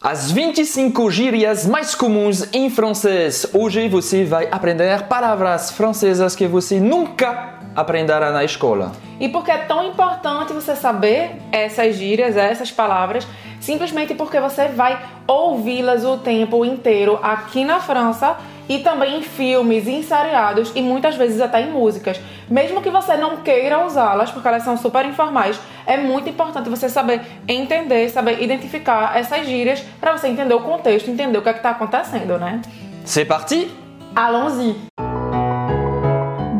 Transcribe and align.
As 0.00 0.30
25 0.30 1.10
gírias 1.10 1.66
mais 1.66 1.92
comuns 1.92 2.54
em 2.54 2.70
francês. 2.70 3.44
Hoje 3.52 3.88
você 3.88 4.24
vai 4.24 4.46
aprender 4.48 5.08
palavras 5.08 5.72
francesas 5.72 6.36
que 6.36 6.46
você 6.46 6.78
nunca 6.78 7.58
aprenderá 7.74 8.30
na 8.30 8.44
escola. 8.44 8.92
E 9.18 9.28
porque 9.28 9.50
é 9.50 9.58
tão 9.58 9.82
importante 9.82 10.52
você 10.52 10.76
saber 10.76 11.32
essas 11.50 11.96
gírias, 11.96 12.36
essas 12.36 12.70
palavras, 12.70 13.26
simplesmente 13.60 14.14
porque 14.14 14.38
você 14.38 14.68
vai 14.68 15.04
ouvi-las 15.26 16.04
o 16.04 16.18
tempo 16.18 16.64
inteiro 16.64 17.18
aqui 17.20 17.64
na 17.64 17.80
França 17.80 18.36
e 18.68 18.78
também 18.80 19.18
em 19.18 19.22
filmes, 19.22 19.86
em 19.86 20.02
seriados 20.02 20.72
e 20.74 20.82
muitas 20.82 21.16
vezes 21.16 21.40
até 21.40 21.62
em 21.62 21.70
músicas. 21.70 22.20
Mesmo 22.48 22.82
que 22.82 22.90
você 22.90 23.16
não 23.16 23.38
queira 23.38 23.84
usá-las, 23.84 24.30
porque 24.30 24.48
elas 24.48 24.62
são 24.62 24.76
super 24.76 25.04
informais, 25.06 25.58
é 25.86 25.96
muito 25.96 26.28
importante 26.28 26.68
você 26.68 26.88
saber 26.88 27.22
entender, 27.46 28.08
saber 28.10 28.42
identificar 28.42 29.16
essas 29.16 29.46
gírias 29.46 29.80
para 30.00 30.16
você 30.16 30.28
entender 30.28 30.54
o 30.54 30.60
contexto, 30.60 31.10
entender 31.10 31.38
o 31.38 31.42
que 31.42 31.48
é 31.48 31.52
está 31.52 31.70
acontecendo, 31.70 32.38
né? 32.38 32.60
C'est 33.04 33.24
parti? 33.26 33.70
Allons-y! 34.14 35.07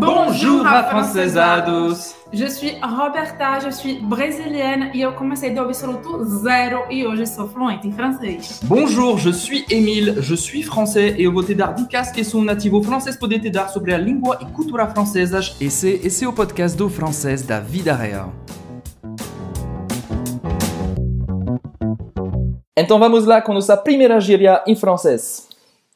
Bonjour, 0.09 0.67
afrancesados! 0.67 2.15
Je 2.33 2.47
suis 2.47 2.79
Roberta, 2.81 3.61
je 3.61 3.71
suis 3.71 4.01
brésilienne 4.01 4.91
e 4.95 5.03
eu 5.03 5.13
comecei 5.13 5.51
do 5.51 5.61
absoluto 5.61 6.25
zero 6.25 6.85
e 6.89 7.07
hoje 7.07 7.27
sou 7.27 7.47
fluente 7.47 7.87
em 7.87 7.93
francês. 7.93 8.61
Bonjour, 8.65 9.19
je 9.19 9.29
suis 9.29 9.67
Émile, 9.69 10.23
je 10.23 10.35
suis 10.35 10.63
français 10.63 11.15
e 11.19 11.25
eu 11.25 11.33
vou 11.33 11.45
te 11.45 11.55
dar 11.55 11.75
dicas 11.75 12.11
que 12.11 12.25
sou 12.25 12.43
nativo 12.43 12.83
francês 12.83 13.19
poder 13.19 13.39
te 13.39 13.51
dar 13.51 13.69
sobre 13.69 13.93
a 13.93 13.99
língua 13.99 14.39
e 14.41 14.47
cultura 14.47 14.87
francesas. 14.87 15.55
Esse, 15.61 16.01
esse 16.03 16.25
é 16.25 16.29
o 16.29 16.33
podcast 16.33 16.75
do 16.75 16.89
francês 16.89 17.43
da 17.43 17.61
vida 17.61 17.95
real. 17.95 18.33
Então 22.75 22.99
vamos 22.99 23.27
lá 23.27 23.43
com 23.43 23.53
nossa 23.53 23.77
primeira 23.77 24.19
gíria 24.21 24.63
em 24.67 24.75
francês. 24.75 25.47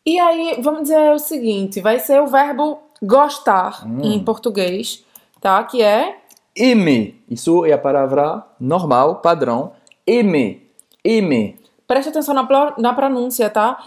E 0.05 0.19
aí, 0.19 0.59
vamos 0.61 0.83
dizer 0.83 1.13
o 1.13 1.19
seguinte: 1.19 1.81
vai 1.81 1.99
ser 1.99 2.21
o 2.21 2.27
verbo 2.27 2.92
gostar 3.03 3.87
em 4.03 4.23
português, 4.23 5.05
tá? 5.41 5.63
Que 5.65 5.83
é 5.83 6.17
Aimer. 6.59 7.15
Isso 7.29 7.65
é 7.65 7.73
a 7.73 7.79
palavra 7.79 8.45
normal, 8.61 9.17
padrão. 9.17 9.73
Aimer. 10.09 10.61
Aimer. 11.05 11.57
Preste 11.87 12.11
atenção 12.11 12.35
na, 12.35 12.75
na 12.79 12.93
pronúncia, 12.93 13.49
tá? 13.51 13.83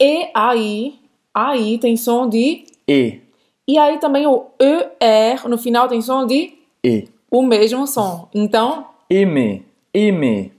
E 0.00 0.30
aí, 0.34 0.98
aí 1.34 1.78
tem 1.78 1.96
som 1.96 2.28
de 2.28 2.64
E. 2.86 3.20
e 3.66 3.78
aí 3.78 3.98
também 3.98 4.26
o 4.26 4.46
ER 4.58 5.48
no 5.48 5.58
final 5.58 5.88
tem 5.88 6.00
som 6.00 6.26
de 6.26 6.54
E. 6.84 7.08
o 7.30 7.42
mesmo 7.42 7.86
som. 7.86 8.28
Então, 8.34 8.86
Aimer. 9.10 9.62
Aimer. 9.94 10.52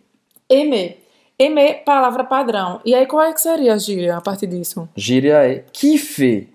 aimer. 0.51 0.97
Aimer, 1.39 1.83
palavra 1.83 2.23
padrão. 2.23 2.79
E 2.85 2.93
aí 2.93 3.07
qual 3.07 3.23
é 3.23 3.33
que 3.33 3.41
seria 3.41 3.73
a 3.73 3.77
gíria 3.77 4.17
a 4.17 4.21
partir 4.21 4.45
disso? 4.45 4.87
Gíria 4.95 5.43
é 5.43 5.65
kiffer. 5.73 6.47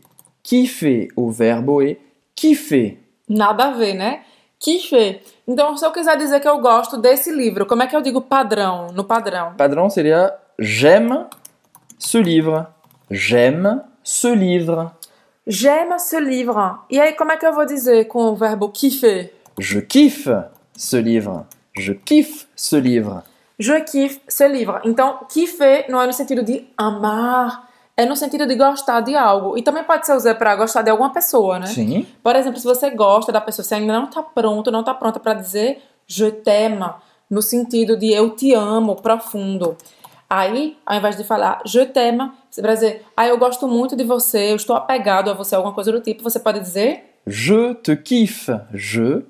Kiffer. 0.46 1.08
O 1.16 1.28
verbo 1.32 1.82
é 1.82 1.96
kiffer. 2.36 2.98
Nada 3.28 3.64
a 3.64 3.70
ver, 3.72 3.94
né? 3.94 4.22
Kiffer. 4.60 5.20
Então, 5.46 5.76
se 5.76 5.84
eu 5.84 5.90
quiser 5.90 6.16
dizer 6.16 6.38
que 6.38 6.46
eu 6.46 6.60
gosto 6.60 6.96
desse 6.96 7.32
livro, 7.32 7.66
como 7.66 7.82
é 7.82 7.88
que 7.88 7.96
eu 7.96 8.00
digo 8.00 8.20
padrão, 8.20 8.86
no 8.92 9.02
padrão? 9.02 9.54
Padrão 9.56 9.90
seria 9.90 10.32
j'aime 10.56 11.26
ce 11.98 12.22
livre. 12.22 12.64
J'aime 13.10 13.82
ce 14.04 14.28
livre. 14.28 14.92
J'aime 15.48 15.98
ce 15.98 16.20
livre. 16.20 16.78
E 16.88 17.00
aí, 17.00 17.14
como 17.14 17.32
é 17.32 17.36
que 17.36 17.44
eu 17.44 17.52
vou 17.52 17.66
dizer 17.66 18.04
com 18.04 18.26
o 18.26 18.36
verbo 18.36 18.68
kiffer? 18.68 19.32
Je 19.58 19.80
kiffe 19.80 20.30
ce 20.76 21.00
livre. 21.00 21.44
Je 21.76 21.92
kiffe 21.92 22.46
ce 22.54 22.76
livre. 22.76 23.24
Je 23.58 23.80
kiffe 23.80 24.20
ce 24.28 24.46
livre. 24.46 24.80
Então, 24.84 25.18
kiffer 25.28 25.86
não 25.88 26.00
é 26.00 26.06
no 26.06 26.12
sentido 26.12 26.44
de 26.44 26.68
amar, 26.76 27.68
é 27.96 28.04
no 28.04 28.14
sentido 28.14 28.46
de 28.46 28.54
gostar 28.54 29.00
de 29.00 29.14
algo. 29.14 29.56
E 29.56 29.62
também 29.62 29.82
pode 29.82 30.04
ser 30.04 30.14
usado 30.14 30.36
para 30.36 30.54
gostar 30.54 30.82
de 30.82 30.90
alguma 30.90 31.10
pessoa, 31.10 31.58
né? 31.58 31.66
Sim. 31.66 32.06
Por 32.22 32.36
exemplo, 32.36 32.60
se 32.60 32.66
você 32.66 32.90
gosta 32.90 33.32
da 33.32 33.40
pessoa, 33.40 33.64
você 33.64 33.74
ainda 33.74 33.92
não 33.92 34.06
tá 34.06 34.22
pronto, 34.22 34.70
não 34.70 34.84
tá 34.84 34.92
pronta 34.92 35.18
para 35.18 35.34
dizer 35.34 35.82
je 36.06 36.30
t'aime, 36.30 36.88
no 37.28 37.42
sentido 37.42 37.96
de 37.96 38.12
eu 38.12 38.30
te 38.30 38.52
amo, 38.54 38.96
profundo. 38.96 39.76
Aí, 40.28 40.76
ao 40.84 40.96
invés 40.96 41.16
de 41.16 41.24
falar 41.24 41.60
je 41.64 41.86
t'aime, 41.86 42.30
você 42.50 42.60
vai 42.60 42.74
dizer, 42.74 43.04
ah, 43.16 43.26
eu 43.26 43.38
gosto 43.38 43.66
muito 43.66 43.96
de 43.96 44.04
você, 44.04 44.52
eu 44.52 44.56
estou 44.56 44.76
apegado 44.76 45.30
a 45.30 45.34
você, 45.34 45.54
alguma 45.54 45.74
coisa 45.74 45.90
do 45.90 46.00
tipo, 46.00 46.22
você 46.22 46.38
pode 46.38 46.60
dizer 46.60 47.16
Je 47.26 47.74
te 47.82 47.96
kiffe. 47.96 48.52
Je 48.72 49.24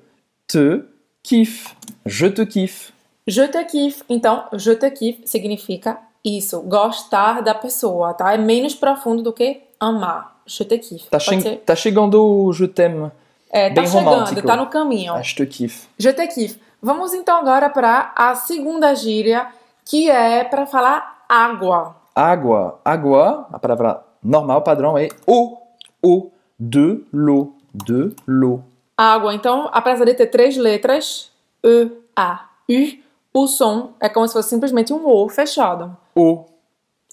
te 0.47 0.83
kiffe. 1.23 1.75
Je 2.05 2.29
te 2.29 2.45
kiffe. 2.45 2.93
Je 3.25 3.47
te 3.47 3.63
kiffe. 3.65 4.03
Então, 4.07 4.45
je 4.53 4.75
te 4.75 4.91
kiffe 4.91 5.27
significa 5.27 5.97
isso, 6.37 6.61
gostar 6.61 7.41
da 7.41 7.53
pessoa, 7.55 8.13
tá? 8.13 8.33
É 8.33 8.37
menos 8.37 8.75
profundo 8.75 9.21
do 9.23 9.31
que 9.33 9.61
amar. 9.79 10.35
Je 10.45 10.63
te 10.65 10.77
kiffe. 10.77 11.09
Tá, 11.09 11.17
Pode 11.17 11.29
che 11.35 11.41
ser? 11.41 11.57
tá 11.65 11.75
chegando 11.75 12.23
o 12.23 12.53
je 12.53 12.67
t'aime. 12.67 13.11
É, 13.49 13.69
tá 13.69 13.81
bem 13.81 13.87
chegando, 13.87 14.09
romântico. 14.09 14.47
tá 14.47 14.55
no 14.55 14.67
caminho. 14.67 15.21
Je 15.23 15.35
te 15.35 15.45
kiffe. 15.45 15.87
Je 15.97 16.13
te 16.13 16.27
kiffe. 16.27 16.59
Vamos 16.81 17.13
então 17.13 17.37
agora 17.37 17.69
para 17.69 18.13
a 18.15 18.33
segunda 18.35 18.93
gíria, 18.95 19.47
que 19.85 20.09
é 20.09 20.43
para 20.43 20.65
falar 20.65 21.25
água. 21.27 21.95
Água. 22.15 22.79
Água, 22.85 23.47
a 23.51 23.59
palavra 23.59 24.01
normal, 24.23 24.61
padrão, 24.61 24.97
é 24.97 25.09
eau. 25.27 25.61
Eau. 26.03 26.31
De 26.59 27.03
l'eau. 27.13 27.53
De 27.73 28.15
l'eau. 28.27 28.63
Água, 28.97 29.33
então, 29.35 29.69
apesar 29.71 30.05
de 30.05 30.13
ter 30.13 30.27
três 30.27 30.57
letras, 30.57 31.31
E, 31.63 31.91
A, 32.15 32.45
U, 32.69 33.41
o 33.43 33.47
som 33.47 33.91
é 33.99 34.07
como 34.09 34.27
se 34.27 34.33
fosse 34.33 34.49
simplesmente 34.49 34.93
um 34.93 35.05
O 35.07 35.27
fechado. 35.29 35.95
Eau. 36.17 36.49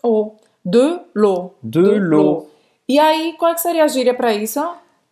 O. 0.03 0.37
De 0.65 1.01
l'eau. 1.15 1.55
De 1.63 1.99
l'eau. 1.99 2.49
E 2.89 2.99
aí, 2.99 3.35
qual 3.39 3.51
é 3.51 3.55
que 3.55 3.61
seria 3.61 3.85
a 3.85 3.89
gíria 3.89 4.15
para 4.15 4.33
isso? 4.33 4.67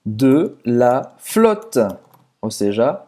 De 0.04 0.50
la 0.64 1.12
flotte. 1.18 1.86
Ou 2.40 2.50
seja, 2.50 3.02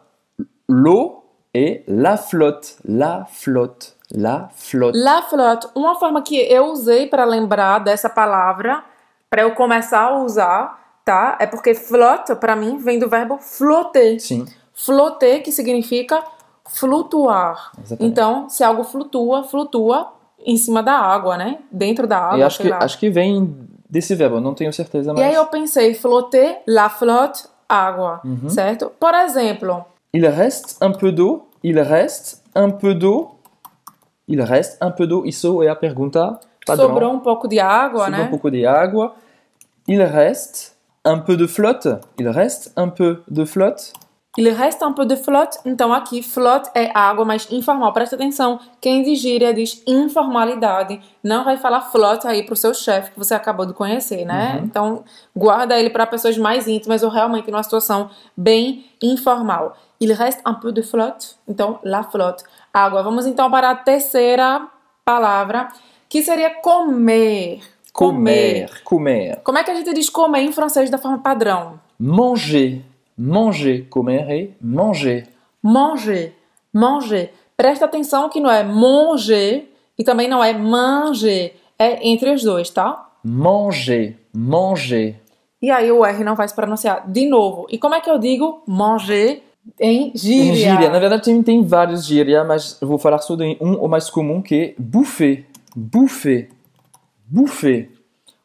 l'eau 0.69 1.23
et 1.53 1.83
la 1.87 2.17
flotte. 2.17 2.75
La 2.87 3.25
flotte. 3.25 3.93
La 4.11 4.49
flotte. 4.53 4.97
La 4.97 5.23
flotte, 5.23 5.67
uma 5.75 5.95
forma 5.95 6.21
que 6.21 6.35
eu 6.35 6.65
usei 6.67 7.07
para 7.07 7.25
lembrar 7.25 7.79
dessa 7.79 8.07
palavra, 8.07 8.83
para 9.29 9.41
eu 9.41 9.55
começar 9.55 10.03
a 10.03 10.23
usar, 10.23 10.99
tá? 11.03 11.37
É 11.39 11.47
porque 11.47 11.73
flotte, 11.73 12.35
para 12.35 12.55
mim, 12.55 12.77
vem 12.77 12.99
do 12.99 13.09
verbo 13.09 13.39
flotter. 13.39 14.21
Sim. 14.21 14.45
Flotter, 14.73 15.41
que 15.41 15.51
significa 15.51 16.23
flutuar. 16.69 17.71
Exatamente. 17.79 18.11
Então, 18.11 18.49
se 18.49 18.63
algo 18.63 18.83
flutua, 18.83 19.43
flutua 19.43 20.13
em 20.45 20.57
cima 20.57 20.81
da 20.83 20.93
água, 20.93 21.37
né? 21.37 21.57
Dentro 21.71 22.05
da 22.07 22.17
água, 22.17 22.37
E 22.39 22.43
acho 22.43 22.61
que, 22.61 22.69
lá. 22.69 22.79
acho 22.83 22.99
que 22.99 23.09
vem 23.09 23.55
desse 23.89 24.13
verbo, 24.15 24.39
não 24.39 24.53
tenho 24.53 24.71
certeza, 24.71 25.13
E 25.17 25.23
aí 25.23 25.33
eu 25.33 25.45
pensei, 25.47 25.93
flotter, 25.93 26.61
la 26.67 26.89
flotte, 26.89 27.43
água, 27.67 28.21
Uhum. 28.23 28.49
certo? 28.49 28.91
Por 28.99 29.13
exemplo, 29.15 29.85
Il 30.13 30.25
reste 30.27 30.75
un 30.81 30.91
peu 30.93 31.11
d'eau. 31.11 31.49
Il 31.63 31.77
reste 31.81 32.41
un 32.55 32.69
peu 32.71 32.93
d'eau. 32.93 33.35
Il 34.27 34.41
reste 34.41 34.77
un 34.81 34.91
peu 34.91 35.05
d'eau. 35.07 35.25
Isso 35.25 35.61
é 35.61 35.67
a 35.67 35.75
pergunta 35.75 36.39
padrão. 36.65 36.87
sobrou 36.87 37.11
um 37.13 37.19
pouco 37.19 37.47
de 37.49 37.59
água, 37.59 38.05
Sobrou 38.05 38.17
né? 38.19 38.23
um 38.25 38.29
pouco 38.29 38.49
de 38.49 38.65
água. 38.65 39.13
Il 39.87 40.01
reste 40.03 40.71
un 41.05 41.19
peu 41.19 41.35
de 41.35 41.47
flotte. 41.47 41.99
Il 42.17 42.29
reste 42.29 42.71
un 42.77 42.89
peu 42.89 43.23
de 43.27 43.45
flotte. 43.45 43.91
Il 44.37 44.49
reste 44.49 44.83
un 44.83 44.93
peu 44.93 45.05
de 45.05 45.15
flotte. 45.15 45.57
Então 45.65 45.93
aqui, 45.93 46.21
flotte 46.21 46.69
é 46.75 46.91
água, 46.93 47.23
mas 47.23 47.47
informal. 47.51 47.93
Presta 47.93 48.15
atenção. 48.15 48.59
Quem 48.81 49.03
diz 49.03 49.19
gíria 49.19 49.53
diz 49.53 49.81
informalidade. 49.87 50.99
Não 51.23 51.43
vai 51.43 51.57
falar 51.57 51.81
flotte 51.81 52.27
aí 52.27 52.43
pro 52.43 52.55
seu 52.55 52.73
chefe 52.73 53.11
que 53.11 53.17
você 53.17 53.33
acabou 53.33 53.65
de 53.65 53.73
conhecer, 53.73 54.25
né? 54.25 54.61
Então 54.63 55.03
guarda 55.35 55.79
ele 55.79 55.89
para 55.89 56.05
pessoas 56.05 56.37
mais 56.37 56.67
íntimas 56.67 57.01
ou 57.01 57.09
realmente 57.09 57.49
numa 57.49 57.63
situação 57.63 58.09
bem 58.35 58.85
informal. 59.01 59.77
Il 59.99 60.11
reste 60.13 60.41
un 60.45 60.55
peu 60.55 60.71
de 60.71 60.83
flotte. 60.83 61.35
Então, 61.47 61.79
la 61.83 62.03
flotte. 62.03 62.43
Água. 62.73 63.01
Vamos 63.01 63.25
então 63.25 63.49
para 63.49 63.69
a 63.69 63.75
terceira 63.75 64.67
palavra, 65.05 65.69
que 66.09 66.21
seria 66.21 66.49
comer. 66.61 67.61
Comer. 67.93 68.83
Comer. 68.83 69.39
Como 69.43 69.57
é 69.57 69.63
que 69.63 69.71
a 69.71 69.75
gente 69.75 69.93
diz 69.93 70.09
comer 70.09 70.41
em 70.41 70.51
francês 70.51 70.89
da 70.89 70.97
forma 70.97 71.19
padrão? 71.19 71.79
Manger. 71.97 72.81
Manger. 73.17 73.87
Comer 73.89 74.29
é 74.29 74.49
manger. 74.61 75.27
Manger. 75.63 76.33
Manger. 76.73 77.31
Presta 77.55 77.85
atenção 77.85 78.29
que 78.29 78.39
não 78.39 78.49
é 78.51 78.63
manger 78.63 79.71
e 79.97 80.03
também 80.03 80.27
não 80.27 80.43
é 80.43 80.53
manger. 80.53 81.55
É 81.79 82.07
entre 82.07 82.31
os 82.33 82.43
dois, 82.43 82.69
tá? 82.69 83.09
Manger. 83.23 84.17
Manger. 84.33 85.15
E 85.61 85.71
aí 85.71 85.91
o 85.91 86.05
R 86.05 86.23
não 86.23 86.35
vai 86.35 86.47
se 86.47 86.53
pronunciar 86.55 87.09
de 87.09 87.25
novo. 87.27 87.65
E 87.69 87.77
como 87.77 87.95
é 87.95 88.01
que 88.01 88.09
eu 88.09 88.19
digo 88.19 88.61
manger 88.67 89.41
em 89.79 90.09
Em 90.09 90.17
gíria? 90.17 90.53
gíria. 90.53 90.89
Na 90.89 90.99
verdade, 90.99 91.23
tem, 91.23 91.41
tem 91.41 91.63
vários 91.63 92.05
gíria, 92.05 92.43
mas 92.43 92.77
eu 92.81 92.87
vou 92.87 92.97
falar 92.97 93.17
só 93.19 93.35
de 93.35 93.57
um, 93.59 93.73
o 93.75 93.87
mais 93.87 94.09
comum, 94.09 94.41
que 94.41 94.55
é 94.55 94.75
bouffer. 94.77 95.45
Bouffer. 95.75 96.49
Bouffer. 97.25 97.89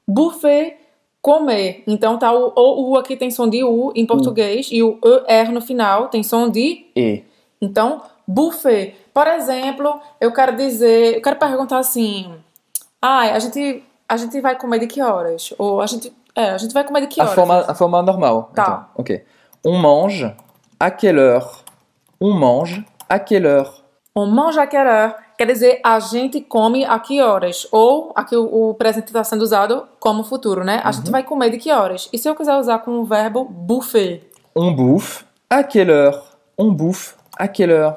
Buffet, 0.09 0.77
comer. 1.23 1.83
Então 1.87 2.19
tá 2.19 2.33
o, 2.33 2.53
o 2.57 2.91
U 2.91 2.97
aqui 2.99 3.17
tem 3.17 3.31
som 3.31 3.49
de 3.49 3.63
U 3.65 3.93
em 3.95 4.07
português 4.07 4.69
e 4.71 4.83
o 4.83 4.99
ER 5.29 5.53
no 5.53 5.61
final 5.61 6.09
tem 6.09 6.23
som 6.23 6.49
de 6.49 6.87
E. 6.97 7.23
Então, 7.61 8.03
buffet. 8.27 8.95
Por 9.13 9.27
exemplo, 9.27 10.01
eu 10.21 10.33
quero 10.33 10.57
dizer, 10.57 11.17
eu 11.17 11.23
quero 11.23 11.37
perguntar 11.37 11.79
assim: 11.79 12.33
Ah, 13.03 13.21
a 13.33 13.39
gente, 13.39 13.83
a 14.09 14.17
gente 14.17 14.41
vai 14.41 14.57
comer 14.59 14.79
de 14.79 14.87
que 14.87 15.03
horas? 15.03 15.53
Ou 15.59 15.81
a 15.81 15.87
gente, 15.87 16.13
é, 16.35 16.51
a 16.51 16.59
gente 16.59 16.73
vai 16.73 16.85
comer 16.85 17.03
de 17.03 17.07
que 17.09 17.21
A 17.21 17.25
horas? 17.25 17.35
forma, 17.35 17.61
a 17.69 17.75
forma 17.75 18.03
normal. 18.03 18.51
Tá. 18.55 18.63
Então, 18.63 18.87
ok. 18.97 19.25
On 19.65 19.77
mange 19.79 20.35
à 20.79 20.91
quelle 20.91 21.19
heure 21.19 21.65
On 22.19 22.33
mange 22.33 22.83
à 23.09 23.19
quelle 23.19 23.47
heure 23.47 23.83
On 24.17 24.27
mange 24.27 24.57
à 24.59 24.67
quelle 24.67 24.87
heure? 24.87 25.15
Quer 25.41 25.47
dizer, 25.47 25.81
a 25.83 25.99
gente 25.99 26.39
come 26.43 26.85
a 26.85 26.99
que 26.99 27.23
horas? 27.23 27.67
Ou 27.73 28.13
aqui 28.15 28.37
o, 28.37 28.69
o 28.69 28.75
presente 28.75 29.07
está 29.07 29.25
sendo 29.25 29.41
usado 29.41 29.89
como 29.99 30.23
futuro, 30.23 30.63
né? 30.63 30.83
A 30.85 30.93
gente 30.93 31.11
vai 31.11 31.23
comer 31.23 31.49
de 31.49 31.57
que 31.57 31.73
horas? 31.73 32.11
E 32.13 32.19
se 32.19 32.29
eu 32.29 32.35
quiser 32.35 32.59
usar 32.59 32.81
com 32.81 32.99
o 32.99 33.07
verbo 33.07 33.47
bouffer? 33.47 34.31
On 34.55 34.75
bouffe 34.75 35.25
à 35.49 35.65
quelle 35.65 35.91
heure 35.91 36.21
On 36.59 36.75
bouffe 36.75 37.15
à 37.39 37.49
quelle 37.49 37.73
heure 37.73 37.97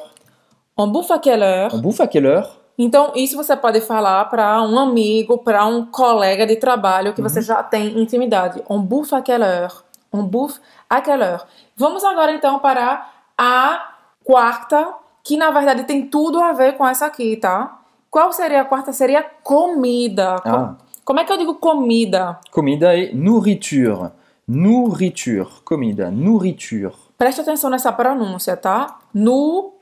On 0.77 0.87
bouffe 0.87 1.11
à 1.11 1.19
quelle 1.19 1.43
heure? 1.43 1.75
On 1.75 1.81
bouffe 1.81 2.01
à 2.01 2.07
quelle 2.07 2.27
heure 2.27 2.47
Então, 2.77 3.11
isso 3.13 3.35
você 3.35 3.57
pode 3.57 3.81
falar 3.81 4.23
para 4.29 4.61
um 4.61 4.79
amigo, 4.79 5.37
para 5.39 5.65
um 5.65 5.85
colega 5.87 6.47
de 6.47 6.55
trabalho 6.55 7.11
que 7.11 7.21
você 7.21 7.41
já 7.41 7.61
tem 7.61 7.99
intimidade. 7.99 8.63
On 8.69 8.79
bouffe 8.79 9.13
à 9.13 9.21
quelle 9.21 9.43
heure? 9.43 9.73
On 10.13 10.23
bouffe 10.23 10.61
à 10.89 11.01
quelle 11.01 11.21
heure? 11.21 11.43
Vamos 11.75 12.05
agora 12.05 12.31
então 12.31 12.59
para 12.59 13.05
a 13.37 13.95
quarta, 14.23 14.95
que 15.23 15.37
na 15.37 15.49
verdade 15.51 15.83
tem 15.85 16.05
tudo 16.07 16.39
a 16.39 16.51
ver 16.53 16.73
com 16.77 16.85
essa 16.85 17.05
aqui, 17.05 17.37
tá? 17.37 17.79
Qual 18.11 18.31
seria 18.33 18.61
a 18.61 18.65
quarta? 18.65 18.91
Seria 18.93 19.23
comida. 19.23 20.35
Co- 20.43 20.49
Ah. 20.49 20.77
Como 21.05 21.19
é 21.19 21.25
que 21.25 21.31
eu 21.33 21.37
digo 21.37 21.55
comida? 21.55 22.39
Comida 22.51 22.95
et 22.95 23.13
nourriture. 23.13 24.11
Nourriture. 24.47 25.47
Comida. 25.65 26.09
Nourriture. 26.11 26.93
Preste 27.17 27.41
atenção 27.41 27.69
nessa 27.69 27.91
pronúncia, 27.91 28.55
tá? 28.55 28.99
Nourriture. 29.13 29.73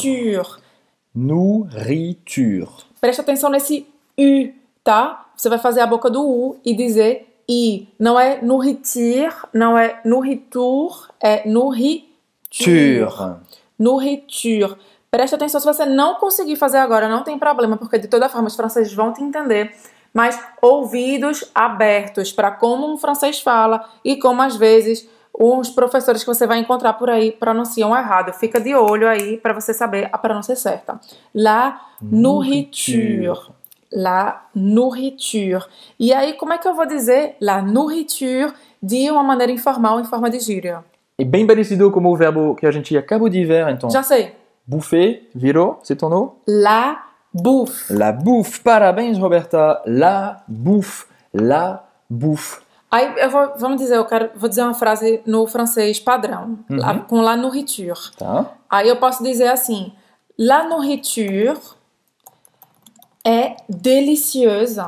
Ture. 0.00 0.46
Nourriture. 1.14 2.68
Preste 3.00 3.20
atenção 3.20 3.50
nesse 3.50 3.86
U, 4.18 4.52
tá? 4.82 5.26
Você 5.36 5.48
vai 5.48 5.58
fazer 5.58 5.80
a 5.80 5.86
boca 5.86 6.08
do 6.10 6.22
U 6.26 6.56
e 6.64 6.74
dizer 6.74 7.40
I. 7.48 7.88
Não 7.98 8.18
é 8.18 8.40
nourriture, 8.42 9.32
não 9.52 9.76
é 9.78 10.00
nourriture, 10.04 11.08
é 11.20 11.48
nourriture. 11.48 12.06
Ture. 12.50 13.06
Nourriture. 13.78 14.76
Preste 15.10 15.34
atenção, 15.34 15.60
se 15.60 15.66
você 15.66 15.86
não 15.86 16.16
conseguir 16.16 16.56
fazer 16.56 16.78
agora, 16.78 17.08
não 17.08 17.22
tem 17.22 17.38
problema, 17.38 17.76
porque 17.76 17.98
de 17.98 18.08
toda 18.08 18.28
forma 18.28 18.48
os 18.48 18.56
franceses 18.56 18.92
vão 18.92 19.12
te 19.12 19.22
entender. 19.22 19.74
Mas 20.12 20.38
ouvidos 20.62 21.50
abertos 21.54 22.32
para 22.32 22.50
como 22.50 22.90
um 22.90 22.96
francês 22.96 23.40
fala 23.40 23.84
e 24.04 24.16
como 24.16 24.40
às 24.40 24.56
vezes 24.56 25.08
os 25.38 25.68
professores 25.68 26.22
que 26.22 26.26
você 26.26 26.46
vai 26.46 26.58
encontrar 26.58 26.94
por 26.94 27.10
aí 27.10 27.32
pronunciam 27.32 27.94
errado. 27.94 28.32
Fica 28.32 28.58
de 28.58 28.74
olho 28.74 29.06
aí 29.06 29.36
para 29.36 29.52
você 29.52 29.74
saber 29.74 30.08
a 30.10 30.16
pronúncia 30.16 30.56
certa. 30.56 30.98
La 31.34 31.80
nourriture. 32.00 33.52
La 33.92 34.46
nourriture. 34.54 35.64
E 35.98 36.12
aí, 36.12 36.32
como 36.32 36.52
é 36.54 36.58
que 36.58 36.66
eu 36.66 36.74
vou 36.74 36.86
dizer 36.86 37.36
la 37.40 37.60
nourriture 37.60 38.52
de 38.82 39.10
uma 39.10 39.22
maneira 39.22 39.52
informal, 39.52 40.00
em 40.00 40.04
forma 40.04 40.30
de 40.30 40.40
gíria? 40.40 40.82
E 41.18 41.24
bem 41.24 41.46
parecido 41.46 41.90
como 41.90 42.12
o 42.12 42.16
verbo 42.16 42.54
que 42.54 42.66
a 42.66 42.70
gente 42.70 42.96
acabou 42.96 43.28
de 43.28 43.44
ver, 43.44 43.66
então. 43.70 43.88
Já 43.90 44.02
sei. 44.02 44.34
Bouffer, 44.66 45.28
virou, 45.34 45.78
se 45.82 45.94
tornou 45.96 46.42
La 46.46 47.04
bouffe. 47.32 47.92
La 47.92 48.12
bouffe. 48.12 48.60
Parabéns, 48.60 49.16
Roberta. 49.18 49.82
La 49.86 50.42
bouffe. 50.46 51.06
La 51.32 51.84
bouffe. 52.10 52.60
Aí 52.90 53.14
eu 53.18 53.30
vou, 53.30 53.52
vamos 53.58 53.78
dizer, 53.78 53.96
eu 53.96 54.04
quero, 54.04 54.30
vou 54.36 54.48
dizer 54.48 54.62
uma 54.62 54.74
frase 54.74 55.20
no 55.26 55.46
francês 55.46 55.98
padrão, 55.98 56.58
lá- 56.70 57.00
com 57.00 57.20
la 57.20 57.36
nourriture. 57.36 57.98
Tá? 58.16 58.52
Aí 58.70 58.88
eu 58.88 58.96
posso 58.96 59.22
dizer 59.24 59.48
assim: 59.48 59.92
La 60.38 60.64
nourriture 60.68 61.56
est 63.24 63.56
délicieuse 63.68 64.80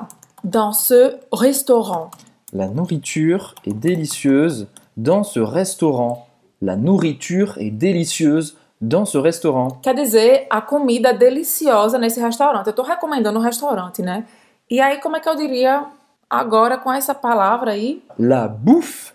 dans 0.44 0.72
ce 0.72 1.16
restaurant. 1.32 2.10
La 2.52 2.68
nourriture 2.68 3.54
est 3.66 3.74
délicieuse 3.74 4.68
dans 4.98 5.22
ce 5.22 5.40
restaurant. 5.40 6.26
La 6.60 6.76
nourriture 6.76 7.56
est 7.58 7.70
délicieuse 7.70 8.56
dans 8.80 9.04
ce 9.04 9.16
restaurant. 9.16 9.78
Quer 9.82 9.94
dizer, 9.94 10.46
a 10.50 10.60
comida 10.60 11.10
é 11.10 11.14
deliciosa 11.14 11.98
nesse 11.98 12.20
restaurante. 12.20 12.66
Eu 12.66 12.72
tô 12.72 12.82
recomendando 12.82 13.38
um 13.38 13.42
restaurante, 13.42 14.02
né? 14.02 14.26
E 14.68 14.80
aí, 14.80 15.00
como 15.00 15.16
é 15.16 15.20
que 15.20 15.28
eu 15.28 15.36
diria 15.36 15.84
agora 16.28 16.76
com 16.76 16.92
essa 16.92 17.14
palavra 17.14 17.70
aí? 17.70 18.02
La 18.18 18.48
bouffe 18.48 19.14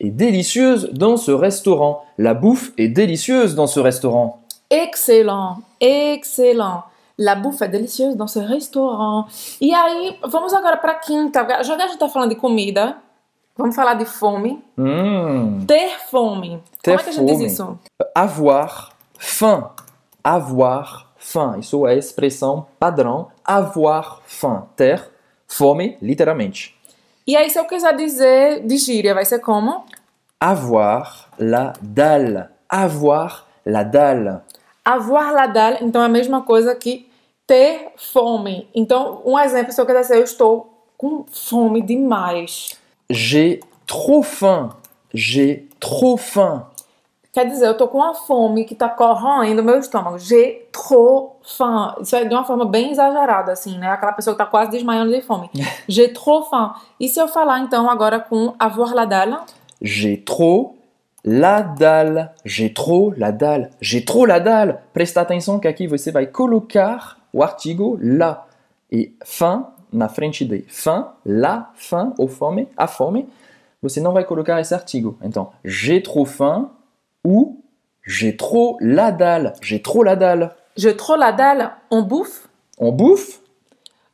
est 0.00 0.10
délicieuse 0.10 0.90
dans 0.92 1.16
ce 1.16 1.30
restaurant. 1.30 2.04
La 2.18 2.34
bouffe 2.34 2.72
est 2.76 2.88
délicieuse 2.88 3.54
dans 3.54 3.68
ce 3.68 3.78
restaurant. 3.80 4.40
Excellent, 4.68 5.58
excellent. 5.80 6.82
La 7.16 7.36
bouffe 7.36 7.62
é 7.62 7.68
delicieuse 7.68 8.16
dans 8.16 8.26
ce 8.26 8.40
restaurant. 8.40 9.26
E 9.60 9.72
aí, 9.72 10.18
vamos 10.24 10.52
agora 10.52 10.76
pra 10.76 10.94
quinta. 10.94 11.62
Já 11.62 11.76
que 11.76 11.82
a 11.82 11.86
gente 11.86 11.98
tá 11.98 12.08
falando 12.08 12.30
de 12.30 12.36
comida, 12.36 12.96
vamos 13.56 13.74
falar 13.74 13.94
de 13.94 14.04
fome. 14.04 14.62
Mmh. 14.76 15.66
Ter 15.66 15.98
fome. 16.10 16.62
Ter 16.82 16.90
Como 16.90 17.00
é 17.00 17.02
que 17.02 17.10
a 17.10 17.12
gente 17.12 17.30
fome. 17.30 17.44
diz 17.44 17.52
isso? 17.52 17.78
Avoir 18.14 18.90
faim. 19.18 19.64
Avoir 20.22 21.12
faim. 21.16 21.60
Isso 21.60 21.86
é 21.86 21.92
a 21.92 21.94
expressão 21.94 22.66
padrão. 22.78 23.28
Avoir 23.44 24.20
faim. 24.26 24.62
Ter 24.76 25.10
fome, 25.46 25.96
literalmente. 26.00 26.76
E 27.26 27.36
aí, 27.36 27.48
se 27.48 27.58
eu 27.58 27.64
quiser 27.64 27.96
dizer 27.96 28.66
de 28.66 28.76
gíria, 28.76 29.14
vai 29.14 29.24
ser 29.24 29.38
como? 29.38 29.84
Avoir 30.38 31.28
la 31.38 31.72
dalle. 31.80 32.48
Avoir 32.68 33.46
la 33.64 33.82
dalle. 33.82 34.40
Avoir 34.84 35.32
la 35.32 35.46
dalle, 35.46 35.78
então 35.80 36.02
é 36.02 36.06
a 36.06 36.08
mesma 36.08 36.42
coisa 36.42 36.74
que 36.74 37.08
ter 37.46 37.92
fome. 37.96 38.68
Então, 38.74 39.22
um 39.24 39.38
exemplo, 39.38 39.72
se 39.72 39.80
eu 39.80 39.86
quiser 39.86 40.02
dizer, 40.02 40.16
eu 40.18 40.24
estou 40.24 40.84
com 40.98 41.24
fome 41.30 41.80
demais. 41.80 42.78
J'ai 43.10 43.60
trop 43.86 44.22
faim. 44.22 44.70
J'ai 45.12 45.68
trop 45.80 46.16
faim. 46.16 46.62
Quer 47.32 47.46
dizer, 47.46 47.66
eu 47.66 47.76
tô 47.76 47.88
com 47.88 47.98
uma 47.98 48.14
fome 48.14 48.64
que 48.64 48.76
tá 48.76 48.88
corroendo 48.88 49.62
meu 49.62 49.78
estômago. 49.78 50.18
J'ai 50.18 50.68
trop 50.72 51.36
faim. 51.42 52.00
Isso 52.00 52.14
é 52.14 52.24
de 52.24 52.32
uma 52.32 52.44
forma 52.44 52.64
bem 52.64 52.92
exagerada, 52.92 53.52
assim, 53.52 53.76
né? 53.76 53.88
Aquela 53.88 54.12
pessoa 54.12 54.34
que 54.34 54.38
tá 54.38 54.46
quase 54.46 54.70
desmaiando 54.70 55.12
de 55.12 55.20
fome. 55.20 55.50
J'ai 55.88 56.08
trop 56.08 56.48
faim. 56.48 56.70
E 56.98 57.08
se 57.08 57.20
eu 57.20 57.28
falar, 57.28 57.60
então, 57.60 57.90
agora 57.90 58.20
com 58.20 58.54
avoir 58.58 58.94
la 58.94 59.04
dalle? 59.04 59.36
J'ai 59.82 60.16
trop 60.16 60.76
la 61.24 61.60
dalle. 61.60 62.30
J'ai 62.44 62.72
trop 62.72 63.12
la 63.16 63.32
dalle. 63.32 63.70
J'ai 63.80 64.04
trop 64.04 64.26
la 64.26 64.38
dalle. 64.38 64.78
Presta 64.92 65.20
atenção 65.20 65.58
que 65.58 65.68
aqui 65.68 65.86
você 65.86 66.12
vai 66.12 66.26
colocar 66.26 67.18
o 67.32 67.42
artigo 67.42 67.98
la. 68.00 68.46
E 68.90 69.12
faim 69.24 69.64
na 69.94 70.08
frente 70.08 70.44
de 70.44 70.64
faim, 70.68 71.04
la 71.24 71.70
faim 71.74 72.12
ou 72.18 72.28
fome, 72.28 72.68
a 72.76 72.86
fome, 72.86 73.28
você 73.80 74.00
não 74.00 74.12
vai 74.12 74.24
colocar 74.24 74.60
esse 74.60 74.74
artigo. 74.74 75.16
Então, 75.22 75.52
j'ai 75.64 76.00
trop 76.02 76.26
faim 76.26 76.68
ou 77.22 77.62
j'ai 78.06 78.36
trop 78.36 78.76
la 78.80 79.10
dalle. 79.10 79.54
J'ai 79.62 79.80
trop 79.80 80.02
la 80.02 80.16
dalle. 80.16 80.50
J'ai 80.76 80.96
trop 80.96 81.16
la 81.16 81.32
dalle, 81.32 81.70
on 81.90 82.02
bouffe? 82.02 82.48
On 82.78 82.90
bouffe 82.90 83.40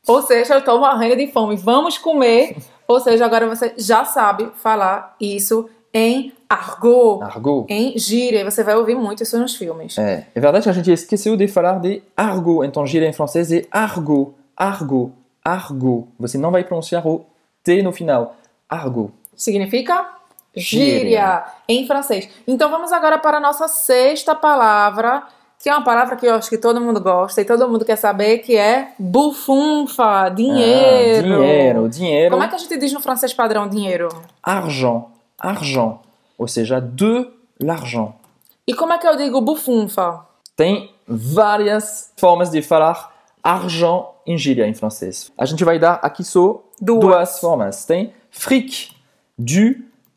Ou 0.07 0.23
seja, 0.23 0.55
eu 0.55 0.65
tô 0.65 0.79
morrendo 0.79 1.17
de 1.17 1.27
fome, 1.29 1.57
vamos 1.57 1.99
comer. 1.99 2.57
Ou 2.89 3.01
seja, 3.01 3.25
agora 3.25 3.49
você 3.49 3.75
já 3.79 4.05
sabe 4.05 4.51
falar 4.57 5.15
isso 5.21 5.69
em 5.95 6.33
argot, 6.49 7.23
argot. 7.23 7.67
em 7.69 7.97
gíria. 7.97 8.45
Você 8.45 8.65
vai 8.65 8.75
ouvir 8.77 8.97
muito 8.97 9.23
isso 9.23 9.39
nos 9.39 9.55
filmes. 9.55 9.97
É, 9.99 10.27
é 10.35 10.41
verdade 10.41 10.65
que 10.65 10.71
a 10.71 10.73
gente 10.73 10.91
esqueceu 10.91 11.37
de 11.37 11.47
falar 11.47 11.79
de 11.79 12.03
argot. 12.17 12.65
Então, 12.67 12.87
gíria 12.87 13.09
em 13.09 13.13
francês 13.13 13.53
é 13.53 13.65
argot, 13.71 14.35
argot, 14.57 15.13
argot. 15.45 16.09
Você 16.19 16.39
não 16.39 16.51
vai 16.51 16.65
pronunciar 16.65 17.07
o 17.07 17.25
T 17.63 17.83
no 17.83 17.93
final. 17.93 18.37
Argot. 18.69 19.13
Significa 19.35 20.21
Gíria. 20.55 20.99
gíria 20.99 21.45
em 21.69 21.87
francês. 21.87 22.29
Então 22.47 22.71
vamos 22.71 22.93
agora 22.93 23.19
para 23.19 23.39
a 23.39 23.41
nossa 23.41 23.69
sexta 23.69 24.35
palavra, 24.35 25.23
que 25.59 25.69
é 25.69 25.73
uma 25.73 25.85
palavra 25.85 26.17
que 26.17 26.27
eu 26.27 26.35
acho 26.35 26.51
que 26.51 26.59
todo 26.59 26.81
mundo 26.81 27.01
gosta 27.01 27.41
e 27.41 27.45
todo 27.45 27.69
mundo 27.69 27.85
quer 27.85 27.97
saber, 27.97 28.39
que 28.39 28.57
é 28.57 28.93
bufunfa, 28.99 30.29
dinheiro. 30.29 31.35
Ah, 31.35 31.37
dinheiro, 31.37 31.89
dinheiro. 31.89 32.31
Como 32.31 32.43
é 32.43 32.49
que 32.49 32.55
a 32.55 32.59
gente 32.59 32.77
diz 32.79 32.93
no 32.93 33.01
francês 33.01 33.33
padrão 33.33 33.69
dinheiro? 33.69 34.09
Argent, 34.43 35.05
argent. 35.39 35.99
Ou 36.37 36.49
seja, 36.49 36.81
de 36.81 37.29
l'argent. 37.61 38.13
E 38.67 38.75
como 38.75 38.93
é 38.93 38.99
que 38.99 39.07
eu 39.07 39.17
digo 39.17 39.41
bufunfa? 39.41 40.25
Tem 40.57 40.95
várias 41.07 42.13
formas 42.17 42.51
de 42.51 42.63
falar 42.63 43.13
argent 43.43 44.05
em 44.31 44.39
gíria 44.39 44.67
em 44.67 44.75
francês. 44.75 45.33
A 45.37 45.45
gente 45.45 45.65
vai 45.65 45.79
dar 45.79 45.95
aqui 46.03 46.25
só 46.25 46.63
Duas. 46.81 47.01
duas 47.01 47.39
formas. 47.41 47.85
Tem 47.85 48.13
fric, 48.31 48.93
du 49.39 49.77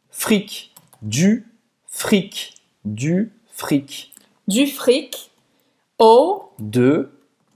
fric, 0.09 0.69
du 1.01 1.43
fric, 1.87 2.53
du 2.83 3.29
fric. 3.51 4.11
Du 4.47 4.67
fric 4.67 5.29
ou 5.97 6.53
de 6.59 7.07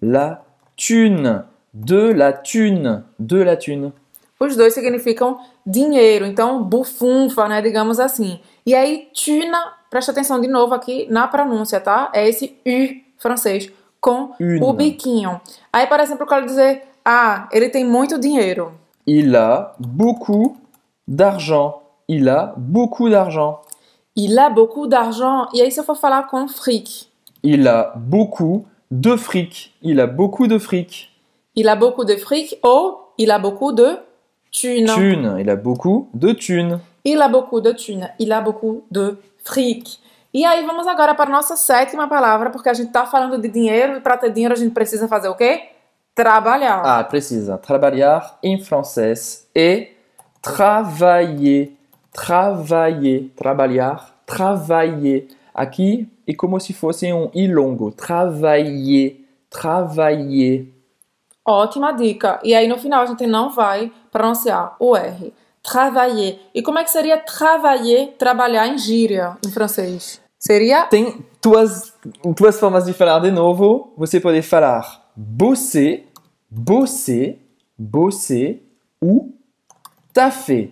la 0.01 0.41
thune, 0.75 1.43
de 1.73 2.13
la 2.13 2.33
thune, 2.33 3.03
de 3.19 3.43
la 3.43 3.55
thune. 3.57 3.93
os 4.39 4.55
dois 4.55 4.73
significam 4.73 5.39
dinheiro. 5.65 6.25
Então, 6.25 6.63
bufunfa, 6.63 7.47
né? 7.47 7.61
Digamos 7.61 7.99
assim. 7.99 8.39
E 8.65 8.73
aí, 8.73 9.09
tuna, 9.13 9.73
presta 9.89 10.11
atenção 10.11 10.39
de 10.39 10.47
novo 10.47 10.73
aqui 10.73 11.07
na 11.09 11.27
pronúncia, 11.27 11.79
tá? 11.79 12.11
É 12.13 12.27
esse 12.27 12.57
U 12.65 13.07
francês. 13.17 13.71
Com 14.01 14.31
Une. 14.39 14.61
o 14.61 14.73
biquinho. 14.73 15.39
Aí, 15.71 15.87
por 15.87 15.99
exemplo, 15.99 16.23
eu 16.23 16.27
quero 16.27 16.45
dizer, 16.45 16.83
ah, 17.03 17.47
ele 17.51 17.69
tem 17.69 17.85
muito 17.85 18.19
dinheiro. 18.19 18.71
Il 19.05 19.35
a 19.35 19.73
beaucoup 19.79 20.57
d'argent. 21.07 21.81
Il 22.09 22.27
a 22.29 22.53
beaucoup 22.57 23.09
d'argent. 23.09 23.61
Il 24.15 24.37
a 24.37 24.49
beaucoup 24.49 24.87
d'argent. 24.87 25.47
E 25.53 25.61
aí, 25.61 25.71
se 25.71 25.79
eu 25.79 25.83
for 25.83 25.95
falar 25.95 26.23
com 26.27 26.47
fric, 26.47 27.07
Il 27.43 27.67
a 27.67 27.93
beaucoup 27.95 28.65
de 28.91 29.15
fric. 29.17 29.71
Il 29.81 29.99
a 29.99 30.07
beaucoup 30.07 30.47
de 30.47 30.57
fric. 30.59 31.09
il 31.55 31.67
a 31.69 31.75
beaucoup 31.75 32.03
de 32.05 32.15
fric 32.17 32.57
ou 32.63 32.97
il 33.17 33.31
a 33.31 33.39
beaucoup 33.39 33.71
de 33.71 33.97
thunes. 34.51 34.87
Thune. 34.87 35.37
Il 35.39 35.49
a 35.49 35.55
beaucoup 35.55 36.09
de 36.13 36.33
thunes. 36.33 36.79
Il 37.05 37.21
a 37.21 37.27
beaucoup 37.29 37.61
de 37.61 37.71
thunes. 37.71 38.09
Il 38.19 38.31
a 38.31 38.41
beaucoup 38.41 38.83
de 38.91 39.17
fric. 39.43 39.99
E 40.33 40.43
aí, 40.43 40.65
vamos 40.65 40.85
agora 40.87 41.15
para 41.15 41.29
a 41.29 41.33
nossa 41.33 41.55
sétima 41.55 42.07
palavra, 42.07 42.49
porque 42.49 42.69
a 42.69 42.73
gente 42.73 42.91
tá 42.91 43.05
falando 43.05 43.41
de 43.41 43.47
dinheiro 43.47 43.97
e 43.97 44.01
para 44.01 44.17
ter 44.17 44.31
dinheiro 44.31 44.53
a 44.53 44.57
gente 44.57 44.73
precisa 44.73 45.07
fazer 45.07 45.29
o 45.29 45.35
quê? 45.35 45.69
Trabalhar. 46.13 46.81
Ah, 46.83 47.03
precisa. 47.03 47.57
Trabalhar 47.57 48.37
em 48.43 48.61
francês 48.61 49.47
é 49.55 49.91
travailler. 50.41 51.71
Travailler. 52.11 53.29
Trabalhar. 53.35 54.15
Travailler. 54.25 55.27
Aqui 55.53 56.09
é 56.27 56.33
como 56.33 56.59
se 56.59 56.73
fosse 56.73 57.11
um 57.13 57.29
i 57.33 57.47
longo. 57.47 57.91
Travailler. 57.91 59.17
Travailler. 59.49 60.67
Ótima 61.45 61.93
dica. 61.93 62.39
E 62.43 62.53
aí, 62.53 62.67
no 62.67 62.77
final, 62.77 63.03
a 63.03 63.05
gente 63.05 63.25
não 63.25 63.49
vai 63.51 63.91
pronunciar 64.11 64.75
o 64.79 64.95
R. 64.97 65.33
Travailler. 65.69 66.39
E 66.55 66.61
como 66.61 66.79
é 66.79 66.83
que 66.83 66.89
seria 66.89 67.17
travailler, 67.17 68.13
trabalhar 68.17 68.67
em 68.67 68.77
gíria, 68.77 69.37
em 69.45 69.51
francês? 69.51 70.21
Seria 70.39 70.85
Tem 70.85 71.25
duas, 71.41 71.93
duas 72.23 72.57
formas 72.57 72.85
de 72.85 72.93
falar 72.93 73.19
de 73.19 73.31
novo. 73.31 73.91
Você 73.97 74.19
pode 74.19 74.41
falar 74.41 75.11
bosser, 75.13 76.05
bosser, 76.49 77.37
bosser 77.77 78.61
ou 79.01 79.33
taffer, 80.13 80.71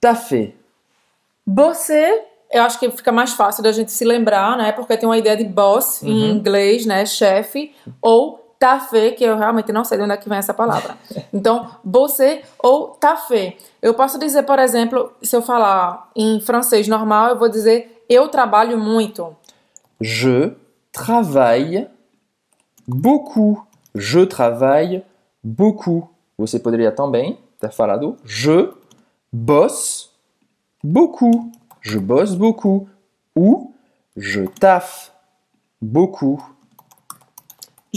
taffer. 0.00 0.54
Você, 1.46 2.24
eu 2.50 2.62
acho 2.62 2.78
que 2.80 2.90
fica 2.90 3.12
mais 3.12 3.32
fácil 3.32 3.62
da 3.62 3.70
gente 3.70 3.92
se 3.92 4.04
lembrar, 4.04 4.56
né? 4.56 4.72
Porque 4.72 4.96
tem 4.96 5.06
uma 5.06 5.18
ideia 5.18 5.36
de 5.36 5.44
boss 5.44 6.02
em 6.02 6.30
inglês, 6.30 6.86
né? 6.86 7.04
Chefe. 7.04 7.74
Ou 8.00 8.45
tafé, 8.58 9.10
que 9.10 9.24
eu 9.24 9.36
realmente 9.36 9.72
não 9.72 9.84
sei 9.84 9.98
de 9.98 10.04
onde 10.04 10.12
é 10.12 10.16
que 10.16 10.28
vem 10.28 10.38
essa 10.38 10.54
palavra. 10.54 10.96
Então, 11.32 11.70
você 11.84 12.42
ou 12.58 12.88
tafé. 12.88 13.56
Eu 13.82 13.92
posso 13.92 14.18
dizer, 14.18 14.44
por 14.44 14.58
exemplo, 14.58 15.12
se 15.22 15.36
eu 15.36 15.42
falar 15.42 16.10
em 16.16 16.40
francês 16.40 16.88
normal, 16.88 17.30
eu 17.30 17.38
vou 17.38 17.48
dizer 17.48 18.04
eu 18.08 18.28
trabalho 18.28 18.78
muito. 18.78 19.36
Je 20.00 20.52
travaille 20.92 21.88
beaucoup. 22.86 23.66
Je 23.94 24.26
travaille 24.26 25.04
beaucoup. 25.42 26.08
Você 26.38 26.58
poderia 26.58 26.92
também 26.92 27.38
ter 27.58 27.72
falado 27.72 28.16
je 28.24 28.72
bosse 29.32 30.10
beaucoup. 30.82 31.50
Je 31.82 31.98
bosse 31.98 32.36
beaucoup. 32.36 32.88
Ou 33.34 33.74
je 34.16 34.46
taffe 34.60 35.10
beaucoup. 35.80 36.55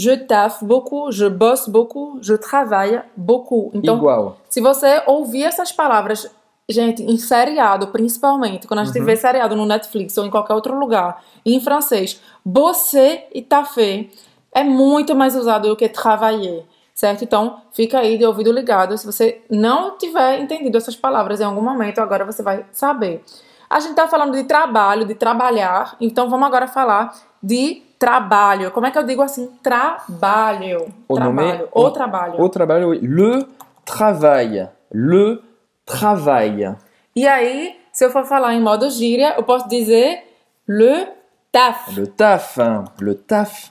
Je 0.00 0.16
taffe 0.16 0.64
beaucoup, 0.64 1.12
je 1.12 1.28
bosse 1.28 1.68
beaucoup, 1.68 2.18
je 2.22 2.34
travaille 2.38 3.02
beaucoup. 3.14 3.70
Então, 3.74 3.98
Igual. 3.98 4.38
Se 4.48 4.58
você 4.58 5.02
ouvir 5.06 5.44
essas 5.44 5.70
palavras, 5.72 6.26
gente, 6.66 7.02
em 7.02 7.18
seriado, 7.18 7.88
principalmente, 7.88 8.66
quando 8.66 8.80
a 8.80 8.84
gente 8.84 8.98
vê 9.00 9.14
seriado 9.14 9.54
no 9.54 9.66
Netflix 9.66 10.16
ou 10.16 10.24
em 10.24 10.30
qualquer 10.30 10.54
outro 10.54 10.74
lugar, 10.74 11.22
em 11.44 11.60
francês, 11.60 12.18
você 12.42 13.24
e 13.34 13.42
tafé 13.42 14.06
é 14.52 14.64
muito 14.64 15.14
mais 15.14 15.36
usado 15.36 15.68
do 15.68 15.76
que 15.76 15.86
travailler, 15.86 16.64
certo? 16.94 17.22
Então, 17.22 17.60
fica 17.70 17.98
aí 17.98 18.16
de 18.16 18.24
ouvido 18.24 18.50
ligado. 18.50 18.96
Se 18.96 19.04
você 19.04 19.42
não 19.50 19.98
tiver 19.98 20.40
entendido 20.40 20.78
essas 20.78 20.96
palavras 20.96 21.42
em 21.42 21.44
algum 21.44 21.60
momento, 21.60 21.98
agora 22.00 22.24
você 22.24 22.42
vai 22.42 22.64
saber. 22.72 23.22
A 23.68 23.78
gente 23.80 23.94
tá 23.94 24.08
falando 24.08 24.32
de 24.32 24.44
trabalho, 24.44 25.04
de 25.04 25.14
trabalhar, 25.14 25.94
então 26.00 26.30
vamos 26.30 26.46
agora 26.46 26.66
falar 26.66 27.14
de 27.42 27.89
trabalho. 28.00 28.70
Como 28.72 28.86
é 28.86 28.90
que 28.90 28.98
eu 28.98 29.04
digo 29.04 29.20
assim? 29.22 29.46
Trabalho. 29.62 30.88
O 31.06 31.18
nome- 31.20 31.42
trabalho. 31.52 31.68
O 31.72 31.90
trabalho. 31.90 32.34
Au 32.40 32.48
travail, 32.48 32.84
oui. 32.88 32.98
Le 33.02 33.46
travail. 33.84 34.68
Le 34.90 35.38
travail. 35.84 36.74
E 37.14 37.28
aí, 37.28 37.76
se 37.92 38.04
eu 38.04 38.10
for 38.10 38.24
falar 38.24 38.54
em 38.54 38.60
modo 38.60 38.88
gíria, 38.90 39.34
eu 39.36 39.42
posso 39.42 39.68
dizer 39.68 40.24
le 40.66 41.08
taf. 41.52 41.94
Le 41.94 42.06
taf. 42.06 42.58
hein. 42.60 42.84
Le 43.00 43.14
taf. 43.14 43.70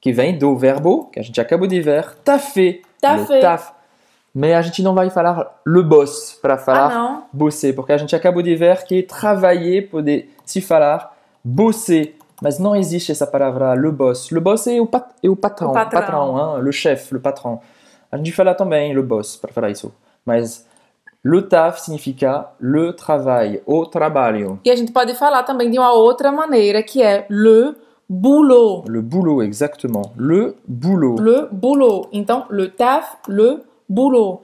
Que 0.00 0.12
vem 0.12 0.38
do 0.38 0.54
verbo 0.56 1.06
que 1.10 1.18
a 1.18 1.22
gente 1.22 1.40
acabou 1.40 1.66
de 1.66 1.80
ver. 1.80 2.14
Taffer. 2.24 2.82
Taffer. 3.00 3.36
Le 3.36 3.40
taf. 3.42 3.72
Mas 4.34 4.52
a 4.52 4.62
gente 4.62 4.82
não 4.82 4.94
vai 4.94 5.08
falar 5.10 5.60
le 5.66 5.82
boss 5.82 6.38
para 6.42 6.58
falar 6.58 6.92
Ah, 6.92 7.22
bosser, 7.32 7.74
porque 7.74 7.92
a 7.92 7.96
gente 7.96 8.14
acabou 8.16 8.42
de 8.42 8.54
ver 8.56 8.84
que 8.84 9.02
travailler 9.02 9.88
pode 9.88 10.28
se 10.44 10.60
falar 10.60 11.12
bosser. 11.42 12.16
Mas 12.44 12.58
não 12.58 12.76
existe 12.76 13.10
essa 13.10 13.26
palavra 13.26 13.74
le 13.74 13.90
boss. 13.90 14.30
Le 14.30 14.38
boss 14.38 14.66
é 14.66 14.78
o, 14.78 14.86
pat 14.86 15.06
é 15.22 15.30
o 15.30 15.34
patrão, 15.34 15.70
O 15.70 15.72
patrão. 15.72 16.58
hein? 16.58 16.62
le 16.62 16.72
chef, 16.72 17.10
le 17.14 17.18
patron. 17.18 17.58
A 18.12 18.18
gente 18.18 18.32
fala 18.32 18.54
também 18.54 18.94
le 18.94 19.02
boss 19.02 19.34
para 19.36 19.50
falar 19.50 19.70
isso. 19.70 19.90
Mas 20.26 20.66
le 21.24 21.40
taf 21.40 21.80
significa 21.80 22.48
le 22.60 22.92
travail, 22.92 23.62
o 23.64 23.86
trabalho. 23.86 24.60
E 24.62 24.70
a 24.70 24.76
gente 24.76 24.92
pode 24.92 25.14
falar 25.14 25.42
também 25.44 25.70
de 25.70 25.78
uma 25.78 25.92
outra 25.94 26.30
maneira, 26.30 26.82
que 26.82 27.02
é 27.02 27.24
le 27.30 27.74
boulot. 28.06 28.84
Le 28.90 29.00
boulot, 29.00 29.42
exactement. 29.42 30.12
Le 30.18 30.54
boulot. 30.68 31.16
Le 31.22 31.48
boulot. 31.50 32.08
Então, 32.12 32.44
le 32.50 32.68
taf, 32.68 33.16
le 33.26 33.62
boulot. 33.88 34.42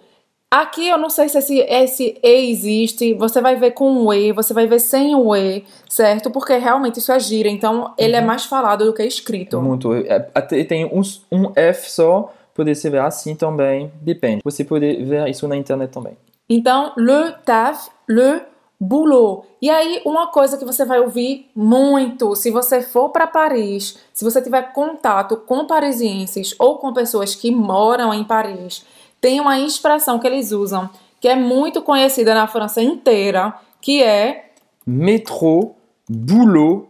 Aqui 0.52 0.88
eu 0.88 0.98
não 0.98 1.08
sei 1.08 1.28
se 1.28 1.38
esse, 1.38 1.58
esse 1.60 2.18
E 2.20 2.50
existe, 2.50 3.14
você 3.14 3.40
vai 3.40 3.54
ver 3.54 3.70
com 3.70 4.04
o 4.04 4.12
E, 4.12 4.32
você 4.32 4.52
vai 4.52 4.66
ver 4.66 4.80
sem 4.80 5.14
o 5.14 5.36
E, 5.36 5.64
certo? 5.88 6.28
Porque 6.28 6.56
realmente 6.56 6.98
isso 6.98 7.12
é 7.12 7.20
gíria, 7.20 7.48
então 7.48 7.94
ele 7.96 8.16
é 8.16 8.20
mais 8.20 8.44
falado 8.46 8.84
do 8.84 8.92
que 8.92 9.04
escrito. 9.04 9.62
Muito. 9.62 9.94
É, 9.94 10.28
Até 10.34 10.64
tem 10.64 10.86
um, 10.86 11.02
um 11.30 11.52
F 11.54 11.88
só, 11.88 12.32
pode 12.52 12.74
ser 12.74 12.90
ver 12.90 13.00
assim 13.00 13.36
também, 13.36 13.92
depende. 14.02 14.42
Você 14.44 14.64
pode 14.64 15.04
ver 15.04 15.28
isso 15.28 15.46
na 15.46 15.56
internet 15.56 15.92
também. 15.92 16.16
Então, 16.48 16.94
le 16.96 17.30
taf, 17.44 17.88
le 18.08 18.42
boulot. 18.80 19.46
E 19.62 19.70
aí, 19.70 20.02
uma 20.04 20.32
coisa 20.32 20.58
que 20.58 20.64
você 20.64 20.84
vai 20.84 20.98
ouvir 20.98 21.48
muito, 21.54 22.34
se 22.34 22.50
você 22.50 22.82
for 22.82 23.10
para 23.10 23.28
Paris, 23.28 24.00
se 24.12 24.24
você 24.24 24.42
tiver 24.42 24.72
contato 24.72 25.36
com 25.36 25.64
parisienses 25.64 26.56
ou 26.58 26.78
com 26.78 26.92
pessoas 26.92 27.36
que 27.36 27.52
moram 27.52 28.12
em 28.12 28.24
Paris, 28.24 28.84
tem 29.20 29.40
uma 29.40 29.58
expressão 29.58 30.18
que 30.18 30.26
eles 30.26 30.52
usam 30.52 30.88
que 31.20 31.28
é 31.28 31.36
muito 31.36 31.82
conhecida 31.82 32.34
na 32.34 32.46
França 32.46 32.82
inteira, 32.82 33.54
que 33.80 34.02
é 34.02 34.46
Métro, 34.86 35.74
boulot, 36.08 36.86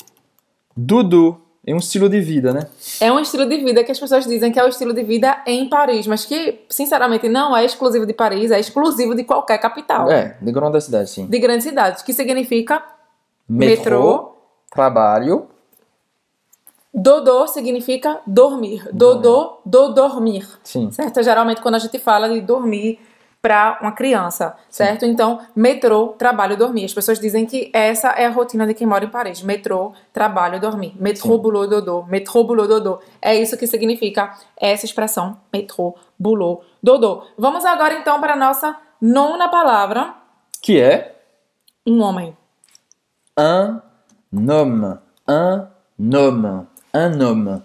dodo. 0.76 1.40
É 1.66 1.74
um 1.74 1.76
estilo 1.76 2.08
de 2.08 2.20
vida, 2.20 2.54
né? 2.54 2.66
é 3.00 3.12
um 3.12 3.20
estilo 3.20 3.46
de 3.46 3.58
vida 3.58 3.84
que 3.84 3.92
as 3.92 4.00
pessoas 4.00 4.26
dizem 4.26 4.50
que 4.50 4.58
é 4.58 4.64
o 4.64 4.68
estilo 4.68 4.94
de 4.94 5.02
vida 5.02 5.42
em 5.46 5.68
Paris, 5.68 6.06
mas 6.06 6.24
que, 6.24 6.60
sinceramente, 6.70 7.28
não 7.28 7.54
é 7.54 7.64
exclusivo 7.64 8.06
de 8.06 8.14
Paris, 8.14 8.50
é 8.50 8.58
exclusivo 8.58 9.14
de 9.14 9.24
qualquer 9.24 9.58
capital. 9.58 10.10
É, 10.10 10.36
de 10.40 10.50
grande 10.50 10.80
cidade, 10.80 11.10
sim. 11.10 11.26
De 11.26 11.38
grandes 11.38 11.64
cidades, 11.64 12.02
que 12.02 12.14
significa 12.14 12.82
Metrô, 13.46 13.76
Metrô. 13.76 14.36
trabalho, 14.72 15.48
Dodô 16.92 17.46
significa 17.46 18.20
dormir. 18.26 18.88
Dodô, 18.92 19.60
do 19.64 19.88
dormir. 19.94 20.46
sim. 20.64 20.90
Certo? 20.90 21.22
Geralmente 21.22 21.60
quando 21.62 21.76
a 21.76 21.78
gente 21.78 21.98
fala 21.98 22.28
de 22.28 22.40
dormir 22.40 22.98
para 23.42 23.78
uma 23.80 23.92
criança, 23.92 24.54
certo? 24.68 25.06
Então, 25.06 25.40
metrô, 25.56 26.08
trabalho, 26.08 26.58
dormir. 26.58 26.84
As 26.84 26.92
pessoas 26.92 27.18
dizem 27.18 27.46
que 27.46 27.70
essa 27.72 28.08
é 28.10 28.26
a 28.26 28.30
rotina 28.30 28.66
de 28.66 28.74
quem 28.74 28.86
mora 28.86 29.04
em 29.04 29.08
Paris. 29.08 29.40
Metrô, 29.40 29.92
trabalho, 30.12 30.60
dormir. 30.60 30.94
Metrô, 31.00 31.38
boulot, 31.38 31.66
dodô. 31.70 32.02
Metrô, 32.02 32.44
boulot, 32.44 32.68
dodô. 32.68 32.98
É 33.22 33.34
isso 33.34 33.56
que 33.56 33.66
significa 33.66 34.34
essa 34.58 34.84
expressão. 34.84 35.38
Metrô, 35.50 35.94
boulot, 36.18 36.60
dodô. 36.82 37.22
Vamos 37.38 37.64
agora 37.64 37.94
então 37.94 38.20
para 38.20 38.34
a 38.34 38.36
nossa 38.36 38.76
nona 39.00 39.48
palavra. 39.48 40.14
Que 40.60 40.78
é 40.78 41.16
Um 41.86 42.02
homem. 42.02 42.36
un 43.38 44.50
homme. 44.50 44.98
Un 45.98 46.14
homme. 46.14 46.66
Un 46.92 47.20
homme. 47.20 47.62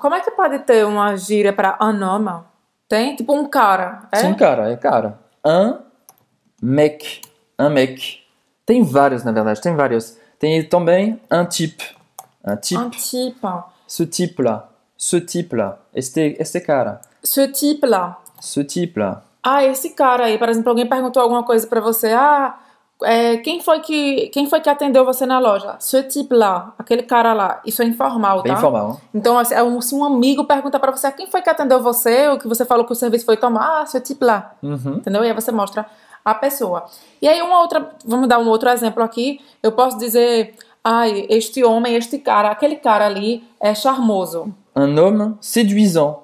Como 0.00 0.14
é 0.14 0.20
que 0.20 0.30
pode 0.32 0.58
ter 0.60 0.84
uma 0.84 1.16
gíria 1.16 1.52
para 1.52 1.78
homme? 1.80 2.44
Tem? 2.88 3.16
Tipo 3.16 3.34
um 3.34 3.48
cara. 3.48 4.08
É? 4.12 4.18
Sim, 4.18 4.34
cara, 4.34 4.70
é 4.70 4.76
cara. 4.76 5.18
Un 5.44 5.78
mec. 6.62 7.20
Un 7.58 7.70
mec. 7.70 8.22
Tem 8.66 8.82
vários, 8.82 9.24
na 9.24 9.32
verdade, 9.32 9.60
tem 9.60 9.74
vários. 9.74 10.16
Tem 10.38 10.62
também 10.68 11.20
un 11.30 11.44
type. 11.44 11.84
Un 12.44 12.56
type. 12.56 12.80
Un 12.80 12.90
type. 12.90 13.46
Ce 13.86 14.06
type-là. 14.06 14.68
Ce 14.96 15.20
type-là. 15.20 15.78
Este, 15.94 16.36
este 16.38 16.60
cara. 16.60 17.00
Ce 17.22 17.46
type 17.48 17.86
lá. 17.86 18.18
Ce 18.40 18.64
type-là. 18.64 19.22
Ah, 19.42 19.62
esse 19.62 19.90
cara 19.90 20.24
aí, 20.24 20.38
por 20.38 20.48
exemplo, 20.48 20.70
alguém 20.70 20.88
perguntou 20.88 21.22
alguma 21.22 21.42
coisa 21.42 21.66
pra 21.66 21.80
você. 21.80 22.12
Ah, 22.12 22.58
é, 23.02 23.36
quem, 23.38 23.60
foi 23.60 23.80
que, 23.80 24.28
quem 24.28 24.48
foi 24.48 24.60
que 24.60 24.70
atendeu 24.70 25.04
você 25.04 25.26
na 25.26 25.38
loja? 25.38 25.76
Ce 25.78 26.02
type 26.04 26.34
lá, 26.34 26.72
aquele 26.78 27.02
cara 27.02 27.32
lá. 27.32 27.60
Isso 27.66 27.82
é 27.82 27.84
informal, 27.86 28.38
tá? 28.38 28.42
Bem 28.44 28.52
informal. 28.52 28.90
hein? 28.90 28.96
Então, 29.14 29.38
assim, 29.38 29.54
é 29.54 29.62
um- 29.62 29.80
se 29.80 29.94
um 29.94 30.04
amigo 30.04 30.44
pergunta 30.44 30.78
pra 30.78 30.90
você 30.92 31.10
quem 31.12 31.26
foi 31.26 31.42
que 31.42 31.50
atendeu 31.50 31.82
você, 31.82 32.28
ou 32.28 32.38
que 32.38 32.48
você 32.48 32.64
falou 32.64 32.84
que 32.84 32.92
o 32.92 32.96
serviço 32.96 33.24
foi 33.26 33.36
tomar, 33.36 33.82
ah, 33.82 33.86
ce 33.86 34.00
type 34.00 34.24
lá. 34.24 34.52
Uhum. 34.62 34.94
Entendeu? 34.98 35.24
E 35.24 35.28
aí 35.28 35.34
você 35.34 35.50
mostra 35.52 35.86
a 36.24 36.34
pessoa. 36.34 36.84
E 37.20 37.28
aí, 37.28 37.42
uma 37.42 37.60
outra, 37.60 37.90
vamos 38.06 38.28
dar 38.28 38.38
um 38.38 38.48
outro 38.48 38.68
exemplo 38.70 39.02
aqui. 39.02 39.40
Eu 39.62 39.72
posso 39.72 39.98
dizer, 39.98 40.54
ai, 40.82 41.26
este 41.28 41.62
homem, 41.64 41.96
este 41.96 42.18
cara, 42.18 42.50
aquele 42.50 42.76
cara 42.76 43.04
ali 43.06 43.44
é 43.60 43.74
charmoso. 43.74 44.54
Un 44.76 44.96
homme 44.98 45.34
séduisant. 45.40 46.20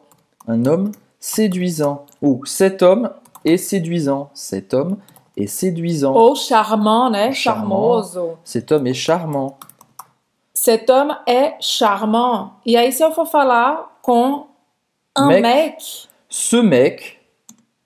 Un 0.49 0.67
homme 0.67 0.93
séduisant. 1.19 2.01
Ou 2.23 2.41
cet 2.47 2.81
homme 2.83 3.11
est 3.45 3.59
séduisant. 3.59 4.31
Cet 4.35 4.73
homme 4.75 4.97
est 5.37 5.47
séduisant. 5.47 6.15
Ou 6.15 6.35
charmant, 6.35 7.11
né? 7.11 7.33
Charmant. 7.33 8.03
Charmoso. 8.03 8.39
Cet 8.45 8.73
homme 8.73 8.87
est 8.87 8.95
charmant. 8.95 9.59
Cet 10.55 10.91
homme 10.91 11.17
é 11.27 11.57
charmant. 11.61 12.53
E 12.67 12.77
aí, 12.77 12.93
se 12.93 13.03
eu 13.03 13.11
for 13.13 13.27
falar 13.27 13.99
com 14.03 14.47
un 15.17 15.27
Mec. 15.29 15.43
mec, 15.43 16.09
Ce 16.29 16.57
mec, 16.57 17.21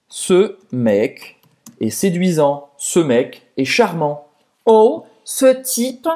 ce 0.09 0.57
mec 0.73 1.41
est 1.81 1.91
séduisant. 1.91 2.69
Ce 2.77 2.99
mec 2.99 3.43
est 3.57 3.65
charmant. 3.65 4.25
ou 4.67 5.05
ce 5.25 5.47
type 5.63 6.09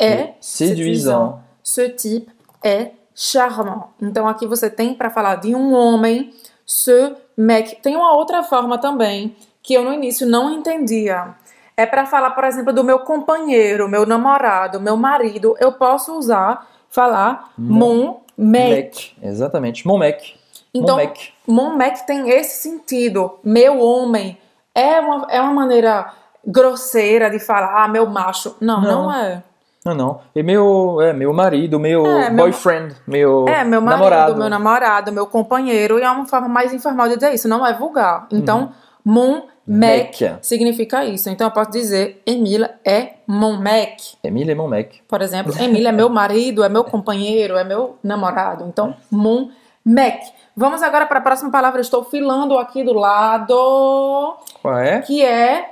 é 0.00 0.34
séduisant. 0.40 1.40
Ce 1.62 1.82
type 1.82 2.30
é 2.64 2.92
charmant. 3.14 3.90
Então 4.00 4.26
aqui 4.26 4.46
você 4.46 4.70
tem 4.70 4.94
para 4.94 5.10
falar 5.10 5.36
de 5.36 5.54
um 5.54 5.74
homem, 5.74 6.32
ce 6.66 7.14
mec. 7.36 7.76
Tem 7.82 7.94
uma 7.96 8.16
outra 8.16 8.42
forma 8.42 8.78
também 8.78 9.36
que 9.62 9.74
eu 9.74 9.84
no 9.84 9.92
início 9.92 10.26
não 10.26 10.50
entendia. 10.52 11.28
É 11.76 11.86
para 11.86 12.04
falar, 12.04 12.30
por 12.30 12.44
exemplo, 12.44 12.72
do 12.72 12.84
meu 12.84 12.98
companheiro, 13.00 13.88
meu 13.88 14.04
namorado, 14.04 14.80
meu 14.80 14.96
marido. 14.96 15.54
Eu 15.58 15.72
posso 15.72 16.16
usar, 16.18 16.66
falar 16.90 17.50
mon 17.56 18.20
mec. 18.36 19.14
Exatamente. 19.22 19.86
Mon 19.86 19.98
mec. 19.98 20.34
Então, 20.74 20.96
Mon 20.96 21.02
mec. 21.02 21.32
mon 21.46 21.76
mec 21.76 22.06
tem 22.06 22.28
esse 22.30 22.62
sentido. 22.68 23.38
Meu 23.44 23.78
homem. 23.80 24.38
É 24.74 25.00
uma, 25.00 25.26
é 25.30 25.40
uma 25.40 25.52
maneira 25.52 26.12
grosseira 26.46 27.30
de 27.30 27.38
falar, 27.38 27.84
ah, 27.84 27.88
meu 27.88 28.06
macho. 28.06 28.56
Não, 28.60 28.80
não, 28.80 29.02
Não. 29.04 29.14
é. 29.14 29.42
Não, 29.84 29.94
não. 29.94 30.20
E 30.34 30.42
meu, 30.44 31.00
é, 31.00 31.12
meu 31.12 31.32
marido, 31.32 31.78
meu 31.78 32.06
É, 32.06 32.30
boyfriend, 32.30 32.94
meu, 33.06 33.48
É, 33.48 33.64
meu 33.64 33.80
marido, 33.82 33.98
namorado. 34.00 34.36
meu 34.36 34.48
namorado, 34.48 35.12
meu 35.12 35.26
companheiro, 35.26 35.98
e 35.98 36.02
é 36.02 36.10
uma 36.10 36.24
forma 36.24 36.48
mais 36.48 36.72
informal 36.72 37.08
de 37.08 37.16
dizer 37.16 37.34
isso, 37.34 37.48
não 37.48 37.66
é 37.66 37.74
vulgar. 37.74 38.26
Então, 38.30 38.72
mon 39.04 39.42
mec 39.66 40.20
Mec. 40.20 40.38
significa 40.42 41.04
isso. 41.04 41.30
Então, 41.30 41.46
eu 41.46 41.52
posso 41.52 41.70
dizer, 41.70 42.20
Emile 42.26 42.68
é 42.84 43.14
mon 43.26 43.58
mec. 43.58 44.16
Emile 44.24 44.50
est 44.50 44.56
mon 44.56 44.68
mec. 44.68 45.00
Por 45.08 45.22
exemplo, 45.22 45.52
Emile 45.60 45.86
é 45.86 45.92
meu 45.92 46.08
marido, 46.10 46.64
é 46.64 46.68
meu 46.68 46.84
companheiro, 46.84 47.56
é 47.56 47.64
meu 47.64 47.96
namorado. 48.02 48.64
Então, 48.66 48.94
mon 49.10 49.50
mec. 49.84 50.20
Vamos 50.56 50.82
agora 50.82 51.06
para 51.06 51.18
a 51.18 51.22
próxima 51.22 51.50
palavra. 51.50 51.78
Eu 51.78 51.82
Estou 51.82 52.04
filando 52.04 52.58
aqui 52.58 52.82
do 52.84 52.92
lado, 52.92 54.36
Qual 54.60 54.78
é? 54.78 55.00
que 55.00 55.22
é 55.24 55.70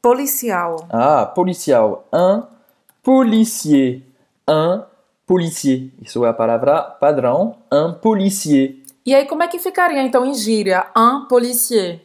policial. 0.00 0.76
Ah, 0.90 1.26
policial. 1.26 2.04
Un 2.12 2.42
policier. 3.02 4.02
Un 4.48 4.82
policier. 5.26 5.90
Isso 6.00 6.24
é 6.24 6.28
a 6.28 6.32
palavra 6.32 6.80
padrão. 6.82 7.56
Un 7.70 7.94
policier. 8.00 8.76
E 9.04 9.14
aí, 9.14 9.26
como 9.26 9.42
é 9.42 9.48
que 9.48 9.58
ficaria, 9.58 10.00
então, 10.02 10.24
em 10.24 10.34
gíria? 10.34 10.86
Un 10.96 11.26
policier. 11.28 12.00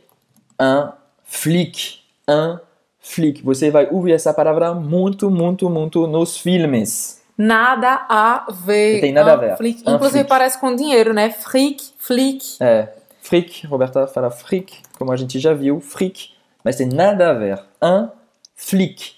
Un 0.60 0.92
flic. 1.24 2.00
Un 2.28 2.60
flic. 3.00 3.42
Você 3.44 3.70
vai 3.72 3.88
ouvir 3.92 4.14
essa 4.14 4.34
palavra 4.34 4.74
muito, 4.74 5.30
muito, 5.30 5.70
muito 5.70 6.08
nos 6.08 6.38
filmes. 6.38 7.22
Nada 7.38 8.06
a 8.10 8.48
ver. 8.52 8.94
Não 8.96 9.02
tem 9.02 9.14
nada 9.14 9.34
a 9.34 9.36
ver. 9.36 9.58
Inclusive 9.86 10.24
parece 10.24 10.60
com 10.60 10.76
dinheiro, 10.76 11.14
né? 11.14 11.30
Fric, 11.30 11.92
flic. 12.00 12.58
É, 12.60 12.90
fric. 13.22 13.66
Roberta 13.68 14.08
fala 14.08 14.32
fric, 14.32 14.74
como 14.98 15.12
a 15.12 15.16
gente 15.18 15.40
já 15.40 15.54
viu. 15.54 15.80
Fric. 15.80 16.32
Mas 16.64 16.76
tem 16.78 16.88
nada 16.88 17.30
a 17.30 17.34
ver. 17.34 17.64
Un 17.81 18.10
flic. 18.55 19.16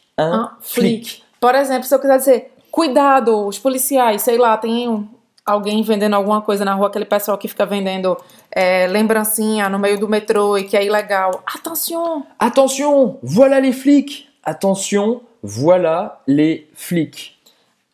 Flic. 0.60 0.60
flic. 0.62 1.24
Por 1.40 1.56
exemplo, 1.56 1.86
se 1.86 1.96
eu 1.96 2.00
quiser 2.00 2.18
dizer, 2.18 2.54
cuidado, 2.70 3.48
os 3.48 3.58
policiais, 3.58 4.22
sei 4.22 4.38
lá, 4.38 4.58
tem 4.58 4.90
um- 4.90 5.08
alguém 5.50 5.82
vendendo 5.84 6.14
alguma 6.16 6.42
coisa 6.42 6.64
na 6.64 6.74
rua, 6.74 6.88
aquele 6.88 7.06
pessoal 7.06 7.38
que 7.38 7.48
fica 7.48 7.66
vendendo 7.66 8.18
é, 8.52 8.88
lembrancinha 8.88 9.70
no 9.70 9.80
meio 9.80 10.00
do 10.00 10.08
metrô 10.08 10.58
e 10.58 10.64
que 10.64 10.78
é 10.78 10.86
ilegal. 10.86 11.44
Attention! 11.46 12.24
Attention, 12.38 13.18
voilà 13.24 13.60
les 13.60 13.76
flics. 13.76 14.26
Attention, 14.44 15.22
voilà 15.44 16.20
les 16.28 16.66
flics. 16.74 17.32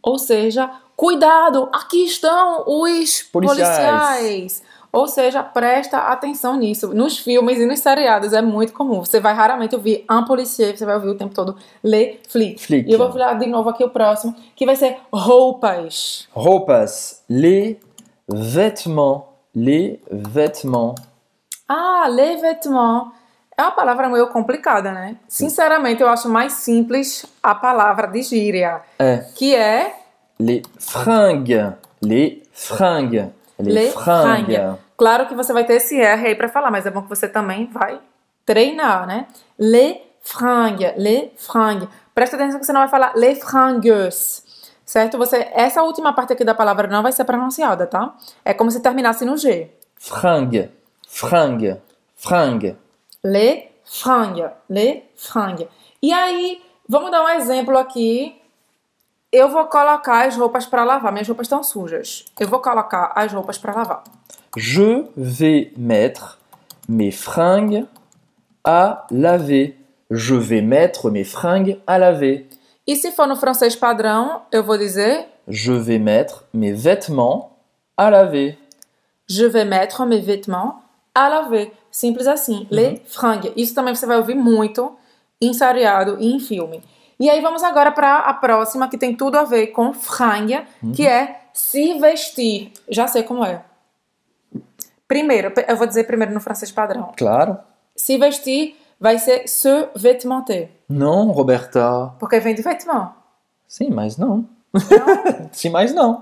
Ou 0.02 0.20
seja, 0.20 0.70
cuidado, 0.96 1.70
aqui 1.74 2.06
estão 2.06 2.63
os 2.68 3.24
Policiais. 3.24 3.68
policiais. 3.68 4.63
Ou 4.95 5.08
seja, 5.10 5.43
presta 5.43 5.97
atenção 5.97 6.55
nisso. 6.55 6.93
Nos 6.93 7.19
filmes 7.19 7.60
e 7.60 7.65
nos 7.65 7.81
seriados 7.81 8.31
é 8.31 8.41
muito 8.41 8.71
comum. 8.71 9.03
Você 9.03 9.19
vai 9.19 9.34
raramente 9.34 9.75
ouvir 9.75 10.05
un 10.10 10.23
policier, 10.23 10.77
você 10.77 10.86
vai 10.86 10.95
ouvir 10.95 11.10
o 11.10 11.15
tempo 11.15 11.34
todo 11.36 11.58
les 11.84 12.17
flics. 12.29 12.63
Flic. 12.65 12.89
E 12.89 12.93
eu 12.93 12.97
vou 12.97 13.12
falar 13.12 13.34
de 13.34 13.45
novo 13.45 13.67
aqui 13.67 13.84
o 13.84 13.89
próximo, 13.89 14.34
que 14.55 14.65
vai 14.65 14.77
ser 14.77 14.95
roupas. 15.12 16.29
Roupas, 16.34 17.21
les 17.29 17.75
vêtements, 18.25 19.23
les 19.53 19.99
vêtements. 20.10 20.95
Ah, 21.67 22.08
les 22.10 22.39
vêtements. 22.39 23.12
É 23.58 23.63
uma 23.63 23.71
palavra 23.71 24.08
meio 24.08 24.27
complicada, 24.27 24.93
né? 24.93 25.17
Sinceramente, 25.27 26.01
eu 26.01 26.08
acho 26.08 26.29
mais 26.29 26.53
simples 26.53 27.25
a 27.43 27.53
palavra 27.53 28.08
de 28.08 28.21
gíria, 28.21 28.79
É, 28.97 29.17
que 29.36 29.53
é 29.53 29.93
les 30.39 30.62
fringues, 30.79 31.73
les 32.01 32.43
fringues, 32.53 33.27
les, 33.60 33.73
les 33.73 33.93
fringues. 33.93 34.55
fringues. 34.55 34.85
Claro 34.97 35.27
que 35.27 35.36
você 35.36 35.51
vai 35.51 35.65
ter 35.65 35.75
esse 35.75 35.99
R 35.99 36.27
aí 36.27 36.36
pra 36.36 36.47
falar, 36.47 36.71
mas 36.71 36.86
é 36.86 36.91
bom 36.91 37.01
que 37.01 37.10
você 37.10 37.27
também 37.27 37.67
vai 37.67 37.99
treinar, 38.45 39.05
né? 39.05 39.27
Les 39.60 39.97
fringues, 40.21 40.93
les 40.97 41.31
fringues. 41.38 41.89
Presta 42.13 42.36
atenção 42.36 42.60
que 42.60 42.65
você 42.65 42.73
não 42.73 42.81
vai 42.81 42.89
falar 42.89 43.13
les 43.15 43.43
fringues, 43.43 44.71
certo? 44.86 45.17
Você, 45.17 45.49
essa 45.53 45.84
última 45.84 46.13
parte 46.13 46.34
aqui 46.34 46.45
da 46.45 46.55
palavra 46.55 46.88
não 46.88 47.03
vai 47.03 47.12
ser 47.12 47.25
pronunciada, 47.25 47.86
tá? 47.86 48.15
É 48.43 48.53
como 48.53 48.71
se 48.71 48.81
terminasse 48.81 49.25
no 49.25 49.38
G. 49.38 49.69
Fringue, 49.97 50.71
fringue, 51.08 51.81
fringue. 52.15 52.77
Les 53.23 53.65
fringues, 53.84 54.51
les 54.69 55.03
fringues. 55.15 55.67
E 56.01 56.13
aí, 56.13 56.62
vamos 56.88 57.12
dar 57.12 57.23
um 57.23 57.29
exemplo 57.29 57.77
aqui. 57.77 58.41
Eu 59.38 59.50
vou 59.50 59.65
colocar 59.65 60.26
as 60.26 60.38
roupas 60.38 60.65
para 60.65 60.86
lavar. 60.86 61.12
Minhas 61.12 61.28
roupas 61.28 61.48
estão 61.48 61.62
sujas. 61.62 62.24
Eu 62.39 62.48
vou 62.48 62.62
colocar 62.62 63.12
as 63.13 63.34
roupas 63.34 63.58
para 63.58 63.74
lavar. 63.76 64.02
Je 64.56 65.08
vais 65.17 65.74
mettre 65.76 66.38
mes 66.88 67.12
fringues 67.12 67.86
à 68.63 69.06
laver. 69.12 69.76
Je 70.10 70.36
vais 70.36 70.62
mettre 70.62 71.12
mes 71.12 71.26
fringues 71.26 71.78
à 71.86 71.98
laver. 71.98 72.48
E 72.88 72.95
se 72.95 73.12
for 73.12 73.28
no 73.28 73.36
francês 73.36 73.76
padrão, 73.76 74.43
eu 74.54 74.63
vou 74.63 74.78
dizer 74.78 75.28
Je 75.50 75.74
vais 75.74 76.00
mettre 76.00 76.45
mes 76.54 76.71
vêtements 76.71 77.50
à 77.98 78.10
laver. 78.10 78.58
je 79.28 79.45
vais 79.48 79.65
mettre 79.65 80.06
mes 80.06 80.21
vêtements 80.21 80.82
à 81.13 81.28
laver. 81.28 81.74
Simples 81.91 82.26
assim. 82.28 82.67
Les 82.71 83.02
fringues. 83.08 83.52
Isso 83.58 83.76
também 83.76 83.93
você 83.93 84.06
vai 84.06 84.15
ouvir 84.17 84.36
muito 84.36 84.95
em 85.41 85.52
seriado 85.54 86.15
e 86.21 86.32
em 86.34 86.39
filme. 86.39 86.82
E 87.19 87.30
aí 87.30 87.41
vamos 87.41 87.63
agora 87.63 87.91
para 87.91 88.19
a 88.19 88.34
próxima, 88.34 88.89
que 88.89 88.97
tem 88.97 89.15
tudo 89.15 89.38
a 89.38 89.43
ver 89.43 89.67
com 89.67 89.93
fringue, 89.93 90.62
que 90.93 91.08
é 91.08 91.41
se 91.54 91.97
vestir. 91.99 92.73
Já 92.89 93.08
sei 93.08 93.23
como 93.23 93.45
é. 93.45 93.63
Primeiro, 95.08 95.54
eu 95.67 95.78
vou 95.78 95.88
dizer 95.88 96.06
primeiro 96.06 96.34
no 96.34 96.41
francês 96.41 96.71
padrão. 96.71 97.13
Claro. 97.15 97.58
Se 97.95 98.17
vestir 98.17 98.75
vai 98.99 99.17
ser 99.19 99.47
se 99.47 99.89
vêtementer. 99.95 100.69
Non, 100.89 101.32
Roberta. 101.32 102.13
Porque 102.19 102.39
vem 102.39 102.56
de 102.56 102.62
vêtement. 102.62 103.13
Sim, 103.67 103.89
mas 103.91 104.17
não. 104.17 104.47
Sim, 105.51 105.69
mas 105.69 105.93
não. 105.93 106.21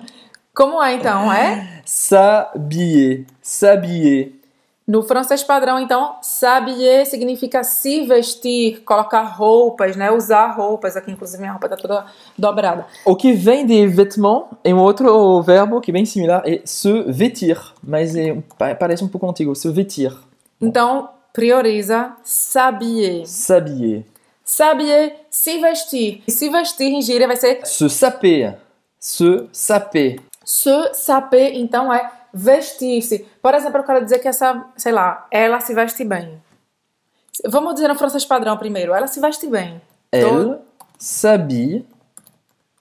Como 0.54 0.82
é 0.82 0.94
então? 0.94 1.34
É? 1.34 1.82
S'habiller, 1.86 3.26
s'habiller. 3.42 4.34
No 4.86 5.02
francês 5.02 5.42
padrão, 5.44 5.80
então, 5.80 6.16
s'habiller 6.22 7.06
significa 7.06 7.64
se 7.64 8.06
vestir, 8.06 8.82
colocar 8.84 9.22
roupas, 9.22 9.96
né? 9.96 10.12
Usar 10.12 10.48
roupas. 10.52 10.98
Aqui, 10.98 11.10
inclusive, 11.12 11.40
minha 11.40 11.54
roupa 11.54 11.70
tá 11.70 11.78
toda 11.78 12.06
dobrada. 12.38 12.86
O 13.06 13.16
que 13.16 13.32
vem 13.32 13.66
de 13.66 13.88
vêtements 13.88 14.46
é 14.64 14.74
um 14.74 14.80
outro 14.80 15.42
verbo 15.42 15.80
que 15.80 15.90
é 15.92 15.94
bem 15.94 16.04
similar, 16.06 16.44
é 16.46 16.62
se 16.66 17.02
vestir. 17.04 17.58
Mas 17.82 18.14
é, 18.16 18.36
pa- 18.58 18.76
parece 18.76 19.04
um 19.06 19.08
pouco 19.08 19.30
antigo, 19.30 19.56
se 19.56 19.70
vestir. 19.72 20.14
Então, 20.60 21.08
prioriza 21.32 22.12
s'habiller. 22.24 23.26
S'habiller. 23.26 24.04
S'habiller, 24.44 25.16
se 25.30 25.60
vestir. 25.60 26.24
E 26.28 26.32
se 26.32 26.50
vestir 26.50 26.88
em 26.92 27.02
gíria 27.02 27.26
vai 27.28 27.38
ser 27.38 27.66
Se 27.66 27.90
saper. 27.90 28.58
Se 29.00 29.48
saper. 29.54 30.20
se 30.44 30.94
saper, 30.94 31.54
então 31.56 31.92
é 31.94 32.10
vestir-se. 32.34 33.26
Por 33.42 33.54
exemplo, 33.54 33.80
eu 33.80 33.84
quero 33.84 34.04
dizer 34.04 34.20
que 34.20 34.28
essa, 34.28 34.66
sei 34.76 34.92
lá, 34.92 35.28
ela 35.30 35.60
se 35.60 35.74
veste 35.74 36.04
bem. 36.04 36.42
Vamos 37.46 37.76
dizer 37.76 37.88
no 37.88 37.96
francês 37.96 38.26
padrão 38.26 38.58
primeiro. 38.58 38.94
Ela 38.94 39.08
se 39.08 39.20
veste 39.20 39.48
bem. 39.48 39.82
Elle 40.12 40.60
s'habille 40.98 41.86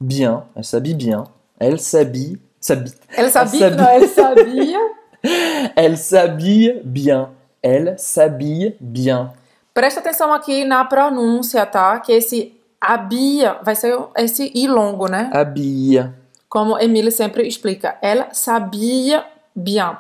bien. 0.00 0.44
Elle 0.54 0.64
s'habille 0.64 0.94
bien. 0.94 1.24
Elle 1.58 1.78
s'habille. 1.78 2.40
s'habille. 2.60 2.94
Ela 3.16 3.30
sabia, 3.30 3.58
s'habille. 3.60 3.76
não, 3.76 3.88
ela 3.88 4.08
sabia. 4.08 4.78
Elle 5.76 5.96
s'habille 5.96 6.80
bien. 6.84 7.30
Elle 7.62 7.94
s'habille 7.98 8.76
bien. 8.80 9.32
Presta 9.74 10.00
atenção 10.00 10.32
aqui 10.32 10.64
na 10.64 10.84
pronúncia, 10.84 11.64
tá? 11.64 11.98
Que 12.00 12.12
esse 12.12 12.52
habia 12.80 13.54
vai 13.62 13.74
ser 13.74 13.96
esse 14.16 14.50
i 14.54 14.66
longo, 14.66 15.08
né? 15.08 15.30
Habille. 15.32 16.10
Como 16.48 16.78
Emile 16.78 17.10
sempre 17.10 17.46
explica. 17.46 17.96
Elle 18.02 18.26
s'habille 18.32 19.22
bien. 19.54 19.98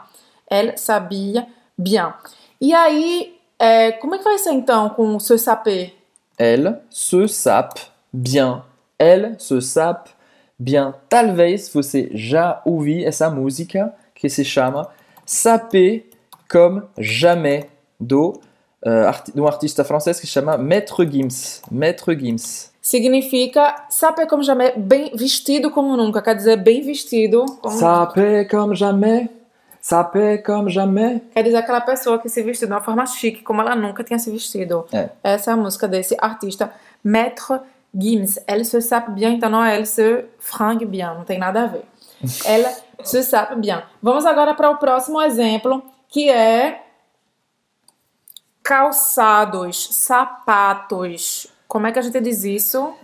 Elle 0.50 0.76
s'habille 0.76 1.44
bien. 1.78 2.14
E 2.60 2.74
aí, 2.74 3.38
é, 3.58 3.92
como 3.92 4.14
é 4.14 4.18
que 4.18 4.24
vai 4.24 4.38
ser 4.38 4.52
então 4.52 4.90
com 4.90 5.18
se 5.18 5.38
saper? 5.38 5.94
Elle 6.38 6.78
se 6.90 7.28
sape 7.28 7.80
bien. 8.12 8.62
Elle 8.98 9.36
se 9.38 9.60
sape 9.60 10.10
bien. 10.58 10.94
Talvez 11.08 11.68
você 11.72 12.10
já 12.12 12.60
ouviu 12.64 13.06
essa 13.06 13.30
música 13.30 13.94
que 14.14 14.28
se 14.28 14.44
chama 14.44 14.88
Saper 15.24 16.04
comme 16.48 16.82
jamais 16.98 17.66
do 17.98 18.40
uh, 18.84 19.06
arti 19.06 19.32
um 19.34 19.46
artista 19.46 19.84
francês 19.84 20.20
que 20.20 20.26
se 20.26 20.32
chama 20.32 20.58
Maître 20.58 21.04
Gims. 21.04 21.62
Maître 21.70 22.12
Gims. 22.14 22.70
Significa 22.80 23.86
saper 23.88 24.26
como 24.26 24.42
jamais, 24.42 24.74
bem 24.76 25.12
vestido 25.14 25.70
como 25.70 25.96
nunca. 25.96 26.20
Quer 26.20 26.34
dizer, 26.34 26.56
bem 26.56 26.82
vestido. 26.82 27.44
Como... 27.62 27.78
Saper 27.78 28.48
comme 28.48 28.74
jamais. 28.74 29.28
Saper 29.82 30.44
comme 30.44 30.70
jamais. 30.70 31.20
Quer 31.34 31.42
dizer 31.42 31.56
aquela 31.56 31.80
pessoa 31.80 32.16
que 32.20 32.28
se 32.28 32.40
vestiu 32.40 32.68
de 32.68 32.72
uma 32.72 32.80
forma 32.80 33.04
chique, 33.04 33.42
como 33.42 33.60
ela 33.60 33.74
nunca 33.74 34.04
tinha 34.04 34.16
se 34.16 34.30
vestido. 34.30 34.86
É. 34.92 35.10
Essa 35.24 35.50
é 35.50 35.54
a 35.54 35.56
música 35.56 35.88
desse 35.88 36.16
artista, 36.20 36.72
Maître 37.02 37.60
Gims. 37.92 38.38
Elle 38.46 38.64
se 38.64 38.80
sape 38.80 39.10
bien, 39.10 39.34
então 39.34 39.50
não 39.50 39.64
é 39.64 39.74
elle 39.74 39.84
se 39.84 40.24
fringue 40.38 40.86
bien, 40.86 41.12
não 41.14 41.24
tem 41.24 41.36
nada 41.36 41.64
a 41.64 41.66
ver. 41.66 41.82
Elle 42.46 42.68
se 43.02 43.24
sape 43.24 43.56
bien. 43.56 43.82
Vamos 44.00 44.24
agora 44.24 44.54
para 44.54 44.70
o 44.70 44.76
próximo 44.76 45.20
exemplo, 45.20 45.82
que 46.08 46.30
é 46.30 46.80
calçados, 48.62 49.88
sapatos. 49.90 51.48
Como 51.66 51.88
é 51.88 51.92
que 51.92 51.98
a 51.98 52.02
gente 52.02 52.20
diz 52.20 52.44
isso? 52.44 52.94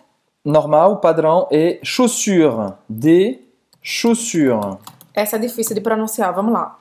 Normal, 0.44 0.92
o 0.92 0.96
padrão 0.98 1.48
é 1.50 1.80
chaussure. 1.82 2.74
Des 2.88 3.40
chaussures. 3.82 4.78
Essa 5.14 5.36
é 5.36 5.38
difícil 5.38 5.74
de 5.74 5.80
pronunciar, 5.80 6.34
vamos 6.34 6.52
lá. 6.52 6.78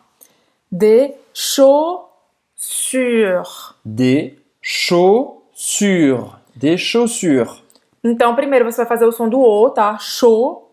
De 0.71 1.13
chaussures. 1.33 2.13
Des 3.83 4.33
chaussures. 4.61 6.31
Des 6.55 6.79
chaussures. 6.79 7.63
Então, 8.03 8.35
primeiro 8.35 8.65
você 8.65 8.77
vai 8.77 8.85
fazer 8.85 9.05
o 9.05 9.11
som 9.11 9.27
do 9.29 9.39
O, 9.39 9.69
tá? 9.69 9.97
Chau. 9.97 10.71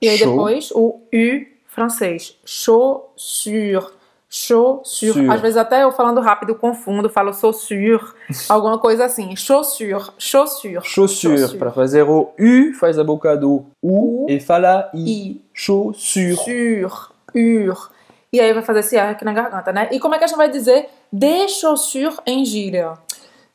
E 0.00 0.08
aí 0.08 0.18
Chau. 0.18 0.30
depois 0.30 0.70
o 0.72 1.00
U 1.12 1.46
francês. 1.66 2.36
Chaussure. 2.44 3.86
Chaussure. 4.36 5.14
Sur. 5.14 5.30
Às 5.30 5.40
vezes 5.40 5.56
até 5.56 5.82
eu 5.82 5.92
falando 5.92 6.20
rápido 6.20 6.54
confundo, 6.54 7.08
falo 7.08 7.32
chaussure, 7.32 8.00
alguma 8.50 8.78
coisa 8.78 9.06
assim. 9.06 9.34
Chaussure. 9.34 10.10
Chaussure. 10.18 10.80
Chaussure. 10.82 11.56
Para 11.58 11.70
fazer 11.70 12.02
o 12.02 12.30
U, 12.38 12.74
faz 12.78 12.98
a 12.98 13.04
boca 13.04 13.34
do 13.36 13.64
U 13.82 14.24
U. 14.24 14.26
e 14.28 14.38
fala 14.38 14.90
I. 14.92 15.30
I. 15.30 15.44
Chaussure. 15.54 16.36
Sur. 16.36 17.12
Ur. 17.34 17.90
E 18.30 18.40
aí 18.40 18.52
vai 18.52 18.62
fazer 18.62 18.80
esse 18.80 18.96
R 18.96 19.12
aqui 19.12 19.24
na 19.24 19.32
garganta, 19.32 19.72
né? 19.72 19.88
E 19.90 19.98
como 19.98 20.14
é 20.14 20.18
que 20.18 20.24
a 20.24 20.26
gente 20.26 20.36
vai 20.36 20.50
dizer 20.50 20.86
de 21.10 21.48
chaussure 21.48 22.16
em 22.26 22.44
gíria? 22.44 22.92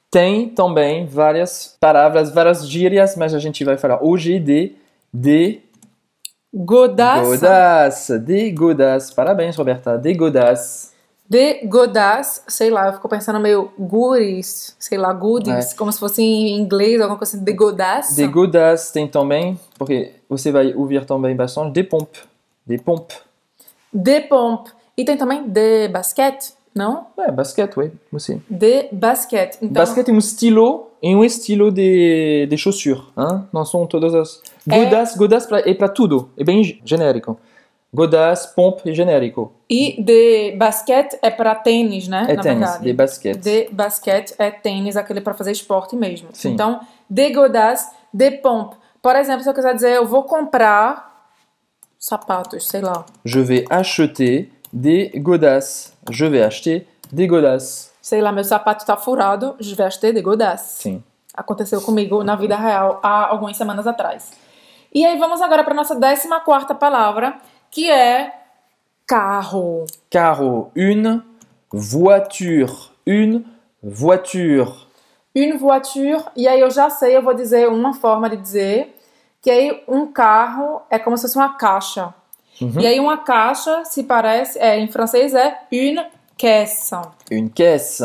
Tem 0.09 0.49
também 0.49 1.05
várias 1.05 1.77
palavras, 1.79 2.33
várias 2.33 2.67
gírias, 2.67 3.15
mas 3.15 3.33
a 3.35 3.39
gente 3.39 3.63
vai 3.63 3.77
falar 3.77 4.03
hoje 4.03 4.39
de 4.39 4.75
de 5.13 5.59
Godasse. 6.53 7.29
godasses. 7.29 8.19
De 8.21 8.51
godasses. 8.51 9.11
Parabéns, 9.13 9.55
Roberta. 9.55 9.97
De 9.97 10.13
godasses. 10.13 10.91
De 11.29 11.65
godasse, 11.65 12.41
sei 12.49 12.69
lá, 12.69 12.87
eu 12.87 12.93
fico 12.93 13.07
pensando 13.07 13.39
meio 13.39 13.71
goodies, 13.79 14.75
sei 14.77 14.97
lá, 14.97 15.13
goodies, 15.13 15.71
É. 15.71 15.75
como 15.77 15.89
se 15.89 15.97
fosse 15.97 16.21
em 16.21 16.59
inglês, 16.59 16.99
alguma 16.99 17.17
coisa 17.17 17.37
assim, 17.37 17.45
de 17.45 17.53
godasse. 17.53 18.15
De 18.15 18.27
godasses 18.27 18.91
tem 18.91 19.07
também, 19.07 19.57
porque 19.79 20.11
você 20.27 20.51
vai 20.51 20.73
ouvir 20.73 21.05
também 21.05 21.33
bastante, 21.33 21.71
de 21.71 21.83
pompe. 21.85 22.19
De 22.67 22.77
pompe. 22.77 23.15
De 23.93 24.19
pompe. 24.21 24.71
E 24.97 25.05
tem 25.05 25.15
também 25.15 25.47
de 25.47 25.87
basquete, 25.87 26.53
não? 26.75 27.07
É, 27.17 27.31
basquete, 27.31 27.77
oui, 27.77 27.93
aussi. 28.11 28.41
De 28.49 28.89
basquete. 28.91 29.57
Então, 29.61 29.81
Basquete 29.85 30.09
é 30.09 30.11
um 30.13 30.17
estilo, 30.17 30.90
é 31.01 31.15
um 31.15 31.23
estilo 31.23 31.71
de, 31.71 32.45
de 32.47 32.57
chaussure, 32.57 33.01
hein? 33.17 33.43
Não 33.51 33.65
são 33.65 33.87
todas 33.87 34.13
as... 34.13 34.41
É. 34.69 34.83
Godasses, 34.83 35.17
godasses 35.17 35.49
pra, 35.49 35.59
é 35.59 35.73
para 35.73 35.89
tudo, 35.89 36.29
é 36.37 36.43
bem 36.43 36.79
genérico. 36.85 37.37
Godasses, 37.93 38.45
pompe 38.45 38.89
é 38.89 38.93
genérico. 38.93 39.51
E 39.69 40.01
de 40.01 40.55
basquete 40.55 41.17
é 41.21 41.29
para 41.29 41.55
tênis, 41.55 42.07
né? 42.07 42.25
É 42.29 42.35
na 42.35 42.41
tênis, 42.41 42.59
verdade. 42.59 42.83
de 42.83 42.93
basquete. 42.93 43.39
De 43.39 43.69
basquete 43.71 44.33
é 44.37 44.49
tênis, 44.49 44.95
aquele 44.95 45.19
para 45.19 45.33
fazer 45.33 45.51
esporte 45.51 45.95
mesmo. 45.95 46.29
Sim. 46.31 46.53
Então, 46.53 46.79
de 47.09 47.33
godasse, 47.33 47.93
de 48.13 48.31
pompe. 48.31 48.75
Por 49.01 49.15
exemplo, 49.15 49.43
se 49.43 49.49
eu 49.49 49.53
quiser 49.53 49.73
dizer, 49.73 49.95
eu 49.95 50.05
vou 50.05 50.23
comprar 50.23 51.27
sapatos, 51.99 52.67
sei 52.67 52.81
lá. 52.81 53.05
Je 53.25 53.41
vais 53.41 53.65
acheter 53.69 54.49
des 54.71 55.11
godasses. 55.15 55.93
Je 56.09 56.25
vais 56.25 56.43
acheter 56.43 56.87
des 57.11 57.27
godasses. 57.27 57.90
Sei 58.01 58.21
lá, 58.21 58.31
meu 58.31 58.43
sapato 58.43 58.85
tá 58.85 58.97
furado, 58.97 59.55
je 59.59 59.75
vais 59.75 59.87
acheter 59.87 60.13
de 60.13 60.21
godasse. 60.21 60.81
Sim. 60.81 61.03
Aconteceu 61.33 61.81
comigo 61.81 62.23
na 62.23 62.35
vida 62.35 62.57
real 62.57 62.99
há 63.03 63.27
algumas 63.27 63.55
semanas 63.55 63.85
atrás. 63.85 64.31
E 64.93 65.05
aí 65.05 65.17
vamos 65.17 65.41
agora 65.41 65.63
para 65.63 65.73
nossa 65.73 65.95
14 65.95 66.27
quarta 66.43 66.75
palavra, 66.75 67.35
que 67.69 67.89
é 67.89 68.33
carro. 69.07 69.85
Carro, 70.09 70.71
une 70.75 71.21
voiture. 71.71 72.91
Une 73.05 73.45
voiture. 73.81 74.87
Une 75.33 75.57
voiture, 75.57 76.25
e 76.35 76.45
aí 76.47 76.59
eu 76.59 76.69
já 76.69 76.89
sei, 76.89 77.15
eu 77.15 77.21
vou 77.21 77.33
dizer 77.33 77.69
uma 77.69 77.93
forma 77.93 78.29
de 78.29 78.35
dizer, 78.35 78.97
que 79.41 79.49
aí 79.49 79.81
um 79.87 80.11
carro 80.11 80.81
é 80.89 80.99
como 80.99 81.15
se 81.15 81.23
fosse 81.23 81.37
uma 81.37 81.53
caixa. 81.55 82.13
E 82.79 82.85
aí 82.85 82.99
uma 82.99 83.17
caixa 83.17 83.85
se 83.85 84.03
parece, 84.03 84.59
é, 84.59 84.77
em 84.77 84.91
francês 84.91 85.33
é 85.33 85.57
une 85.71 86.05
caisse. 86.41 86.95
Une 87.31 87.49
caisse. 87.49 88.03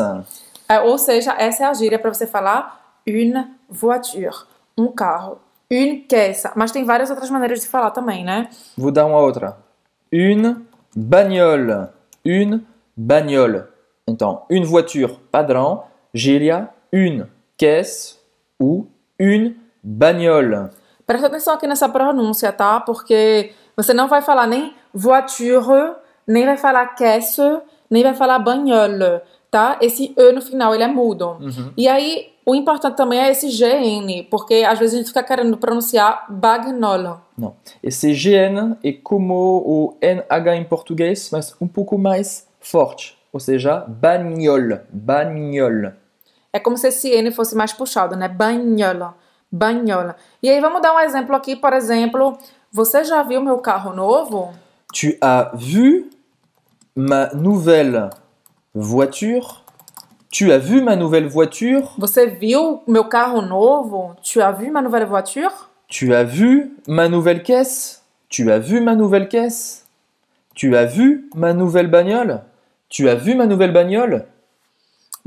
É, 0.69 0.79
ou 0.79 0.97
seja, 0.97 1.33
essa 1.37 1.63
é 1.63 1.65
a 1.65 1.73
gíria 1.73 1.97
para 1.97 2.13
você 2.13 2.27
falar 2.27 3.01
une 3.07 3.47
voiture, 3.67 4.35
um 4.77 4.91
carro. 4.91 5.39
Une 5.71 6.01
caisse. 6.01 6.47
Mas 6.55 6.71
tem 6.71 6.85
várias 6.85 7.09
outras 7.09 7.29
maneiras 7.31 7.61
de 7.61 7.67
falar 7.67 7.91
também, 7.91 8.23
né? 8.23 8.49
Vou 8.77 8.91
dar 8.91 9.05
uma 9.05 9.19
outra. 9.19 9.57
Une 10.13 10.67
bagnole. 10.95 11.89
Une 12.23 12.65
bagnole. 12.95 13.63
Então, 14.07 14.43
une 14.49 14.65
voiture, 14.65 15.17
padrão. 15.31 15.85
Gíria, 16.13 16.69
une 16.93 17.25
caisse 17.57 18.17
ou 18.59 18.87
une 19.19 19.59
bagnole. 19.83 20.69
Presta 21.05 21.27
atenção 21.27 21.53
aqui 21.53 21.65
nessa 21.65 21.89
pronúncia, 21.89 22.51
tá? 22.51 22.79
Porque 22.81 23.51
você 23.75 23.93
não 23.93 24.07
vai 24.07 24.21
falar 24.21 24.47
nem 24.47 24.75
voiture, 24.93 25.95
nem 26.25 26.45
vai 26.45 26.57
falar 26.57 26.95
caisse, 26.95 27.41
nem 27.89 28.03
vai 28.03 28.13
falar 28.13 28.39
bagnole, 28.39 29.21
tá? 29.49 29.77
Esse 29.81 30.13
E 30.17 30.31
no 30.31 30.41
final, 30.41 30.73
ele 30.73 30.83
é 30.83 30.87
mudo. 30.87 31.37
E 31.75 31.87
aí, 31.87 32.33
o 32.45 32.55
importante 32.55 32.95
também 32.95 33.19
é 33.19 33.29
esse 33.29 33.47
GN, 33.49 34.23
porque 34.29 34.65
às 34.67 34.79
vezes 34.79 34.95
a 34.95 34.97
gente 34.97 35.07
fica 35.07 35.23
querendo 35.23 35.57
pronunciar 35.57 36.25
bagnole. 36.29 37.15
Não. 37.37 37.55
Esse 37.83 38.13
GN 38.13 38.77
é 38.83 38.93
como 38.93 39.33
o 39.65 39.97
NH 40.01 40.55
em 40.55 40.63
português, 40.63 41.29
mas 41.31 41.53
um 41.59 41.67
pouco 41.67 41.97
mais 41.97 42.47
forte. 42.59 43.17
Ou 43.33 43.39
seja, 43.39 43.83
bagnole. 43.87 44.79
Bagnole. 44.89 45.91
É 46.53 46.59
como 46.59 46.77
se 46.77 46.87
esse 46.87 47.09
N 47.09 47.31
fosse 47.31 47.55
mais 47.55 47.73
puxado, 47.73 48.15
né? 48.15 48.27
Bagnole. 48.27 49.13
Bagnole. 49.51 50.13
E 50.41 50.49
aí, 50.49 50.59
vamos 50.61 50.81
dar 50.81 50.95
um 50.95 50.99
exemplo 50.99 51.35
aqui, 51.35 51.55
por 51.55 51.73
exemplo, 51.73 52.37
você 52.71 53.03
já 53.03 53.23
viu 53.23 53.41
meu 53.41 53.57
carro 53.57 53.93
novo? 53.93 54.53
Tu 54.93 55.17
as 55.21 55.49
vu 55.53 56.09
ma 56.97 57.29
nouvelle 57.35 58.09
voiture. 58.73 59.63
Tu 60.31 60.51
as 60.51 60.57
vu 60.57 60.81
ma 60.81 60.95
nouvelle 60.95 61.27
voiture? 61.27 61.93
Você 61.99 62.25
viu 62.25 62.81
meu 62.87 63.05
carro 63.05 63.41
novo? 63.41 64.15
Tu 64.23 64.41
as 64.41 64.51
vu 64.51 64.71
ma 64.71 64.81
nouvelle 64.81 65.05
voiture? 65.05 65.69
Tu 65.87 66.13
as 66.13 66.23
vu 66.23 66.75
ma 66.87 67.07
nouvelle 67.07 67.43
caisse? 67.43 68.03
Tu 68.29 68.51
as 68.51 68.59
vu 68.59 68.81
ma 68.81 68.95
nouvelle 68.95 69.29
caisse? 69.29 69.85
Tu 70.55 70.75
as 70.75 70.85
vu 70.85 71.29
ma 71.35 71.53
nouvelle 71.53 71.87
bagnole? 71.87 72.41
Tu 72.89 73.07
as 73.07 73.15
vu 73.15 73.35
ma 73.35 73.45
nouvelle 73.45 73.71
bagnole? 73.71 74.25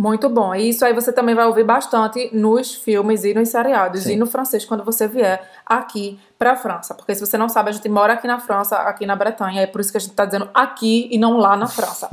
Muito 0.00 0.30
bom. 0.30 0.54
E 0.54 0.70
isso 0.70 0.82
aí 0.82 0.94
você 0.94 1.12
também 1.12 1.34
vai 1.34 1.44
ouvir 1.44 1.62
bastante 1.62 2.30
nos 2.32 2.74
filmes 2.74 3.22
e 3.22 3.34
nos 3.34 3.50
seriados 3.50 4.04
Sim. 4.04 4.14
e 4.14 4.16
no 4.16 4.26
francês 4.26 4.64
quando 4.64 4.82
você 4.82 5.06
vier 5.06 5.46
aqui 5.66 6.18
pra 6.38 6.56
França. 6.56 6.94
Porque 6.94 7.14
se 7.14 7.20
você 7.20 7.36
não 7.36 7.50
sabe, 7.50 7.68
a 7.68 7.72
gente 7.72 7.86
mora 7.86 8.14
aqui 8.14 8.26
na 8.26 8.40
França, 8.40 8.76
aqui 8.76 9.04
na 9.04 9.14
Bretanha, 9.14 9.60
é 9.60 9.66
por 9.66 9.78
isso 9.78 9.90
que 9.92 9.98
a 9.98 10.00
gente 10.00 10.14
tá 10.14 10.24
dizendo 10.24 10.48
aqui 10.54 11.06
e 11.10 11.18
não 11.18 11.36
lá 11.36 11.54
na 11.54 11.66
França. 11.66 12.08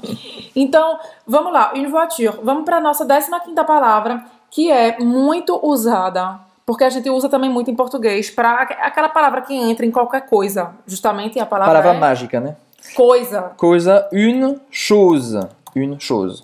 Então, 0.53 0.99
vamos 1.25 1.53
lá, 1.53 1.71
une 1.73 1.87
voiture. 1.87 2.37
Vamos 2.43 2.65
pra 2.65 2.81
nossa 2.81 3.05
15ª 3.05 3.63
palavra, 3.65 4.21
que 4.51 4.69
é 4.69 4.99
muito 4.99 5.57
usada, 5.65 6.41
porque 6.65 6.83
a 6.83 6.89
gente 6.89 7.09
usa 7.09 7.29
também 7.29 7.49
muito 7.49 7.71
em 7.71 7.75
português 7.75 8.29
para 8.29 8.63
aquela 8.63 9.07
palavra 9.07 9.39
que 9.43 9.53
entra 9.53 9.85
em 9.85 9.91
qualquer 9.91 10.25
coisa. 10.25 10.71
Justamente 10.85 11.39
a 11.39 11.45
palavra, 11.45 11.75
Palavra 11.75 11.97
é 11.97 12.01
mágica, 12.01 12.41
né? 12.41 12.57
coisa. 12.93 13.53
Coisa, 13.55 14.09
une 14.11 14.59
chose. 14.69 15.39
Une 15.73 15.97
chose. 16.01 16.43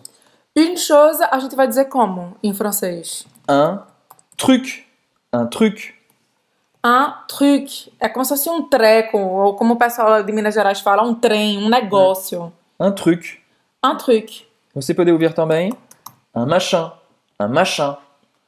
Une 0.56 0.78
chose, 0.78 1.20
a 1.32 1.40
gente 1.40 1.56
vai 1.56 1.68
dizer 1.68 1.86
como 1.86 2.38
em 2.44 2.54
francês? 2.54 3.26
Un 3.50 3.80
truc. 4.38 4.86
Un 5.34 5.48
truc. 5.48 5.96
Un 6.86 7.12
truc. 7.28 7.92
É 8.00 8.08
como 8.08 8.24
se 8.24 8.30
fosse 8.30 8.50
um 8.52 8.62
treco, 8.70 9.18
ou 9.18 9.56
como 9.56 9.74
o 9.74 9.78
pessoal 9.78 10.22
de 10.22 10.32
Minas 10.32 10.54
Gerais 10.54 10.80
fala, 10.80 11.02
um 11.02 11.16
trem, 11.16 11.58
um 11.58 11.70
negócio. 11.70 12.54
Un 12.80 12.92
truc. 12.92 13.40
Un 13.84 13.98
truc. 13.98 14.46
Você 14.76 14.94
pode 14.94 15.12
ouvir 15.12 15.34
também 15.34 15.74
un 16.36 16.46
machin. 16.46 16.92
Un 17.40 17.48
machin. 17.48 17.98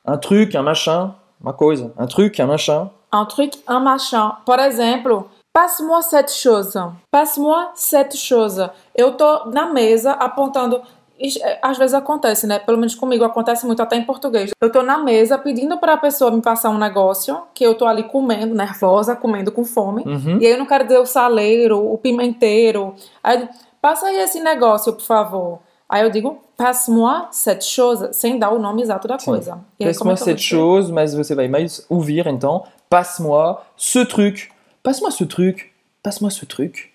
Un 0.05 0.17
truc, 0.19 0.53
un 0.53 0.61
machin. 0.61 1.11
Uma 1.41 1.53
coisa. 1.53 1.91
Un 1.97 2.05
truc, 2.07 2.39
un 2.39 2.45
machin. 2.45 2.91
Un 3.11 3.25
truc, 3.25 3.53
un 3.67 3.79
machin. 3.79 4.31
Por 4.45 4.59
exemplo, 4.59 5.27
passe-moi 5.51 6.03
cette 6.03 6.31
chose. 6.31 6.77
Passe-moi 7.09 7.71
cette 7.73 8.15
chose. 8.15 8.69
Eu 8.95 9.17
tô 9.17 9.45
na 9.45 9.65
mesa 9.73 10.11
apontando. 10.11 10.83
É, 11.19 11.59
Às 11.61 11.77
vezes 11.77 11.93
acontece, 11.93 12.45
né? 12.45 12.59
Pelo 12.59 12.77
menos 12.77 12.93
comigo 12.93 13.23
acontece 13.23 13.65
muito 13.65 13.81
até 13.81 13.95
em 13.95 14.03
português. 14.03 14.51
Eu 14.61 14.71
tô 14.71 14.81
na 14.81 14.97
mesa 14.97 15.37
pedindo 15.37 15.77
pra 15.77 15.97
pessoa 15.97 16.31
me 16.31 16.41
passar 16.41 16.69
um 16.69 16.77
negócio 16.77 17.41
que 17.53 17.63
eu 17.63 17.75
tô 17.75 17.85
ali 17.85 18.03
comendo, 18.03 18.53
nervosa, 18.53 19.15
comendo 19.15 19.51
com 19.51 19.63
fome. 19.63 20.03
Uhum. 20.05 20.39
E 20.39 20.45
aí 20.45 20.51
eu 20.51 20.59
não 20.59 20.65
quero 20.65 20.83
dizer 20.83 20.99
o 20.99 21.05
saleiro, 21.05 21.79
o 21.79 21.97
pimenteiro. 21.97 22.95
Aí, 23.23 23.35
eu 23.35 23.41
digo, 23.47 23.53
passa 23.81 24.07
aí 24.07 24.17
esse 24.17 24.39
negócio, 24.41 24.91
por 24.93 25.03
favor. 25.03 25.59
Aí 25.87 26.03
eu 26.03 26.09
digo, 26.09 26.41
passe-moi 26.57 27.27
cette 27.31 27.63
chose, 27.63 28.11
sem 28.11 28.37
dar 28.39 28.51
o 28.51 28.59
nome 28.59 28.81
exato 28.81 29.07
da 29.07 29.17
coisa. 29.17 29.51
Como 29.51 29.63
é 29.79 29.85
Passe-moi 29.85 30.15
vou 30.15 30.25
cette 30.25 30.41
chose, 30.41 30.91
mas 30.91 31.13
você 31.13 31.35
vai 31.35 31.47
mais 31.47 31.85
ouvir 31.87 32.27
então. 32.27 32.63
Passe-moi 32.89 33.57
ce 33.77 34.05
truc. 34.05 34.49
Passe-moi 34.83 35.11
ce 35.11 35.25
truc. 35.25 35.71
Passe-moi 36.03 36.31
ce 36.31 36.45
truc. 36.45 36.91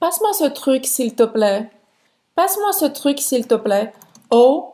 Passe-moi 0.00 0.32
ce 0.32 0.50
truc, 0.50 0.86
s'il 0.86 1.14
te 1.14 1.26
plaît. 1.26 1.70
Passe-moi 2.34 2.72
ce 2.72 2.86
truc, 2.86 3.18
s'il 3.20 3.46
te 3.46 3.54
plaît. 3.54 3.92
Ou 4.30 4.72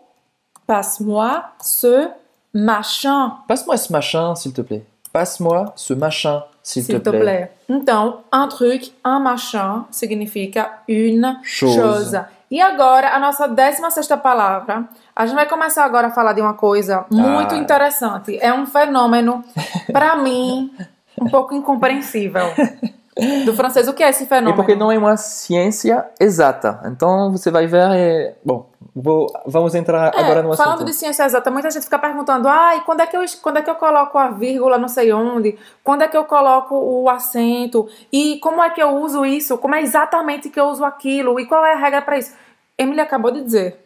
passe-moi 0.66 1.44
ce 1.62 2.09
machin, 2.55 3.33
Passe-moi 3.49 3.77
ce 3.77 3.92
machin, 3.92 4.35
s'il 4.35 4.53
te 4.53 4.61
plaît. 4.61 4.85
Passe-moi 5.12 5.73
ce 5.77 5.94
machin, 5.94 6.42
s'il 6.62 6.83
te, 6.87 6.92
s'il 6.92 7.01
te 7.03 7.11
plaît. 7.11 7.21
plaît. 7.21 7.53
Então, 7.68 8.18
un 8.33 8.47
truc, 8.49 8.92
un 9.05 9.18
machin 9.21 9.85
significa 9.90 10.83
une 10.88 11.38
Chose. 11.42 11.75
chose. 11.75 12.21
E 12.51 12.61
agora, 12.61 13.09
a 13.14 13.18
nossa 13.18 13.47
16 13.49 14.07
palavra. 14.23 14.85
A 15.14 15.27
gente 15.27 15.35
vai 15.35 15.47
começar 15.47 15.85
agora 15.85 16.07
a 16.07 16.11
falar 16.11 16.33
de 16.33 16.40
uma 16.40 16.55
coisa 16.55 17.05
muito 17.11 17.55
Ah. 17.55 17.59
interessante. 17.59 18.38
É 18.40 18.53
um 18.55 18.64
fenômeno, 18.66 19.44
para 19.92 20.16
mim, 20.16 20.73
um 21.21 21.29
pouco 21.29 21.55
incompreensível. 21.55 22.47
Do 23.44 23.52
francês, 23.54 23.88
o 23.88 23.92
que 23.94 24.02
é 24.02 24.11
esse 24.11 24.24
E 24.24 24.26
fenômeno? 24.26 24.54
porque 24.54 24.76
não 24.76 24.92
é 24.92 24.96
uma 24.98 25.16
ciência 25.16 26.07
exata. 26.20 26.81
Então 26.87 27.33
você 27.33 27.50
vai 27.50 27.66
ver. 27.66 27.83
é- 27.92 28.35
Bom, 28.44 28.66
vou- 28.94 29.26
vamos 29.44 29.74
entrar 29.74 30.14
É, 30.14 30.20
agora 30.20 30.40
no 30.42 30.54
falando 30.57 30.74
assunto. 30.74 30.87
de 30.87 30.92
ciência 30.94 31.24
exata, 31.24 31.50
muita 31.50 31.68
gente 31.70 31.83
fica 31.83 31.98
perguntando: 31.98 32.46
ai, 32.46 32.83
quando 32.87 33.00
é, 33.00 33.07
que 33.07 33.16
eu, 33.16 33.24
quando 33.42 33.57
é 33.57 33.62
que 33.62 33.68
eu 33.70 33.74
coloco 33.74 34.16
a 34.16 34.28
vírgula 34.31 34.78
não 34.78 34.87
sei 34.88 35.12
onde? 35.12 35.59
Quando 35.83 36.02
é 36.02 36.09
que 36.09 36.16
eu 36.16 36.24
coloco 36.26 36.76
o 36.76 37.09
acento? 37.11 37.88
E 38.12 38.38
como 38.40 38.62
é 38.62 38.70
que 38.70 38.81
eu 38.81 38.90
uso 38.96 39.26
isso? 39.26 39.59
Como 39.59 39.74
é 39.74 39.83
exatamente 39.83 40.48
que 40.48 40.61
eu 40.61 40.66
uso 40.66 40.85
aquilo? 40.85 41.40
E 41.40 41.46
qual 41.46 41.64
é 41.66 41.72
a 41.72 41.76
regra 41.76 42.00
para 42.02 42.18
isso? 42.18 42.33
Emily 42.78 43.00
acabou 43.00 43.33
de 43.33 43.40
dizer. 43.42 43.85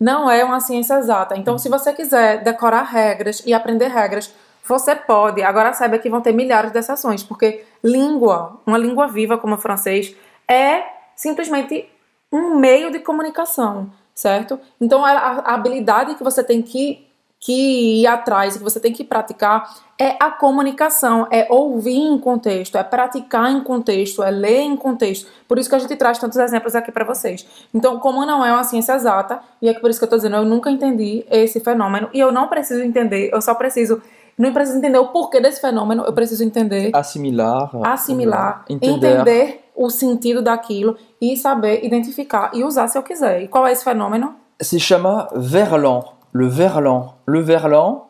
Não 0.00 0.30
é 0.30 0.44
uma 0.44 0.60
ciência 0.60 0.94
exata. 0.94 1.36
Então, 1.36 1.58
se 1.58 1.68
você 1.68 1.92
quiser 1.92 2.44
decorar 2.44 2.82
regras 2.84 3.42
e 3.44 3.52
aprender 3.52 3.88
regras, 3.88 4.32
você 4.68 4.94
pode. 4.94 5.42
Agora 5.42 5.72
saiba 5.72 5.98
que 5.98 6.10
vão 6.10 6.20
ter 6.20 6.32
milhares 6.32 6.70
de 6.70 6.78
exceções, 6.78 7.22
porque 7.22 7.64
língua, 7.82 8.60
uma 8.66 8.76
língua 8.76 9.08
viva 9.08 9.38
como 9.38 9.54
o 9.54 9.58
francês, 9.58 10.14
é 10.46 10.82
simplesmente 11.16 11.88
um 12.30 12.56
meio 12.56 12.92
de 12.92 12.98
comunicação, 12.98 13.90
certo? 14.14 14.60
Então, 14.78 15.04
a, 15.04 15.10
a 15.10 15.54
habilidade 15.54 16.14
que 16.14 16.22
você 16.22 16.44
tem 16.44 16.60
que, 16.60 17.06
que 17.40 18.02
ir 18.02 18.06
atrás, 18.06 18.56
que 18.56 18.62
você 18.62 18.78
tem 18.78 18.92
que 18.92 19.02
praticar, 19.02 19.74
é 19.98 20.16
a 20.20 20.30
comunicação, 20.30 21.26
é 21.30 21.46
ouvir 21.50 21.96
em 21.96 22.18
contexto, 22.18 22.76
é 22.76 22.84
praticar 22.84 23.50
em 23.50 23.60
contexto, 23.62 24.22
é 24.22 24.30
ler 24.30 24.60
em 24.60 24.76
contexto. 24.76 25.28
Por 25.48 25.58
isso 25.58 25.68
que 25.68 25.74
a 25.74 25.78
gente 25.78 25.96
traz 25.96 26.18
tantos 26.18 26.36
exemplos 26.38 26.74
aqui 26.74 26.92
para 26.92 27.04
vocês. 27.04 27.46
Então, 27.72 27.98
como 27.98 28.24
não 28.24 28.44
é 28.44 28.52
uma 28.52 28.64
ciência 28.64 28.92
exata, 28.92 29.40
e 29.62 29.68
é 29.68 29.74
por 29.74 29.88
isso 29.88 29.98
que 29.98 30.04
eu 30.04 30.10
tô 30.10 30.16
dizendo, 30.16 30.36
eu 30.36 30.44
nunca 30.44 30.70
entendi 30.70 31.24
esse 31.30 31.58
fenômeno, 31.58 32.10
e 32.12 32.20
eu 32.20 32.30
não 32.30 32.46
preciso 32.48 32.82
entender, 32.82 33.30
eu 33.32 33.40
só 33.40 33.54
preciso. 33.54 34.02
Não 34.38 34.52
preciso 34.52 34.78
entender 34.78 34.98
o 34.98 35.08
porquê 35.08 35.40
desse 35.40 35.60
fenômeno, 35.60 36.04
eu 36.04 36.12
preciso 36.12 36.44
entender 36.44 36.90
Assimilar. 36.94 37.70
assimilar, 37.84 38.64
Entender. 38.68 39.10
entender 39.16 39.64
o 39.74 39.90
sentido 39.90 40.40
daquilo 40.40 40.96
e 41.20 41.36
saber 41.36 41.84
identificar 41.84 42.50
e 42.54 42.62
usar 42.62 42.88
se 42.88 42.96
eu 42.96 43.02
quiser. 43.02 43.42
E 43.42 43.48
qual 43.48 43.66
é 43.66 43.72
esse 43.72 43.82
fenômeno? 43.84 44.34
Se 44.60 44.78
chama 44.78 45.28
verlan. 45.34 46.02
Le 46.34 46.48
verlan. 46.48 47.14
Le 47.26 47.42
verlan 47.42 48.02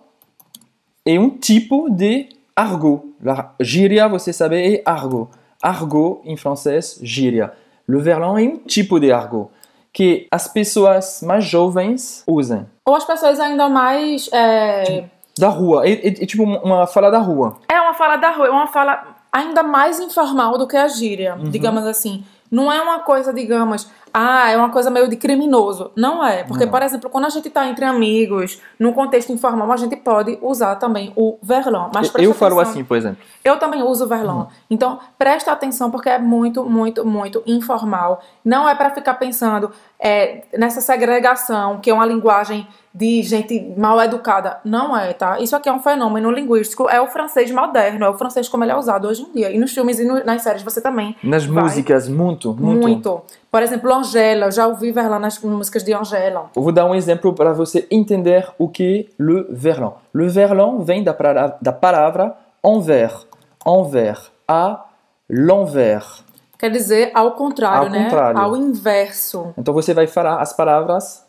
é 1.06 1.18
um 1.18 1.30
tipo 1.30 1.88
de 1.90 2.28
argot. 2.54 3.02
La 3.22 3.54
gíria, 3.60 4.08
você 4.08 4.32
sabe, 4.32 4.76
é 4.76 4.82
argot. 4.84 5.28
Argot, 5.62 6.20
em 6.24 6.36
francês, 6.36 6.98
gíria. 7.02 7.52
Le 7.88 8.00
verlan 8.00 8.38
é 8.40 8.42
um 8.48 8.56
tipo 8.56 9.00
de 9.00 9.10
argot 9.12 9.50
que 9.92 10.26
as 10.30 10.46
pessoas 10.46 11.22
mais 11.22 11.44
jovens 11.44 12.22
usam. 12.26 12.66
Ou 12.86 12.94
as 12.94 13.04
pessoas 13.04 13.40
ainda 13.40 13.68
mais. 13.68 14.28
É, 14.32 15.04
Da 15.38 15.48
rua. 15.48 15.86
É, 15.86 15.92
é- 15.92 16.08
é 16.08 16.26
tipo 16.26 16.42
uma 16.44 16.86
fala 16.86 17.10
da 17.10 17.18
rua. 17.18 17.56
é 17.68 17.80
uma 17.80 17.94
fala 17.94 18.16
da 18.16 18.30
rua, 18.30 18.46
é 18.46 18.50
uma 18.50 18.66
fala 18.66 19.02
ainda 19.32 19.62
mais 19.62 20.00
informal 20.00 20.56
do 20.58 20.66
que 20.66 20.76
a 20.76 20.88
gíria, 20.88 21.34
Uhum. 21.36 21.50
digamos 21.50 21.84
assim. 21.86 22.24
Não 22.50 22.72
é 22.72 22.80
uma 22.80 23.00
coisa, 23.00 23.32
digamos, 23.32 23.90
ah, 24.12 24.50
é 24.50 24.56
uma 24.56 24.70
coisa 24.70 24.90
meio 24.90 25.08
de 25.08 25.16
criminoso. 25.16 25.90
Não 25.96 26.24
é. 26.24 26.44
Porque, 26.44 26.64
Não. 26.64 26.70
por 26.72 26.82
exemplo, 26.82 27.10
quando 27.10 27.26
a 27.26 27.28
gente 27.28 27.48
tá 27.50 27.66
entre 27.68 27.84
amigos, 27.84 28.60
num 28.78 28.92
contexto 28.92 29.32
informal, 29.32 29.70
a 29.72 29.76
gente 29.76 29.96
pode 29.96 30.38
usar 30.42 30.76
também 30.76 31.12
o 31.16 31.38
verlan. 31.42 31.90
Mas 31.94 32.06
Eu 32.08 32.12
presta 32.12 32.34
falo 32.34 32.60
assim, 32.60 32.84
por 32.84 32.96
exemplo. 32.96 33.18
Eu 33.44 33.58
também 33.58 33.82
uso 33.82 34.06
verlan. 34.06 34.48
Então, 34.70 34.98
presta 35.18 35.52
atenção 35.52 35.90
porque 35.90 36.08
é 36.08 36.18
muito, 36.18 36.64
muito, 36.64 37.04
muito 37.04 37.42
informal. 37.46 38.20
Não 38.44 38.68
é 38.68 38.74
para 38.74 38.90
ficar 38.90 39.14
pensando 39.14 39.70
é, 40.00 40.44
nessa 40.56 40.80
segregação, 40.80 41.78
que 41.78 41.90
é 41.90 41.94
uma 41.94 42.06
linguagem 42.06 42.66
de 42.94 43.22
gente 43.22 43.74
mal 43.76 44.00
educada. 44.02 44.58
Não 44.64 44.96
é, 44.96 45.12
tá? 45.12 45.38
Isso 45.38 45.54
aqui 45.54 45.68
é 45.68 45.72
um 45.72 45.78
fenômeno 45.78 46.30
linguístico. 46.30 46.88
É 46.88 47.00
o 47.00 47.06
francês 47.06 47.50
moderno, 47.50 48.04
é 48.04 48.08
o 48.08 48.14
francês 48.14 48.48
como 48.48 48.64
ele 48.64 48.72
é 48.72 48.76
usado 48.76 49.06
hoje 49.06 49.22
em 49.22 49.32
dia. 49.32 49.50
E 49.50 49.58
nos 49.58 49.72
filmes 49.72 49.98
e 50.00 50.04
no- 50.04 50.24
nas 50.24 50.42
séries 50.42 50.62
você 50.62 50.80
também. 50.80 51.14
Nas 51.22 51.46
músicas, 51.46 52.08
muito, 52.08 52.52
muito. 52.54 52.80
Muito. 52.88 53.22
Por 53.50 53.62
exemplo, 53.62 53.92
Angela. 53.94 54.46
Eu 54.46 54.52
já 54.52 54.66
ouvi 54.66 54.92
verlan 54.92 55.18
nas 55.18 55.38
músicas 55.40 55.82
de 55.82 55.92
Angela. 55.94 56.50
Eu 56.54 56.62
vou 56.62 56.72
dar 56.72 56.84
um 56.84 56.94
exemplo 56.94 57.32
para 57.32 57.52
você 57.52 57.86
entender 57.90 58.46
o 58.58 58.68
que 58.68 59.08
é 59.18 59.22
le 59.22 59.46
verlan. 59.50 59.92
Le 60.14 60.28
verlan 60.28 60.80
vem 60.84 61.02
da, 61.02 61.14
pra- 61.14 61.56
da 61.60 61.72
palavra 61.72 62.36
envers. 62.64 63.26
Envers. 63.66 64.30
A 64.46 64.84
l'envers. 65.28 66.24
Quer 66.58 66.70
dizer, 66.70 67.10
ao 67.14 67.32
contrário, 67.32 67.84
Ao 67.86 67.90
né? 67.90 68.04
contrário. 68.04 68.40
Ao 68.40 68.56
inverso. 68.56 69.54
Então 69.56 69.72
você 69.72 69.94
vai 69.94 70.06
falar 70.06 70.40
as 70.40 70.52
palavras 70.52 71.24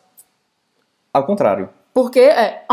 ao 1.14 1.24
contrário. 1.26 1.70
Porque 1.94 2.20
é 2.20 2.64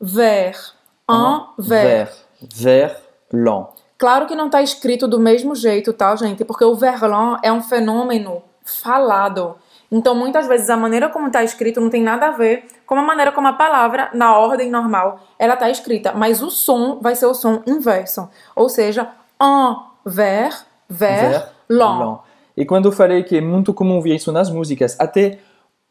envers. 0.00 0.74
Envers. 1.08 2.24
Vers. 2.54 2.96
Verlan. 3.32 3.66
Claro 3.98 4.26
que 4.26 4.34
não 4.34 4.46
está 4.46 4.60
escrito 4.60 5.08
do 5.08 5.18
mesmo 5.18 5.54
jeito, 5.54 5.92
tá, 5.92 6.14
gente? 6.16 6.44
Porque 6.44 6.64
o 6.64 6.74
verlan 6.74 7.38
é 7.42 7.50
um 7.52 7.62
fenômeno 7.62 8.42
falado. 8.66 9.56
Então, 9.90 10.14
muitas 10.14 10.46
vezes, 10.46 10.68
a 10.68 10.76
maneira 10.76 11.08
como 11.08 11.28
está 11.28 11.42
escrito 11.44 11.80
não 11.80 11.88
tem 11.88 12.02
nada 12.02 12.26
a 12.26 12.30
ver 12.32 12.66
com 12.84 12.96
a 12.96 13.02
maneira 13.02 13.32
como 13.32 13.48
a 13.48 13.52
palavra, 13.52 14.10
na 14.12 14.36
ordem 14.36 14.70
normal, 14.70 15.20
ela 15.38 15.54
está 15.54 15.70
escrita. 15.70 16.12
Mas 16.12 16.42
o 16.42 16.50
som 16.50 16.98
vai 17.00 17.14
ser 17.14 17.26
o 17.26 17.34
som 17.34 17.62
inverso. 17.66 18.28
Ou 18.54 18.68
seja, 18.68 19.10
envers, 19.40 20.66
vers, 20.88 21.44
lan. 21.68 21.98
Verlan. 21.98 22.18
E 22.56 22.64
quando 22.64 22.86
eu 22.86 22.92
falei 22.92 23.22
que 23.22 23.36
é 23.36 23.40
muito 23.40 23.74
comum 23.74 24.00
ver 24.00 24.14
isso 24.14 24.32
nas 24.32 24.50
músicas, 24.50 24.96
até 24.98 25.38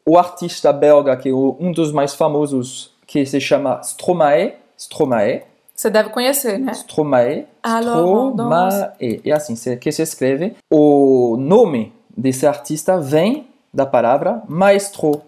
o 0.06 0.18
artista 0.18 0.72
belga, 0.72 1.16
que 1.16 1.28
é 1.28 1.32
um 1.32 1.72
dos 1.72 1.92
mais 1.92 2.14
famosos, 2.14 2.94
que 3.06 3.24
se 3.24 3.40
chama 3.40 3.80
Stromae, 3.82 4.56
Stromae, 4.76 5.42
Você 5.76 5.90
deve 5.90 6.08
conhecer, 6.08 6.58
né? 6.58 6.72
Stromae, 6.72 7.46
Stromae. 7.62 8.92
É 9.24 9.32
assim 9.32 9.54
que 9.76 9.92
se 9.92 10.02
escreve. 10.02 10.56
O 10.70 11.36
nome 11.38 11.92
desse 12.16 12.46
artista 12.46 12.98
vem 12.98 13.48
da 13.72 13.84
palavra 13.84 14.42
maestro. 14.48 15.22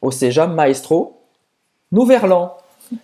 Ou 0.00 0.12
seja, 0.12 0.46
maestro 0.46 1.12
No 1.90 2.04
verlan. 2.04 2.50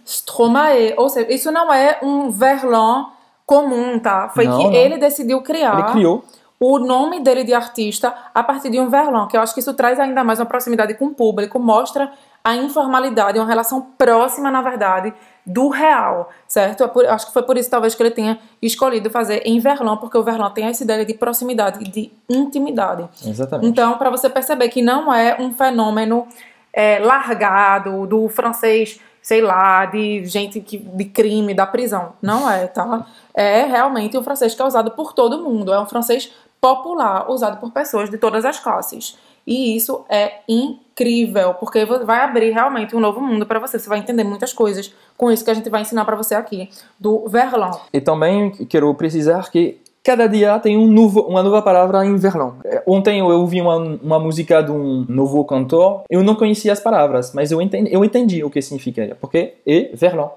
Stromae. 0.05 0.95
Ou 0.97 1.09
seja, 1.09 1.33
isso 1.33 1.51
não 1.51 1.73
é 1.73 1.99
um 2.03 2.31
verlan 2.31 3.07
comum, 3.47 3.99
tá? 3.99 4.29
Foi 4.29 4.45
Não, 4.45 4.59
que 4.59 4.64
não. 4.64 4.73
ele 4.73 4.99
decidiu 4.99 5.40
criar 5.42 5.79
Ele 5.79 5.92
criou. 5.92 6.25
O 6.64 6.79
nome 6.79 7.18
dele 7.18 7.42
de 7.42 7.53
artista 7.53 8.14
a 8.33 8.40
partir 8.40 8.70
de 8.70 8.79
um 8.79 8.88
verlan, 8.88 9.27
que 9.27 9.37
eu 9.37 9.40
acho 9.40 9.53
que 9.53 9.59
isso 9.59 9.75
traz 9.75 9.98
ainda 9.98 10.22
mais 10.22 10.38
uma 10.38 10.46
proximidade 10.46 10.94
com 10.94 11.07
o 11.07 11.14
público, 11.14 11.59
mostra 11.59 12.12
a 12.44 12.55
informalidade, 12.55 13.37
uma 13.37 13.46
relação 13.48 13.85
próxima, 13.98 14.48
na 14.48 14.62
verdade, 14.62 15.12
do 15.44 15.68
real, 15.68 16.31
certo? 16.46 16.85
É 16.85 17.09
acho 17.09 17.27
que 17.27 17.33
foi 17.33 17.42
por 17.42 17.59
isso, 17.59 17.68
talvez, 17.68 17.96
que 17.96 18.03
ele 18.05 18.12
tenha 18.12 18.38
escolhido 18.61 19.11
fazer 19.11 19.42
em 19.44 19.59
verlan, 19.59 19.96
porque 19.96 20.16
o 20.16 20.22
verlan 20.22 20.51
tem 20.51 20.66
essa 20.66 20.85
ideia 20.85 21.05
de 21.05 21.14
proximidade 21.14 21.83
de 21.83 22.12
intimidade. 22.29 23.09
Exatamente. 23.27 23.68
Então, 23.68 23.98
para 23.98 24.11
você 24.11 24.31
perceber 24.31 24.68
que 24.68 24.81
não 24.81 25.12
é 25.12 25.37
um 25.40 25.53
fenômeno 25.53 26.29
é, 26.72 27.01
largado 27.01 28.07
do 28.07 28.29
francês, 28.29 29.01
sei 29.22 29.40
lá, 29.40 29.87
de 29.87 30.25
gente 30.25 30.61
que, 30.61 30.79
de 30.79 31.05
crime, 31.05 31.55
da 31.55 31.64
prisão. 31.64 32.14
Não 32.20 32.51
é, 32.51 32.66
tá? 32.66 33.07
É 33.33 33.64
realmente 33.64 34.18
um 34.18 34.22
francês 34.22 34.55
que 34.55 34.61
é 34.61 34.64
usado 34.64 34.90
por 34.90 35.12
todo 35.12 35.42
mundo. 35.42 35.72
É 35.72 35.81
um 35.81 35.87
francês 35.87 36.33
popular, 36.62 37.29
usado 37.29 37.59
por 37.59 37.72
pessoas 37.72 38.09
de 38.09 38.16
todas 38.16 38.44
as 38.44 38.61
classes. 38.61 39.18
E 39.44 39.75
isso 39.75 40.05
é 40.09 40.35
incrível, 40.48 41.55
porque 41.55 41.85
vai 41.85 42.20
abrir 42.20 42.53
realmente 42.53 42.94
um 42.94 43.01
novo 43.01 43.20
mundo 43.20 43.44
para 43.44 43.59
você. 43.59 43.77
Você 43.77 43.88
vai 43.88 43.98
entender 43.98 44.22
muitas 44.22 44.53
coisas 44.53 44.94
com 45.18 45.33
isso 45.33 45.44
que 45.44 45.51
a 45.51 45.55
gente 45.55 45.68
vai 45.68 45.83
ensinar 45.83 46.05
para 46.05 46.14
você 46.14 46.37
aqui, 46.37 46.70
do 47.01 47.29
Verlan. 47.29 47.72
E 47.92 48.01
também 48.01 48.53
quero 48.66 48.94
precisar 48.94 49.51
que 49.51 49.81
cada 50.05 50.29
dia 50.29 50.57
tem 50.61 50.79
um 50.79 50.87
novo, 50.87 51.22
uma 51.22 51.42
nova 51.42 51.61
palavra 51.62 52.05
em 52.07 52.16
verlan. 52.16 52.55
Eh, 52.64 52.83
Ontem 52.87 53.18
eu 53.18 53.27
ouvi 53.27 53.61
uma, 53.61 53.77
uma 53.77 54.18
música 54.20 54.62
de 54.62 54.70
um 54.70 55.05
novo 55.09 55.44
cantor, 55.44 56.03
eu 56.09 56.22
não 56.22 56.37
conhecia 56.37 56.72
as 56.72 56.81
palavras, 56.81 57.33
mas 57.35 57.51
eu 57.51 57.61
entendi, 57.61 57.92
eu 57.92 58.05
entendi 58.05 58.44
o 58.44 58.51
que 58.51 58.62
significa, 58.62 59.16
porque 59.20 59.55
é 59.66 59.90
verlan. 59.94 60.31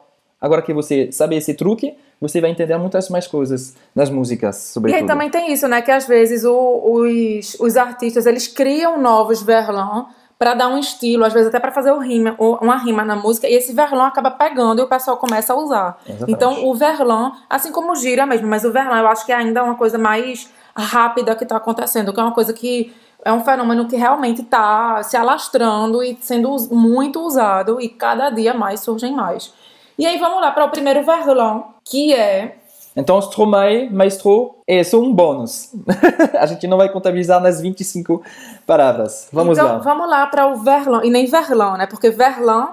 Agora 0.45 0.61
que 0.61 0.71
você 0.71 1.11
sabe 1.11 1.35
esse 1.35 1.55
truque, 1.55 1.97
você 2.21 2.39
vai 2.39 2.51
entender 2.51 2.77
muitas 2.77 3.09
mais 3.09 3.25
coisas 3.25 3.75
nas 3.95 4.11
músicas, 4.11 4.55
E 4.55 4.73
sobretudo. 4.73 5.01
aí 5.01 5.07
também 5.07 5.27
tem 5.27 5.51
isso, 5.51 5.67
né? 5.67 5.81
Que 5.81 5.89
às 5.89 6.05
vezes 6.05 6.45
o- 6.45 6.81
os, 6.83 7.57
os 7.59 7.75
artistas 7.75 8.27
eles 8.27 8.47
criam 8.47 9.01
novos 9.01 9.41
verlan 9.41 10.05
para 10.37 10.53
dar 10.53 10.67
um 10.67 10.77
estilo, 10.77 11.25
às 11.25 11.33
vezes 11.33 11.47
até 11.47 11.59
para 11.59 11.71
fazer 11.71 11.91
o 11.91 11.97
rima, 11.97 12.35
uma 12.37 12.75
rima 12.77 13.03
na 13.03 13.15
música, 13.15 13.47
e 13.47 13.55
esse 13.55 13.73
verlan 13.73 14.05
acaba 14.05 14.29
pegando 14.29 14.79
e 14.81 14.83
o 14.83 14.87
pessoal 14.87 15.17
começa 15.17 15.51
a 15.51 15.55
usar. 15.55 15.97
Exatamente. 16.05 16.31
Então 16.31 16.67
o 16.67 16.75
verlan, 16.75 17.31
assim 17.49 17.71
como 17.71 17.93
o 17.93 17.95
gira 17.95 18.27
mesmo, 18.27 18.47
mas 18.47 18.63
o 18.63 18.71
verlan 18.71 18.99
eu 18.99 19.07
acho 19.07 19.25
que 19.25 19.31
é 19.31 19.35
ainda 19.35 19.63
uma 19.63 19.73
coisa 19.75 19.97
mais 19.97 20.47
rápida 20.75 21.35
que 21.35 21.43
está 21.43 21.57
acontecendo, 21.57 22.13
que 22.13 22.19
é 22.19 22.23
uma 22.23 22.33
coisa 22.33 22.53
que 22.53 22.93
é 23.23 23.33
um 23.33 23.43
fenômeno 23.43 23.87
que 23.87 23.95
realmente 23.95 24.41
está 24.43 25.01
se 25.01 25.17
alastrando 25.17 26.03
e 26.03 26.15
sendo 26.21 26.55
muito 26.69 27.19
usado 27.21 27.81
e 27.81 27.89
cada 27.89 28.29
dia 28.29 28.53
mais 28.53 28.81
surgem 28.81 29.11
mais. 29.15 29.51
E 29.97 30.05
aí 30.05 30.17
vamos 30.17 30.41
lá 30.41 30.51
para 30.51 30.65
o 30.65 30.69
primeiro 30.69 31.03
verlan, 31.03 31.63
que 31.83 32.13
é 32.13 32.57
Então, 32.95 33.19
Stromae, 33.19 33.89
Maestro, 33.89 34.55
é 34.67 34.83
só 34.83 34.97
um 34.99 35.13
bônus. 35.13 35.71
a 36.39 36.45
gente 36.45 36.65
não 36.67 36.77
vai 36.77 36.89
contabilizar 36.89 37.41
nas 37.41 37.59
25 37.61 38.21
palavras. 38.65 39.27
Vamos 39.31 39.57
então, 39.57 39.73
lá. 39.73 39.77
vamos 39.79 40.09
lá 40.09 40.27
para 40.27 40.47
o 40.47 40.55
Verlan. 40.57 41.01
E 41.03 41.09
nem 41.09 41.25
Verlan, 41.25 41.77
né? 41.77 41.87
Porque 41.87 42.09
Verlan 42.09 42.69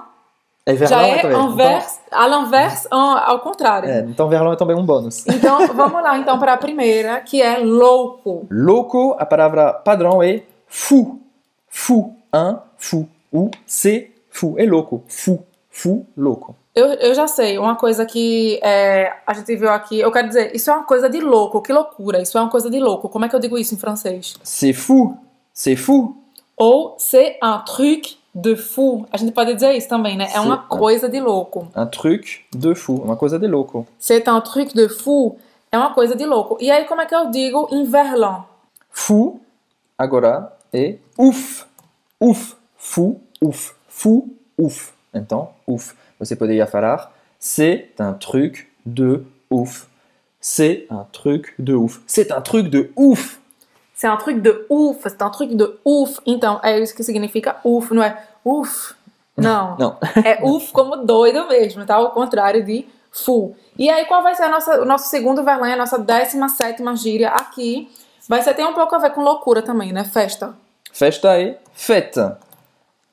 É 0.65 0.73
verlan 0.73 0.87
já 0.87 1.07
é 1.07 1.21
também. 1.21 1.37
anvers, 1.37 1.99
à 2.09 2.25
l'inverse, 2.25 2.87
ao 2.89 3.39
contrário. 3.41 3.89
Então, 3.89 4.07
é, 4.07 4.11
então, 4.11 4.29
verlan 4.29 4.53
é 4.53 4.55
também 4.55 4.75
um 4.77 4.85
bônus. 4.85 5.25
Então, 5.27 5.67
vamos 5.73 6.01
lá 6.01 6.17
então 6.17 6.39
para 6.39 6.53
a 6.53 6.57
primeira, 6.57 7.19
que 7.19 7.41
é 7.41 7.57
louco. 7.57 8.47
Louco, 8.49 9.15
a 9.19 9.25
palavra 9.25 9.73
padrão 9.73 10.23
é 10.23 10.43
fou. 10.67 11.19
Fou. 11.69 12.15
Un, 12.33 12.59
fou. 12.77 13.07
Ou, 13.31 13.51
c'est 13.67 14.11
fou. 14.29 14.57
É 14.57 14.65
louco. 14.65 15.03
Fou. 15.07 15.45
Fou, 15.69 16.05
louco. 16.15 16.55
Eu, 16.75 16.87
eu 16.93 17.13
já 17.13 17.27
sei, 17.27 17.59
uma 17.59 17.75
coisa 17.75 18.03
que 18.03 18.59
é, 18.63 19.13
a 19.27 19.33
gente 19.33 19.55
viu 19.55 19.69
aqui, 19.69 19.99
eu 19.99 20.11
quero 20.11 20.27
dizer, 20.27 20.55
isso 20.55 20.71
é 20.71 20.73
uma 20.73 20.83
coisa 20.83 21.07
de 21.07 21.19
louco, 21.19 21.61
que 21.61 21.71
loucura, 21.71 22.19
isso 22.19 22.35
é 22.35 22.41
uma 22.41 22.49
coisa 22.49 22.67
de 22.67 22.79
louco. 22.79 23.09
Como 23.09 23.25
é 23.25 23.29
que 23.29 23.35
eu 23.35 23.39
digo 23.39 23.59
isso 23.59 23.75
em 23.75 23.77
francês? 23.77 24.35
C'est 24.43 24.73
fou. 24.73 25.15
C'est 25.53 25.75
fou. 25.75 26.17
Ou 26.57 26.95
c'est 26.97 27.37
un 27.43 27.59
truc 27.59 28.17
de 28.33 28.55
fou. 28.55 29.05
A 29.11 29.17
gente 29.17 29.31
pode 29.31 29.53
dizer 29.53 29.73
isso 29.73 29.87
também, 29.87 30.17
né? 30.17 30.27
É 30.33 30.39
uma 30.39 30.57
coisa 30.57 31.07
de 31.07 31.19
louco. 31.19 31.67
Un 31.75 31.85
truc 31.85 32.43
de 32.51 32.73
fou. 32.73 33.03
Uma 33.03 33.15
coisa 33.15 33.37
de 33.37 33.47
louco. 33.47 33.85
C'est 33.99 34.27
un 34.27 34.41
truc 34.41 34.73
de 34.73 34.89
fou 34.89 35.37
é 35.71 35.77
uma 35.77 35.93
coisa 35.93 36.15
de 36.15 36.25
louco. 36.25 36.57
E 36.59 36.71
aí, 36.71 36.85
como 36.85 37.01
é 37.01 37.05
que 37.05 37.15
eu 37.15 37.29
digo 37.29 37.67
em 37.71 37.83
verlan? 37.83 38.45
Fou, 38.89 39.39
agora, 39.97 40.53
é 40.71 40.97
ouf. 41.17 41.65
Ouf. 42.19 42.55
Fou, 42.77 43.19
ouf. 43.41 43.73
Fou, 43.87 44.27
ouf. 44.57 44.91
Então, 45.13 45.49
ouf. 45.65 45.95
Você 46.19 46.35
poderia 46.35 46.67
falar 46.67 47.11
c'est 47.39 47.91
un 47.99 48.13
truc 48.13 48.71
de 48.85 49.25
ouf. 49.49 49.87
C'est 50.39 50.87
un 50.89 51.05
truc 51.11 51.53
de 51.59 51.73
ouf. 51.73 52.01
C'est 52.07 52.31
un 52.31 52.41
truc 52.41 52.69
de 52.69 52.91
ouf. 52.95 53.39
C'est 53.95 54.07
un 54.07 54.17
truc 54.17 54.41
de 54.41 54.65
ouf, 54.69 54.97
c'est 55.03 55.21
un 55.21 55.29
truc 55.29 55.55
de 55.55 55.79
ouf. 55.85 56.19
Então, 56.25 56.59
é 56.63 56.77
isso 56.79 56.95
que 56.95 57.03
significa 57.03 57.57
uf, 57.63 57.93
não 57.93 58.03
é 58.03 58.17
uf. 58.43 58.93
Não. 59.37 59.77
Não. 59.77 59.97
É 60.23 60.43
uf 60.43 60.71
como 60.71 60.97
doido 60.97 61.47
mesmo, 61.47 61.85
tá? 61.85 61.95
Ao 61.95 62.11
contrário 62.11 62.63
de 62.63 62.85
fu. 63.11 63.55
E 63.77 63.89
aí, 63.89 64.05
qual 64.05 64.21
vai 64.21 64.35
ser 64.35 64.43
a 64.43 64.49
nossa, 64.49 64.81
o 64.81 64.85
nosso 64.85 65.09
segundo 65.09 65.43
verlan, 65.43 65.73
a 65.73 65.75
nossa 65.75 65.97
17 65.97 66.83
gíria 66.97 67.29
aqui? 67.29 67.89
Vai 68.27 68.41
ser, 68.41 68.53
tem 68.53 68.65
um 68.65 68.73
pouco 68.73 68.93
a 68.93 68.99
ver 68.99 69.11
com 69.11 69.21
loucura 69.21 69.61
também, 69.61 69.91
né? 69.91 70.03
Festa. 70.03 70.53
Festa 70.91 71.39
é 71.39 71.57
fête. 71.73 72.19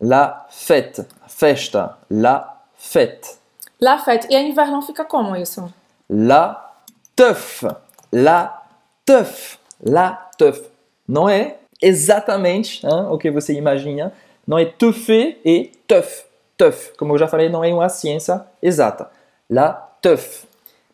La 0.00 0.46
fête. 0.50 1.06
Festa. 1.26 1.98
La 2.10 2.59
fête. 2.92 3.38
La 3.80 3.98
fête. 3.98 4.26
E 4.30 4.36
em 4.36 4.52
verlan 4.52 4.82
fica 4.82 5.04
como 5.04 5.34
isso? 5.36 5.72
La 6.08 6.72
teuf. 7.14 7.64
La 8.12 8.62
teuf. 9.04 9.58
La 9.82 10.30
teuf. 10.36 10.60
Não 11.08 11.28
é 11.28 11.56
exatamente 11.80 12.84
hein, 12.86 13.06
o 13.10 13.16
que 13.18 13.30
você 13.30 13.52
imagina. 13.54 14.12
Não 14.46 14.58
é 14.58 14.64
teufé 14.64 15.36
e 15.44 15.72
teuf. 15.86 16.24
Teuf. 16.56 16.92
Como 16.98 17.14
eu 17.14 17.18
já 17.18 17.26
falei, 17.28 17.48
não 17.48 17.64
é 17.64 17.72
uma 17.72 17.88
ciência 17.88 18.44
exata. 18.62 19.10
La 19.48 19.72
teuf. 20.02 20.44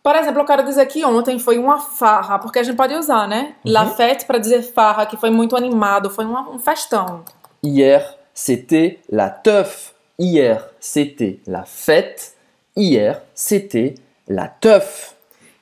Por 0.03 0.15
exemplo, 0.15 0.41
eu 0.41 0.45
quero 0.47 0.63
dizer 0.65 0.87
que 0.87 1.05
ontem 1.05 1.37
foi 1.41 1.59
uma 1.59 1.81
farra, 1.81 2.39
porque 2.39 2.61
a 2.61 2.63
gente 2.63 2.77
pode 2.77 2.95
usar, 2.95 3.27
né? 3.27 3.57
La 3.65 3.87
fête 3.87 4.25
para 4.25 4.39
dizer 4.39 4.63
farra, 4.63 5.05
que 5.07 5.17
foi 5.17 5.31
muito 5.31 5.57
animado, 5.57 6.09
foi 6.11 6.25
uma- 6.25 6.49
um 6.49 6.61
festão. 6.61 7.25
Hier, 7.65 8.05
c'était 8.33 9.01
la 9.11 9.29
teuf. 9.31 9.93
Hier, 10.19 10.71
c'était 10.81 11.41
la 11.47 11.65
fête. 11.65 12.35
Hier, 12.75 13.23
c'était 13.35 13.95
la 14.29 14.49
teuf. 14.49 15.15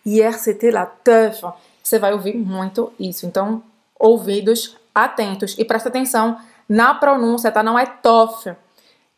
Hier 0.05 0.35
c'était 0.35 0.71
la 0.71 0.87
teuf. 1.03 1.43
Você 1.83 1.99
vai 1.99 2.13
ouvir 2.13 2.37
muito 2.37 2.93
isso. 2.99 3.27
Então, 3.27 3.63
ouvidos 3.99 4.77
atentos. 4.95 5.55
E 5.59 5.65
presta 5.65 5.89
atenção 5.89 6.39
na 6.69 6.95
pronúncia, 6.95 7.51
tá? 7.51 7.63
Não 7.63 7.79
é 7.79 7.85
tof. 7.87 8.55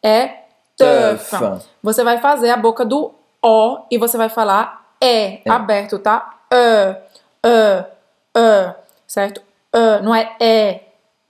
É 0.03 0.45
teuf. 0.77 1.31
Você 1.83 2.03
vai 2.03 2.19
fazer 2.19 2.51
a 2.51 2.57
boca 2.57 2.85
do 2.85 3.15
O 3.43 3.85
e 3.91 3.99
você 3.99 4.17
vai 4.17 4.29
falar 4.29 4.85
E, 5.01 5.43
aberto, 5.47 5.99
tá? 5.99 6.41
E, 6.51 6.97
E, 7.45 7.85
E. 8.37 8.75
Certo? 9.07 9.43
E, 9.73 10.03
não 10.03 10.15
é 10.15 10.37
E. 10.41 10.81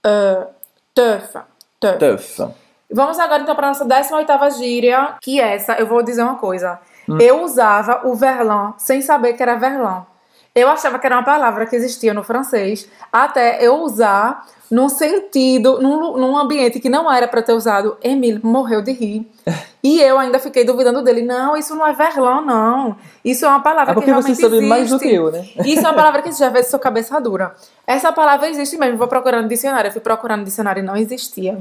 E. 0.05 0.47
Teuf. 0.95 1.37
Teuf. 1.79 1.97
Teuf. 1.99 2.66
Vamos 2.91 3.19
agora 3.19 3.43
então 3.43 3.55
para 3.55 3.67
nossa 3.67 3.85
18ª 3.85 4.51
gíria, 4.57 5.15
que 5.21 5.39
essa, 5.41 5.73
eu 5.73 5.85
vou 5.87 6.01
dizer 6.01 6.23
uma 6.23 6.35
coisa. 6.35 6.79
Eu 7.19 7.43
usava 7.43 8.01
o 8.07 8.15
verlan 8.15 8.73
sem 8.77 9.01
saber 9.01 9.33
que 9.33 9.43
era 9.43 9.55
verlan. 9.55 10.05
Eu 10.53 10.67
achava 10.69 10.97
que 10.97 11.05
era 11.05 11.15
uma 11.15 11.23
palavra 11.23 11.65
que 11.65 11.75
existia 11.75 12.13
no 12.13 12.23
francês, 12.23 12.89
até 13.13 13.63
eu 13.63 13.75
usar 13.81 14.45
num 14.71 14.89
sentido, 14.89 15.79
num, 15.81 16.17
num 16.17 16.35
ambiente 16.37 16.79
que 16.79 16.89
não 16.89 17.11
era 17.11 17.27
para 17.27 17.41
ter 17.41 17.53
usado. 17.53 17.95
Emile 18.03 18.39
morreu 18.43 18.81
de 18.81 18.91
rir. 18.91 19.31
E 19.83 20.01
eu 20.01 20.19
ainda 20.19 20.37
fiquei 20.37 20.65
duvidando 20.65 21.01
dele. 21.01 21.21
Não, 21.21 21.55
isso 21.55 21.73
não 21.73 21.87
é 21.87 21.93
verlan, 21.93 22.41
não. 22.41 22.97
Isso 23.23 23.45
é 23.45 23.47
uma 23.47 23.61
palavra 23.61 23.93
É 23.93 23.95
que 23.95 24.01
porque 24.01 24.11
você 24.11 24.33
realmente 24.33 24.41
sabe 24.41 24.55
existe. 24.55 24.67
mais 24.69 24.89
do 24.89 24.99
que 24.99 25.13
eu, 25.13 25.31
né? 25.31 25.47
Isso 25.65 25.79
é 25.79 25.89
uma 25.89 25.93
palavra 25.93 26.21
que 26.21 26.31
já 26.33 26.51
fez 26.51 26.67
sua 26.67 26.79
cabeça 26.79 27.21
dura. 27.21 27.55
Essa 27.85 28.11
palavra 28.11 28.49
existe 28.49 28.75
mesmo. 28.75 28.97
Vou 28.97 29.07
procurar 29.07 29.41
no 29.41 29.47
dicionário. 29.47 29.87
Eu 29.87 29.93
fui 29.93 30.01
procurar 30.01 30.35
no 30.35 30.43
dicionário 30.43 30.81
e 30.81 30.85
não 30.85 30.97
existia. 30.97 31.57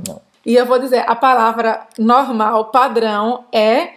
E 0.47 0.55
eu 0.55 0.65
vou 0.65 0.79
dizer, 0.79 1.05
a 1.09 1.17
palavra 1.17 1.89
normal, 1.99 2.67
padrão, 2.67 3.45
é 3.53 3.95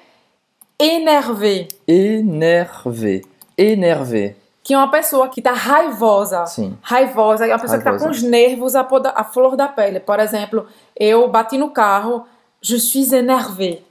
énervé. 0.79 1.67
Énervé. 1.87 3.21
Énervé. 3.55 4.35
Que 4.63 4.73
é 4.73 4.77
uma 4.77 4.89
pessoa 4.89 5.29
que 5.29 5.43
tá 5.43 5.51
raivosa. 5.51 6.47
Sim. 6.47 6.75
Raivosa. 6.81 7.45
É 7.45 7.49
uma 7.53 7.59
pessoa 7.59 7.77
que 7.77 7.83
tá 7.83 7.91
Raivosa. 7.91 8.09
com 8.09 8.11
os 8.11 8.23
nervos 8.23 8.75
a 8.75 9.23
flor 9.23 9.55
da 9.55 9.67
pele. 9.67 9.99
Por 9.99 10.19
exemplo, 10.19 10.65
eu 10.99 11.27
bati 11.27 11.55
no 11.55 11.69
carro, 11.69 12.25
je 12.59 12.79
suis 12.79 13.11
énervé. 13.13 13.83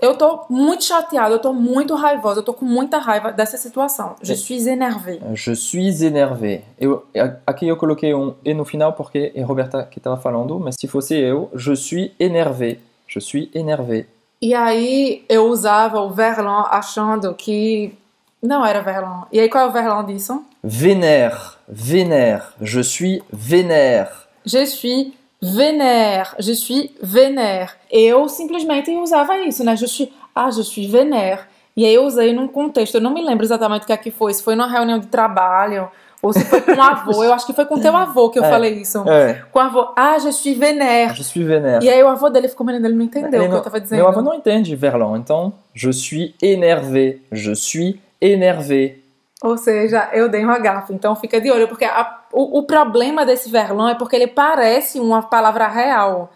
Eu 0.00 0.16
tô 0.16 0.44
muito 0.48 0.84
chateada, 0.84 1.34
eu 1.34 1.38
tô 1.38 1.52
muito 1.52 1.94
raivosa, 1.94 2.40
eu 2.40 2.44
tô 2.44 2.52
com 2.54 2.64
muita 2.64 2.98
raiva 2.98 3.32
dessa 3.32 3.56
situação. 3.56 4.14
Je 4.22 4.32
É. 4.32 4.36
suis 4.36 4.66
énervé. 4.66 5.18
Je 5.34 5.52
suis 5.54 6.02
énervé. 6.02 6.62
Eu, 6.78 7.04
aqui 7.46 7.66
eu 7.66 7.76
coloquei 7.76 8.14
um 8.14 8.34
E 8.44 8.54
no 8.54 8.64
final 8.64 8.92
porque 8.92 9.32
é 9.34 9.42
Roberta 9.42 9.82
que 9.84 9.98
estava 9.98 10.16
falando, 10.16 10.58
mas 10.60 10.76
se 10.78 10.86
fosse 10.86 11.14
eu, 11.16 11.50
je 11.54 11.74
suis 11.74 12.12
énervé. 12.18 12.78
Je 13.06 13.20
suis 13.20 13.50
énervé. 13.54 14.06
E 14.40 14.54
aí 14.54 15.24
eu 15.28 15.46
usava 15.48 16.00
o 16.00 16.10
verlan 16.10 16.64
achando 16.70 17.34
que 17.34 17.92
não 18.40 18.64
era 18.64 18.80
verlan. 18.80 19.26
E 19.32 19.40
aí 19.40 19.48
qual 19.48 19.64
é 19.64 19.68
o 19.68 19.72
verlan 19.72 20.04
disso? 20.04 20.44
Vénère, 20.62 21.58
vénère, 21.68 22.54
je 22.60 22.80
suis 22.82 23.22
vénère. 23.32 24.10
Je 24.46 24.64
suis 24.64 25.12
vénère, 25.40 26.34
je 26.38 26.52
suis 26.54 26.90
vénère. 27.02 27.70
Eu 27.90 28.28
simplesmente 28.28 28.90
usava 28.90 29.38
isso, 29.38 29.64
né? 29.64 29.76
Je 29.76 29.86
suis, 29.86 30.12
ah, 30.34 30.50
je 30.50 30.62
suis 30.62 30.86
vénère. 30.86 31.46
E 31.76 31.84
aí 31.86 31.94
eu 31.94 32.04
usei 32.04 32.32
num 32.32 32.48
contexto, 32.48 32.96
eu 32.96 33.00
não 33.00 33.12
me 33.12 33.22
lembro 33.24 33.44
exatamente 33.44 33.84
o 33.84 33.86
que 33.86 33.92
é 33.92 33.96
que 33.96 34.10
foi, 34.10 34.34
se 34.34 34.42
foi 34.42 34.56
numa 34.56 34.66
reunião 34.68 34.98
de 34.98 35.06
trabalho, 35.06 35.88
ou 36.20 36.32
se 36.32 36.44
foi 36.44 36.60
com 36.60 36.72
o 36.72 36.82
avô. 36.82 37.22
Eu 37.22 37.32
acho 37.32 37.46
que 37.46 37.52
foi 37.52 37.64
com 37.66 37.78
teu 37.78 37.96
avô 37.96 38.30
que 38.30 38.38
eu 38.40 38.42
É. 38.44 38.50
falei 38.50 38.72
isso. 38.74 39.08
É, 39.08 39.44
Com 39.52 39.60
o 39.60 39.62
avô, 39.62 39.92
ah, 39.96 40.18
je 40.18 40.32
suis 40.32 40.54
vénère. 40.58 41.14
je 41.14 41.22
suis 41.22 41.44
vénère. 41.46 41.80
E 41.84 41.88
aí 41.88 42.02
o 42.02 42.08
avô 42.08 42.28
dele 42.30 42.48
ficou 42.48 42.66
olhando, 42.66 42.84
ele 42.86 42.94
não 42.94 43.04
entendeu 43.04 43.40
Ele 43.42 43.48
o 43.48 43.50
que 43.52 43.56
eu 43.58 43.62
tava 43.62 43.80
dizendo. 43.80 43.98
Meu 43.98 44.08
avô 44.08 44.20
não 44.20 44.34
entende 44.34 44.74
verlan, 44.74 45.16
então 45.18 45.52
je 45.72 45.90
suis 45.92 46.34
énervé, 46.42 47.18
je 47.30 47.54
suis 47.54 48.00
énervé. 48.20 48.96
Ou 49.40 49.56
seja, 49.56 50.08
eu 50.12 50.28
dei 50.28 50.42
uma 50.44 50.58
gafa. 50.58 50.92
Então 50.92 51.14
fica 51.14 51.40
de 51.40 51.48
olho, 51.48 51.68
porque 51.68 51.84
a- 51.84 52.17
o, 52.32 52.58
o 52.58 52.62
problema 52.64 53.24
desse 53.24 53.50
verlan 53.50 53.90
é 53.90 53.94
porque 53.94 54.16
ele 54.16 54.26
parece 54.26 55.00
uma 55.00 55.22
palavra 55.22 55.66
real. 55.68 56.30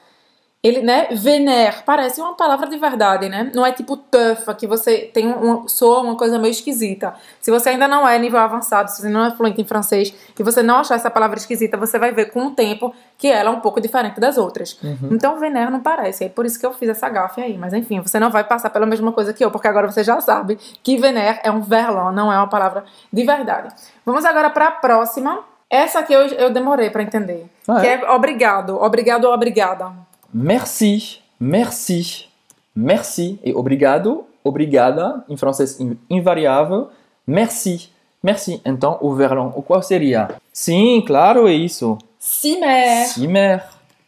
Ele, 0.62 0.80
né, 0.80 1.08
vénère, 1.10 1.82
parece 1.84 2.20
uma 2.20 2.36
palavra 2.36 2.68
de 2.68 2.76
verdade, 2.78 3.28
né? 3.28 3.50
Não 3.52 3.66
é 3.66 3.72
tipo 3.72 3.96
tufa, 3.96 4.54
que 4.54 4.64
você 4.64 5.10
tem 5.12 5.26
um, 5.26 5.64
um, 5.64 5.68
soa 5.68 6.00
uma 6.02 6.16
coisa 6.16 6.38
meio 6.38 6.52
esquisita. 6.52 7.14
Se 7.40 7.50
você 7.50 7.70
ainda 7.70 7.88
não 7.88 8.08
é 8.08 8.16
nível 8.16 8.38
avançado, 8.38 8.88
se 8.88 9.02
você 9.02 9.08
não 9.08 9.24
é 9.24 9.32
fluente 9.32 9.60
em 9.60 9.64
francês, 9.64 10.14
e 10.38 10.42
você 10.44 10.62
não 10.62 10.76
achar 10.76 10.94
essa 10.94 11.10
palavra 11.10 11.36
esquisita, 11.36 11.76
você 11.76 11.98
vai 11.98 12.12
ver 12.12 12.26
com 12.26 12.46
o 12.46 12.50
tempo 12.52 12.94
que 13.18 13.26
ela 13.26 13.50
é 13.50 13.52
um 13.52 13.58
pouco 13.58 13.80
diferente 13.80 14.20
das 14.20 14.38
outras. 14.38 14.78
Então, 15.12 15.36
vénère 15.36 15.68
não 15.68 15.80
parece. 15.80 16.26
É 16.26 16.28
por 16.28 16.46
isso 16.46 16.60
que 16.60 16.64
eu 16.64 16.72
fiz 16.72 16.88
essa 16.88 17.08
gafe 17.08 17.40
aí. 17.40 17.58
Mas 17.58 17.72
enfim, 17.72 18.00
você 18.00 18.20
não 18.20 18.30
vai 18.30 18.44
passar 18.44 18.70
pela 18.70 18.86
mesma 18.86 19.10
coisa 19.10 19.34
que 19.34 19.44
eu, 19.44 19.50
porque 19.50 19.66
agora 19.66 19.90
você 19.90 20.04
já 20.04 20.20
sabe 20.20 20.56
que 20.80 20.96
vénère 20.96 21.40
é 21.42 21.50
um 21.50 21.60
verlan, 21.60 22.12
não 22.12 22.32
é 22.32 22.36
uma 22.36 22.48
palavra 22.48 22.84
de 23.12 23.24
verdade. 23.24 23.74
Vamos 24.06 24.24
agora 24.24 24.48
para 24.48 24.68
a 24.68 24.70
próxima. 24.70 25.51
Essa 25.72 26.00
aqui 26.00 26.12
eu, 26.12 26.26
eu 26.26 26.50
demorei 26.50 26.90
para 26.90 27.02
entender. 27.02 27.46
Ah, 27.66 27.80
que 27.80 27.86
é? 27.86 27.94
é 27.94 28.10
obrigado. 28.10 28.76
Obrigado 28.76 29.24
ou 29.24 29.32
obrigada. 29.32 29.90
Merci, 30.32 31.18
merci, 31.40 32.28
merci. 32.76 33.40
E 33.42 33.54
obrigado, 33.54 34.26
obrigada, 34.44 35.24
em 35.30 35.36
francês 35.36 35.80
in- 35.80 35.96
invariável, 36.10 36.90
merci, 37.26 37.90
merci. 38.22 38.60
Então, 38.66 38.98
o 39.00 39.14
verlan, 39.14 39.50
o 39.56 39.62
qual 39.62 39.82
seria? 39.82 40.28
Sim, 40.52 41.02
claro, 41.06 41.48
é 41.48 41.52
isso. 41.54 41.96
Cimer. 42.18 43.06
Cimer, 43.06 43.64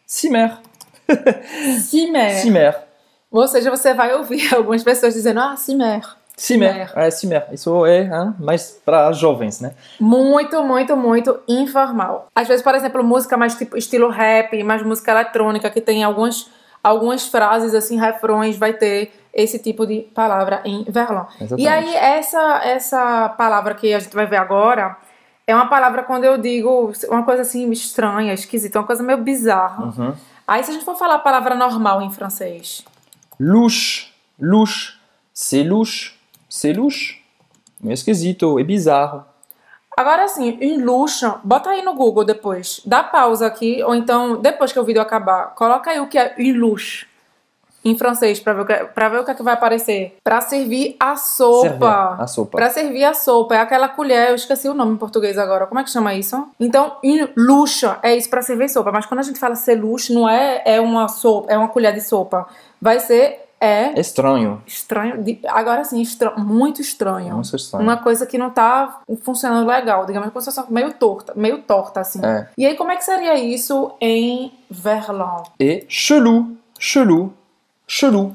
cimer, 0.06 0.58
Cimer. 1.80 2.30
cimer, 2.40 2.84
Ou 3.32 3.48
seja, 3.48 3.70
você 3.70 3.92
vai 3.94 4.14
ouvir 4.14 4.52
algumas 4.54 4.82
pessoas 4.84 5.14
dizendo, 5.14 5.40
ah, 5.40 5.56
cimer. 5.56 6.02
Cimer. 6.36 6.92
É, 6.94 7.10
cimer. 7.10 7.46
Isso 7.52 7.86
é 7.86 8.02
hein, 8.02 8.34
mais 8.38 8.80
para 8.84 9.12
jovens, 9.12 9.60
né? 9.60 9.74
Muito, 10.00 10.62
muito, 10.62 10.96
muito 10.96 11.40
informal. 11.48 12.28
Às 12.34 12.48
vezes, 12.48 12.62
por 12.62 12.74
exemplo, 12.74 13.02
música 13.04 13.36
mais 13.36 13.54
tipo 13.54 13.76
estilo 13.76 14.08
rap, 14.08 14.62
mais 14.62 14.82
música 14.82 15.12
eletrônica, 15.12 15.70
que 15.70 15.80
tem 15.80 16.02
algumas, 16.02 16.50
algumas 16.82 17.26
frases, 17.26 17.74
assim, 17.74 17.98
refrões, 17.98 18.56
vai 18.56 18.72
ter 18.72 19.12
esse 19.32 19.58
tipo 19.58 19.86
de 19.86 20.00
palavra 20.14 20.60
em 20.64 20.84
verlan. 20.84 21.26
Exatamente. 21.40 21.62
E 21.62 21.68
aí, 21.68 21.94
essa, 21.94 22.60
essa 22.64 23.28
palavra 23.30 23.74
que 23.74 23.92
a 23.92 23.98
gente 23.98 24.14
vai 24.14 24.26
ver 24.26 24.36
agora 24.36 24.96
é 25.46 25.54
uma 25.54 25.66
palavra 25.66 26.02
quando 26.02 26.24
eu 26.24 26.38
digo 26.38 26.92
uma 27.08 27.22
coisa 27.24 27.42
assim 27.42 27.70
estranha, 27.70 28.32
esquisita, 28.32 28.78
uma 28.78 28.86
coisa 28.86 29.02
meio 29.02 29.18
bizarra. 29.18 29.84
Uhum. 29.84 30.14
Aí, 30.46 30.62
se 30.62 30.70
a 30.70 30.74
gente 30.74 30.84
for 30.84 30.96
falar 30.96 31.16
a 31.16 31.18
palavra 31.18 31.54
normal 31.54 32.02
em 32.02 32.10
francês, 32.10 32.84
Louche, 33.38 34.12
louche, 34.38 35.00
c'est 35.32 35.64
louche, 35.64 36.16
c'est 36.54 36.72
louche. 36.72 37.20
É 37.84 37.92
esquisito, 37.92 38.58
é 38.58 38.62
bizarro. 38.62 39.24
Agora 39.96 40.26
sim, 40.28 40.56
em 40.60 40.80
luxo, 40.80 41.34
bota 41.42 41.70
aí 41.70 41.82
no 41.82 41.94
Google 41.94 42.24
depois. 42.24 42.80
Dá 42.86 43.02
pausa 43.02 43.46
aqui, 43.46 43.82
ou 43.82 43.94
então, 43.94 44.40
depois 44.40 44.72
que 44.72 44.78
o 44.78 44.84
vídeo 44.84 45.02
acabar, 45.02 45.54
coloca 45.54 45.90
aí 45.90 46.00
o 46.00 46.08
que 46.08 46.18
é 46.18 46.34
une 46.38 46.52
luxe 46.52 47.06
em 47.84 47.98
francês 47.98 48.40
pra 48.40 48.54
ver 48.54 48.62
o 48.62 48.64
que, 48.64 48.74
pra 48.86 49.08
ver 49.08 49.20
o 49.20 49.24
que, 49.24 49.30
é 49.32 49.34
que 49.34 49.42
vai 49.42 49.54
aparecer. 49.54 50.16
Pra 50.24 50.40
servir 50.40 50.96
a 50.98 51.16
sopa. 51.16 51.68
Servir 51.68 52.22
a 52.22 52.26
sopa. 52.26 52.56
Pra 52.56 52.70
servir 52.70 53.04
a 53.04 53.14
sopa. 53.14 53.54
É 53.56 53.58
aquela 53.58 53.88
colher, 53.88 54.30
eu 54.30 54.34
esqueci 54.36 54.68
o 54.68 54.74
nome 54.74 54.94
em 54.94 54.96
português 54.96 55.36
agora. 55.36 55.66
Como 55.66 55.78
é 55.78 55.84
que 55.84 55.90
chama 55.90 56.14
isso? 56.14 56.48
Então, 56.58 56.96
luxe 57.36 57.84
é 58.02 58.16
isso 58.16 58.30
pra 58.30 58.40
servir 58.40 58.70
sopa. 58.70 58.90
Mas 58.90 59.04
quando 59.04 59.20
a 59.20 59.24
gente 59.24 59.38
fala 59.38 59.54
ser 59.54 59.74
luxe, 59.74 60.14
não 60.14 60.28
é, 60.28 60.62
é 60.64 60.80
uma 60.80 61.08
sopa, 61.08 61.52
é 61.52 61.58
uma 61.58 61.68
colher 61.68 61.92
de 61.92 62.00
sopa. 62.00 62.46
Vai 62.80 63.00
ser 63.00 63.43
é 63.64 63.98
Estranho. 63.98 64.62
estranho. 64.66 65.24
agora 65.48 65.84
sim, 65.84 66.00
estra- 66.02 66.36
muito 66.36 66.80
estranho. 66.80 67.34
Muito 67.34 67.56
estranho. 67.56 67.82
Uma 67.82 67.96
coisa 67.96 68.26
que 68.26 68.36
não 68.38 68.50
tá 68.50 69.00
funcionando 69.22 69.66
legal, 69.66 70.04
digamos, 70.06 70.28
se 70.28 70.34
fosse 70.52 70.72
meio 70.72 70.92
torta, 70.94 71.32
meio 71.34 71.62
torta, 71.62 72.00
assim. 72.00 72.20
É. 72.24 72.48
E 72.58 72.66
aí, 72.66 72.76
como 72.76 72.90
é 72.92 72.96
que 72.96 73.04
seria 73.04 73.38
isso 73.38 73.92
em 74.00 74.52
verlan? 74.70 75.42
Et 75.58 75.86
chelou, 75.88 76.48
chelou, 76.78 77.32
chelou. 77.86 78.34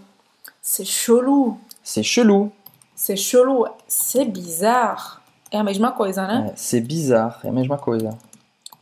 C'est 0.61 0.86
chelou. 0.86 1.57
C'est 1.84 2.03
chelou. 2.03 2.51
C'est 2.95 3.15
chelou. 3.17 3.67
C'est 3.88 4.25
bizarre. 4.25 5.19
É 5.51 5.57
a 5.57 5.63
mesma 5.63 5.91
coisa, 5.91 6.27
né? 6.27 6.51
É, 6.51 6.55
c'est 6.55 6.82
bizarre, 6.82 7.39
é 7.43 7.49
a 7.49 7.51
mesma 7.51 7.77
coisa. 7.77 8.15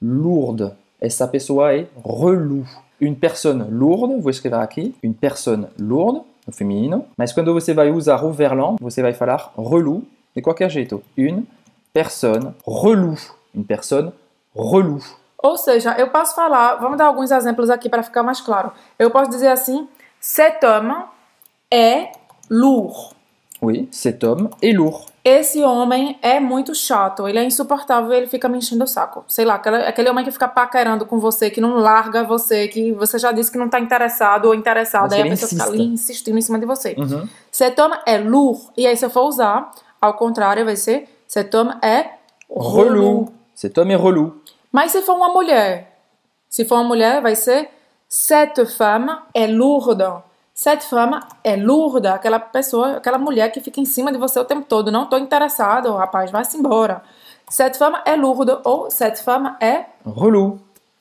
lourde. 0.00 0.70
Essa 1.00 1.26
pessoa 1.26 1.74
é 1.74 1.86
relou. 2.04 2.64
Une 3.00 3.16
personne 3.16 3.64
lourde, 3.70 4.20
vou 4.20 4.30
escrever 4.30 4.58
aqui. 4.60 4.94
Une 5.02 5.14
personne 5.14 5.66
lourde, 5.78 6.20
no 6.46 6.52
feminino. 6.52 7.06
Mas 7.16 7.32
quando 7.32 7.52
você 7.54 7.72
vai 7.72 7.90
usar 7.90 8.22
o 8.22 8.30
verlan, 8.32 8.76
você 8.80 9.00
vai 9.02 9.14
falar 9.14 9.52
relou 9.56 10.02
de 10.36 10.42
qualquer 10.42 10.70
jeito. 10.70 11.02
Une 11.16 11.46
personne 11.92 12.54
relou. 12.66 13.16
Une 13.54 13.64
personne 13.64 14.12
relou. 14.54 15.00
Ou 15.42 15.56
seja, 15.56 15.94
eu 15.98 16.08
posso 16.08 16.34
falar, 16.34 16.76
vamos 16.76 16.98
dar 16.98 17.06
alguns 17.06 17.30
exemplos 17.30 17.70
aqui 17.70 17.88
para 17.88 18.02
ficar 18.02 18.22
mais 18.22 18.40
claro. 18.40 18.72
Eu 18.98 19.10
posso 19.10 19.30
dizer 19.30 19.48
assim: 19.48 19.88
cet 20.20 20.64
homme 20.64 20.94
é 21.70 22.12
lourd. 22.50 23.14
Oui, 23.62 23.88
cet 23.90 24.24
homme 24.24 24.50
est 24.62 24.76
lourd. 24.76 25.10
Esse 25.22 25.62
homem 25.62 26.18
é 26.22 26.40
muito 26.40 26.74
chato, 26.74 27.28
ele 27.28 27.38
é 27.38 27.44
insuportável, 27.44 28.10
ele 28.10 28.26
fica 28.26 28.48
me 28.48 28.56
enchendo 28.56 28.84
o 28.84 28.86
saco. 28.86 29.22
Sei 29.28 29.44
lá, 29.44 29.56
aquele, 29.56 29.76
aquele 29.76 30.08
homem 30.08 30.24
que 30.24 30.30
fica 30.30 30.48
paquerando 30.48 31.04
com 31.04 31.18
você, 31.18 31.50
que 31.50 31.60
não 31.60 31.76
larga 31.76 32.24
você, 32.24 32.68
que 32.68 32.92
você 32.92 33.18
já 33.18 33.30
disse 33.30 33.52
que 33.52 33.58
não 33.58 33.68
tá 33.68 33.78
interessado 33.78 34.46
ou 34.46 34.54
interessada, 34.54 35.14
aí 35.14 35.20
a 35.20 35.24
pessoa 35.26 35.48
fica 35.50 35.62
insiste. 35.62 35.74
ali 35.74 35.92
insistindo 35.92 36.38
em 36.38 36.40
cima 36.40 36.58
de 36.58 36.64
você. 36.64 36.94
Uhum. 36.96 37.28
Cet 37.52 37.78
homme 37.78 37.98
é 38.06 38.16
lourd. 38.16 38.62
E 38.78 38.86
aí, 38.86 38.96
se 38.96 39.04
eu 39.04 39.10
for 39.10 39.28
usar, 39.28 39.70
ao 40.00 40.14
contrário, 40.14 40.64
vai 40.64 40.76
ser 40.76 41.06
cet 41.28 41.54
homme 41.54 41.74
é 41.82 42.12
relou. 42.48 42.82
Relou. 42.82 43.32
Cet 43.54 43.78
homme 43.78 43.92
est 43.92 44.02
relou. 44.02 44.39
Mas 44.72 44.92
se 44.92 45.02
for 45.02 45.14
uma 45.16 45.28
mulher, 45.28 45.98
se 46.48 46.64
for 46.64 46.76
uma 46.76 46.84
mulher, 46.84 47.20
vai 47.20 47.34
ser 47.34 47.70
cette 48.08 48.64
femme 48.66 49.10
é 49.34 49.46
lourde. 49.46 50.04
Cette 50.54 50.84
femme 50.84 51.18
é 51.42 51.56
lourde, 51.56 52.06
aquela 52.08 52.38
pessoa, 52.38 52.96
aquela 52.96 53.16
mulher 53.18 53.50
que 53.50 53.60
fica 53.60 53.80
em 53.80 53.84
cima 53.84 54.12
de 54.12 54.18
você 54.18 54.38
o 54.38 54.44
tempo 54.44 54.66
todo. 54.68 54.90
Não 54.92 55.06
tô 55.06 55.16
interessado, 55.16 55.94
rapaz, 55.96 56.30
vai-se 56.30 56.56
embora. 56.58 57.02
Cette 57.48 57.78
femme 57.78 57.98
é 58.04 58.14
lourde 58.14 58.58
ou 58.64 58.90
cette 58.90 59.22
femme 59.22 59.54
é 59.60 59.86
Relou. 60.04 60.58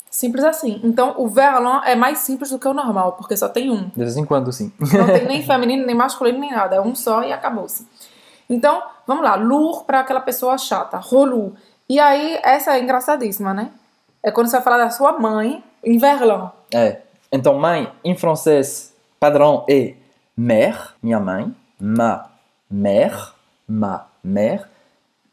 simples 0.10 0.44
assim. 0.44 0.80
Então, 0.84 1.14
o 1.18 1.28
verlan 1.28 1.82
é 1.84 1.96
mais 1.96 2.20
simples 2.20 2.50
do 2.52 2.58
que 2.58 2.68
o 2.68 2.74
normal, 2.74 3.14
porque 3.14 3.36
só 3.36 3.50
tem 3.50 3.70
um. 3.70 3.90
De 3.90 3.98
vez 4.00 4.16
em 4.18 4.26
quando, 4.26 4.52
sim. 4.54 4.72
Não 4.80 5.08
tem 5.08 5.26
nem 5.28 5.44
feminino, 5.44 5.86
nem 5.86 5.96
masculino, 5.96 6.40
nem 6.40 6.52
nada. 6.52 6.78
É 6.78 6.82
um 6.82 6.96
só 6.96 7.22
e 7.24 7.34
acabou-se. 7.34 7.86
Então, 8.50 8.82
vamos 9.06 9.24
lá. 9.24 9.36
Lourd 9.36 9.84
para 9.86 10.00
aquela 10.00 10.22
pessoa 10.22 10.58
chata. 10.58 11.00
Relou. 11.00 11.54
E 11.90 12.00
aí, 12.00 12.40
essa 12.44 12.78
é 12.78 12.82
engraçadíssima, 12.82 13.52
né? 13.52 13.72
É 14.22 14.30
quando 14.30 14.48
você 14.48 14.58
vai 14.58 14.64
falar 14.64 14.78
da 14.78 14.92
sua 14.92 15.18
mãe 15.18 15.64
em 15.84 15.98
verlan. 15.98 16.52
É. 16.72 17.02
Então, 17.32 17.58
mãe, 17.58 17.92
em 18.04 18.16
francês, 18.16 18.94
padrão 19.20 19.66
é 19.68 19.96
mère, 20.38 20.90
minha 21.02 21.20
mãe, 21.20 21.52
ma 21.80 22.30
mère, 22.70 23.34
ma 23.68 24.08
mère. 24.24 24.68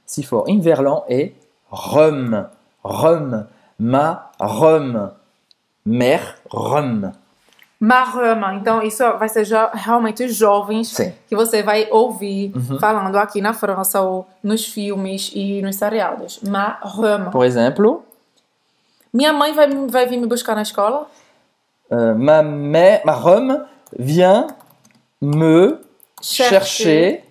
Se 0.07 0.23
for 0.23 0.49
em 0.49 0.59
verlan 0.59 1.03
é 1.09 1.33
rhum, 1.71 2.47
rhum, 2.83 3.47
ma 3.79 4.31
rhum, 4.41 5.11
mère 5.85 6.37
rhum. 6.51 7.13
Marrama. 7.79 8.55
Então, 8.55 8.83
isso 8.83 9.03
vai 9.19 9.29
ser 9.29 9.45
já 9.45 9.71
realmente 9.73 10.25
os 10.25 10.35
jovens 10.35 10.89
Sim. 10.95 11.13
que 11.29 11.37
você 11.37 11.63
vai 11.63 11.87
ouvir 11.91 12.53
Uhum. 12.57 12.79
falando 12.79 13.17
aqui 13.17 13.41
na 13.41 13.53
França 13.53 14.01
ou 14.01 14.27
nos 14.43 14.65
filmes 14.65 15.31
e 15.35 15.61
nos 15.63 15.77
seriados. 15.77 16.41
Marrama. 16.43 17.31
Por 17.31 17.45
exemplo, 17.45 18.03
Minha 19.13 19.33
mãe 19.33 19.53
vai, 19.55 19.69
vai 19.89 20.07
vir 20.07 20.19
me 20.19 20.27
buscar 20.27 20.55
na 20.55 20.63
escola? 20.63 21.07
euh, 21.93 22.15
ma 22.15 22.43
mère, 22.43 23.01
ma 23.05 23.13
rhum 23.13 23.65
vient 23.99 24.47
me 25.23 25.79
chercher 26.21 27.23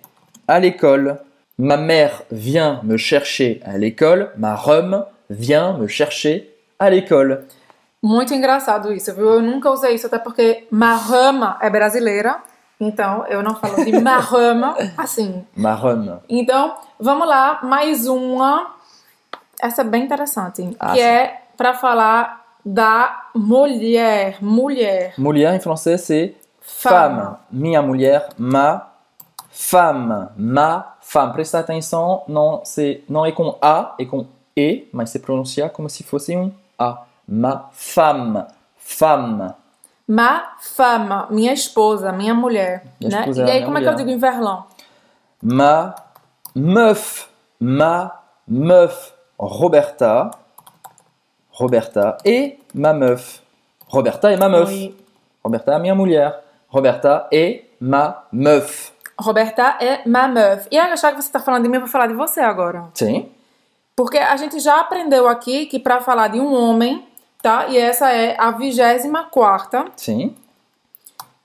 à 0.48 0.58
l'école. 0.58 1.18
Ma 1.58 1.76
mère 1.76 2.22
vient 2.30 2.80
me 2.82 2.96
chercher 2.96 3.60
à 3.64 3.76
l'école. 3.78 4.30
Ma 4.36 4.54
rhum 4.54 5.04
vient 5.30 5.74
me 5.78 5.86
chercher 5.86 6.50
à 6.78 6.90
l'école. 6.90 7.44
Muito 8.06 8.32
engraçado 8.32 8.92
isso, 8.92 9.12
viu? 9.14 9.34
Eu 9.34 9.42
nunca 9.42 9.68
usei 9.68 9.94
isso, 9.96 10.06
até 10.06 10.16
porque 10.16 10.68
marrama 10.70 11.58
é 11.60 11.68
brasileira. 11.68 12.38
Então, 12.78 13.26
eu 13.26 13.42
não 13.42 13.56
falo 13.56 13.84
de 13.84 13.90
marrama 14.00 14.76
assim. 14.96 15.44
Ma 15.56 15.74
rhum. 15.74 16.18
Então, 16.28 16.76
vamos 17.00 17.26
lá, 17.26 17.58
mais 17.64 18.06
uma. 18.06 18.74
Essa 19.60 19.80
é 19.80 19.84
bem 19.84 20.04
interessante, 20.04 20.76
Ah, 20.78 20.92
que 20.92 20.98
sim. 21.00 21.04
é 21.04 21.42
para 21.56 21.74
falar 21.74 22.44
da 22.64 23.24
mulher, 23.34 24.36
mulher. 24.40 25.14
Mulher 25.18 25.54
em 25.54 25.60
français 25.60 26.00
c'est 26.02 26.34
Femme. 26.60 27.16
femme. 27.22 27.36
Minha 27.50 27.82
mulher, 27.82 28.28
ma 28.38 28.86
femme. 29.50 30.28
Ma 30.36 30.94
femme. 31.00 31.32
Presta 31.32 31.58
atenção, 31.58 32.22
não, 32.28 32.62
não 33.08 33.26
é 33.26 33.32
com 33.32 33.56
A, 33.60 33.94
é 33.98 34.04
com 34.04 34.26
E, 34.56 34.86
mas 34.92 35.10
se 35.10 35.18
pronuncia 35.18 35.68
como 35.68 35.88
se 35.90 36.04
fosse 36.04 36.36
um 36.36 36.52
A. 36.78 37.05
Ma 37.28 37.68
femme. 37.72 38.44
Femme. 38.76 39.54
Ma 40.08 40.52
femme, 40.60 41.26
minha 41.30 41.52
esposa, 41.52 42.12
minha 42.12 42.32
mulher. 42.32 42.84
Minha 43.00 43.10
né? 43.10 43.20
esposa 43.20 43.40
E 43.40 43.42
é 43.42 43.44
aí, 43.46 43.52
minha 43.58 43.66
como 43.66 43.78
é 43.78 43.80
que 43.80 43.88
eu 43.88 43.92
mulher. 43.92 44.04
digo 44.04 44.16
em 44.16 44.18
verlan? 44.18 44.64
Ma 45.42 45.94
meuf. 46.54 47.28
Ma 47.60 48.12
meuf. 48.46 49.12
Roberta. 49.38 50.30
Roberta 51.50 52.16
et 52.24 52.58
ma 52.74 52.92
meuf. 52.92 53.40
Roberta 53.88 54.32
et 54.32 54.36
ma 54.38 54.48
meuf. 54.48 54.70
Oui. 54.70 54.96
Roberta 55.44 55.72
é 55.72 55.78
minha 55.78 55.94
mulher. 55.94 56.44
Roberta 56.68 57.26
et 57.32 57.70
ma 57.80 58.24
meuf. 58.30 58.92
Roberta 59.18 59.76
é 59.80 60.06
ma 60.06 60.28
meuf. 60.28 60.68
E 60.70 60.78
achar 60.78 61.14
que 61.14 61.22
você 61.22 61.32
tá 61.32 61.40
falando 61.40 61.62
de 61.62 61.68
mim, 61.68 61.76
eu 61.76 61.80
vou 61.80 61.88
falar 61.88 62.06
de 62.06 62.14
você 62.14 62.40
agora. 62.40 62.84
Sim. 62.94 63.30
Porque 63.96 64.18
a 64.18 64.36
gente 64.36 64.60
já 64.60 64.80
aprendeu 64.80 65.26
aqui 65.26 65.66
que 65.66 65.78
para 65.78 66.00
falar 66.00 66.28
de 66.28 66.38
um 66.38 66.54
homem, 66.54 67.06
tá? 67.46 67.68
E 67.68 67.78
essa 67.78 68.10
é 68.10 68.34
a 68.36 68.50
vigésima 68.50 69.22
quarta 69.22 69.84
Sim. 69.94 70.34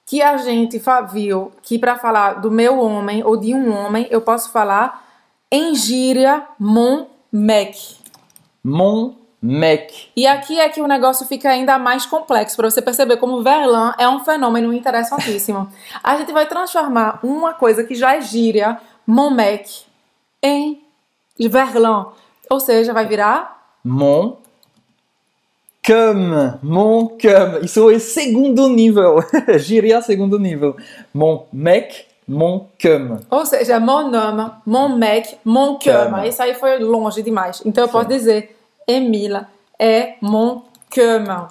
que 0.03 0.19
a 0.19 0.35
gente 0.37 0.81
viu 1.11 1.51
que 1.61 1.77
para 1.77 1.95
falar 1.95 2.41
do 2.41 2.49
meu 2.49 2.79
homem 2.79 3.23
ou 3.23 3.37
de 3.37 3.53
um 3.53 3.71
homem, 3.71 4.07
eu 4.09 4.19
posso 4.19 4.51
falar 4.51 5.05
em 5.51 5.75
gíria 5.75 6.43
mon 6.57 7.05
mec. 7.31 7.97
Mon 8.63 9.13
mec. 9.39 10.09
E 10.15 10.25
aqui 10.25 10.59
é 10.59 10.69
que 10.69 10.81
o 10.81 10.87
negócio 10.87 11.23
fica 11.27 11.51
ainda 11.51 11.77
mais 11.77 12.03
complexo, 12.03 12.57
para 12.57 12.71
você 12.71 12.81
perceber 12.81 13.17
como 13.17 13.43
verlan 13.43 13.93
é 13.99 14.09
um 14.09 14.25
fenômeno 14.25 14.73
interessantíssimo. 14.73 15.71
A 16.03 16.17
gente 16.17 16.31
vai 16.31 16.47
transformar 16.47 17.19
uma 17.21 17.53
coisa 17.53 17.83
que 17.83 17.93
já 17.93 18.15
é 18.15 18.21
gíria, 18.21 18.81
mon 19.05 19.29
mec, 19.29 19.85
em 20.41 20.81
verlan. 21.37 22.07
Ou 22.49 22.59
seja, 22.59 22.91
vai 22.91 23.05
virar 23.05 23.61
Mon 23.83 24.37
cum. 25.85 26.59
Mon 26.61 27.07
cum. 27.07 27.63
Isso 27.63 27.89
é 27.89 27.99
segundo 27.99 28.69
nível. 28.69 29.23
Gíria 29.59 30.01
segundo 30.01 30.39
nível. 30.39 30.75
Mon 31.13 31.45
mec, 31.51 32.05
mon 32.27 32.67
cum. 32.81 33.19
Ou 33.29 33.45
seja, 33.45 33.79
mon 33.79 34.09
nome, 34.09 34.51
mon 34.65 34.97
mec, 34.97 35.37
mon 35.43 35.77
cama. 35.77 36.25
Isso 36.27 36.41
aí 36.41 36.53
foi 36.53 36.79
longe 36.79 37.21
demais. 37.21 37.61
Então 37.65 37.83
eu 37.83 37.87
Sim. 37.87 37.93
posso 37.93 38.07
dizer, 38.07 38.55
Emile 38.87 39.45
é 39.79 40.15
mon 40.21 40.61
cama. 40.89 41.49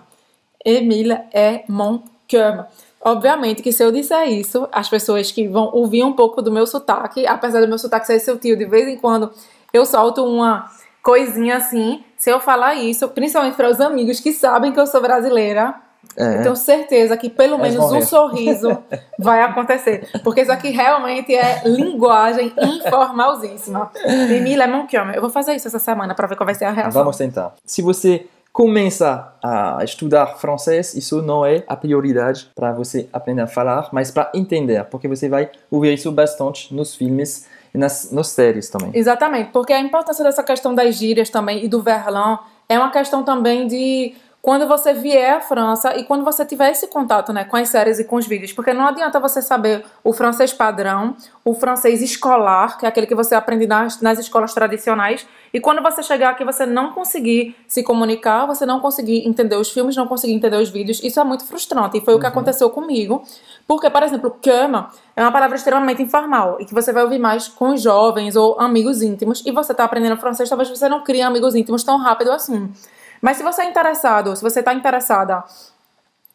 Emile 0.65 1.19
é 1.33 1.65
mon 1.69 2.01
cama. 2.29 2.69
Obviamente 3.03 3.63
que 3.63 3.73
se 3.73 3.83
eu 3.83 3.91
disser 3.91 4.29
isso, 4.29 4.69
as 4.71 4.89
pessoas 4.89 5.33
que 5.33 5.49
vão 5.49 5.71
ouvir 5.73 6.05
um 6.05 6.13
pouco 6.13 6.43
do 6.43 6.53
meu 6.53 6.67
sotaque, 6.67 7.27
apesar 7.27 7.61
do 7.61 7.69
meu 7.69 7.79
sotaque 7.79 8.07
ser 8.07 8.21
sutil, 8.21 8.57
de 8.57 8.67
vez 8.67 8.87
em 8.87 8.97
quando 8.97 9.33
eu 9.73 9.87
solto 9.87 10.23
uma 10.23 10.71
coisinha 11.03 11.57
assim. 11.57 12.05
Se 12.17 12.31
eu 12.31 12.41
falar 12.41 12.75
isso, 12.75 13.09
principalmente 13.09 13.57
para 13.57 13.71
os 13.71 13.81
amigos 13.81 14.21
que 14.21 14.33
sabem 14.33 14.73
que 14.73 14.81
eu 14.81 14.87
sou 14.87 15.01
brasileira, 15.01 15.75
É. 16.17 16.39
eu 16.39 16.43
tenho 16.43 16.57
certeza 16.57 17.17
que 17.17 17.31
pelo 17.31 17.57
Eles 17.61 17.75
menos 17.75 17.93
um 17.93 18.03
sorriso 18.03 18.77
vai 19.19 19.43
acontecer. 19.43 20.09
Porque 20.25 20.43
isso 20.43 20.51
aqui 20.53 20.71
realmente 20.71 21.35
é 21.35 21.63
linguagem 21.65 22.53
informalzíssima. 22.61 23.91
É 23.95 24.67
mon 24.67 24.87
cœur. 24.87 25.15
Eu 25.15 25.21
vou 25.21 25.31
fazer 25.31 25.55
isso 25.55 25.69
essa 25.69 25.79
semana 25.79 26.15
para 26.15 26.27
ver 26.27 26.37
qual 26.37 26.47
vai 26.47 26.55
ser 26.55 26.65
a 26.65 26.71
reação. 26.73 26.93
Vamos 27.03 27.17
tentar. 27.17 27.55
Se 27.65 27.81
você 27.81 28.27
começa 28.53 29.33
a 29.43 29.79
estudar 29.85 30.27
francês, 30.39 30.95
isso 30.95 31.23
não 31.23 31.47
é 31.47 31.63
a 31.69 31.77
prioridade 31.77 32.51
para 32.55 32.73
você 32.73 33.09
aprender 33.13 33.43
a 33.43 33.47
falar, 33.47 33.89
mas 33.93 34.11
para 34.11 34.31
entender, 34.35 34.83
porque 34.85 35.07
você 35.07 35.29
vai 35.29 35.49
ouvir 35.71 35.95
isso 35.95 36.11
bastante 36.11 36.75
nos 36.75 36.95
filmes 36.95 37.47
e 37.75 37.79
nas, 37.79 38.11
nas 38.11 38.29
séries 38.29 38.69
também. 38.69 38.91
Exatamente, 38.95 39.51
porque 39.53 39.73
a 39.73 39.81
importância 39.81 40.25
dessa 40.25 40.43
questão 40.43 40.75
das 40.75 40.95
gírias 40.97 41.31
também 41.31 41.65
e 41.65 41.69
do 41.69 41.83
verlan 41.83 42.39
é 42.69 42.79
uma 42.79 42.91
questão 42.91 43.23
também 43.23 43.67
de 43.67 44.15
quando 44.43 44.67
você 44.67 44.95
vier 44.95 45.37
à 45.37 45.41
França 45.41 45.95
e 45.97 46.05
quando 46.05 46.25
você 46.25 46.47
tiver 46.47 46.71
esse 46.71 46.87
contato 46.87 47.33
né, 47.33 47.45
com 47.45 47.57
as 47.57 47.69
séries 47.69 47.99
e 47.99 48.05
com 48.05 48.17
os 48.17 48.27
vídeos, 48.27 48.53
porque 48.53 48.73
não 48.73 48.87
adianta 48.87 49.21
você 49.21 49.43
saber 49.43 49.85
o 50.03 50.15
francês 50.15 50.53
padrão, 50.53 51.15
o 51.45 51.53
francês 51.53 52.01
escolar, 52.01 52.79
que 52.79 52.87
é 52.87 52.89
aquele 52.89 53.07
que 53.07 53.15
você 53.15 53.35
aprende 53.35 53.67
nas, 53.67 54.01
nas 54.01 54.19
escolas 54.19 54.55
tradicionais, 54.55 55.27
e 55.53 55.61
quando 55.61 55.83
você 55.83 56.03
chegar 56.03 56.31
aqui 56.31 56.45
você 56.45 56.65
não 56.65 56.93
conseguir 56.93 57.55
se 57.69 57.83
comunicar, 57.83 58.47
você 58.47 58.65
não 58.65 58.81
conseguir 58.81 59.29
entender 59.29 59.57
os 59.57 59.71
filmes, 59.71 59.95
não 59.95 60.07
conseguir 60.07 60.33
entender 60.33 60.57
os 60.57 60.71
vídeos, 60.71 61.03
isso 61.03 61.21
é 61.21 61.25
muito 61.25 61.45
frustrante, 61.45 61.99
e 61.99 62.01
foi 62.01 62.15
o 62.15 62.19
que 62.19 62.27
aconteceu 62.27 62.71
comigo, 62.71 63.23
porque, 63.69 63.91
por 63.91 64.03
exemplo, 64.03 64.35
cama 64.43 64.91
é 65.15 65.23
uma 65.23 65.33
palavra 65.33 65.57
extremamente 65.57 66.03
informal 66.03 66.57
e 66.61 66.65
que 66.65 66.73
você 66.73 66.93
vai 66.93 67.03
ouvir 67.03 67.19
mais 67.19 67.47
com 67.47 67.75
os 67.75 67.83
jovens 67.83 68.37
ou 68.37 68.59
amigos 68.59 69.03
íntimos, 69.03 69.43
e 69.45 69.53
você 69.53 69.73
está 69.73 69.85
aprendendo 69.85 70.17
francês, 70.17 70.49
talvez 70.49 70.71
você 70.71 70.89
não 70.89 71.05
crie 71.05 71.21
amigos 71.21 71.55
íntimos 71.55 71.85
tão 71.85 71.99
rápido 71.99 72.33
assim. 72.33 72.73
Mas 73.21 73.37
se 73.37 73.43
você 73.43 73.63
é 73.63 73.65
interessado, 73.67 74.35
se 74.35 74.43
você 74.43 74.61
está 74.61 74.73
interessada 74.73 75.45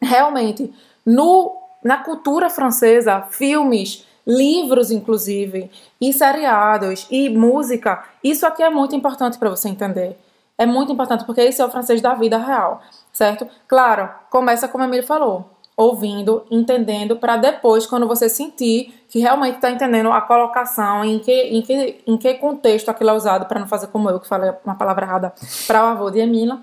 realmente 0.00 0.72
no, 1.04 1.56
na 1.82 1.98
cultura 1.98 2.50
francesa, 2.50 3.22
filmes, 3.30 4.06
livros, 4.26 4.90
inclusive, 4.90 5.70
e 6.00 6.12
seriados, 6.12 7.06
e 7.10 7.28
música, 7.28 8.04
isso 8.22 8.44
aqui 8.46 8.62
é 8.62 8.70
muito 8.70 8.94
importante 8.96 9.38
para 9.38 9.50
você 9.50 9.68
entender. 9.68 10.18
É 10.58 10.66
muito 10.66 10.90
importante, 10.90 11.24
porque 11.24 11.42
esse 11.42 11.60
é 11.60 11.64
o 11.64 11.70
francês 11.70 12.00
da 12.00 12.14
vida 12.14 12.38
real, 12.38 12.80
certo? 13.12 13.46
Claro, 13.68 14.08
começa 14.30 14.66
como 14.66 14.82
a 14.82 14.86
Emília 14.86 15.06
falou, 15.06 15.50
ouvindo, 15.76 16.44
entendendo, 16.50 17.16
para 17.16 17.36
depois, 17.36 17.86
quando 17.86 18.08
você 18.08 18.28
sentir 18.28 19.04
que 19.08 19.18
realmente 19.18 19.56
está 19.56 19.70
entendendo 19.70 20.10
a 20.10 20.20
colocação, 20.22 21.04
em 21.04 21.18
que, 21.18 21.32
em 21.32 21.62
que, 21.62 22.02
em 22.06 22.16
que 22.16 22.34
contexto 22.34 22.88
aquilo 22.88 23.10
é 23.10 23.12
usado, 23.12 23.46
para 23.46 23.60
não 23.60 23.66
fazer 23.66 23.88
como 23.88 24.08
eu, 24.08 24.18
que 24.18 24.26
falei 24.26 24.50
uma 24.64 24.74
palavra 24.74 25.04
errada, 25.04 25.34
para 25.66 25.84
o 25.84 25.86
avô 25.86 26.10
de 26.10 26.18
Emília. 26.20 26.58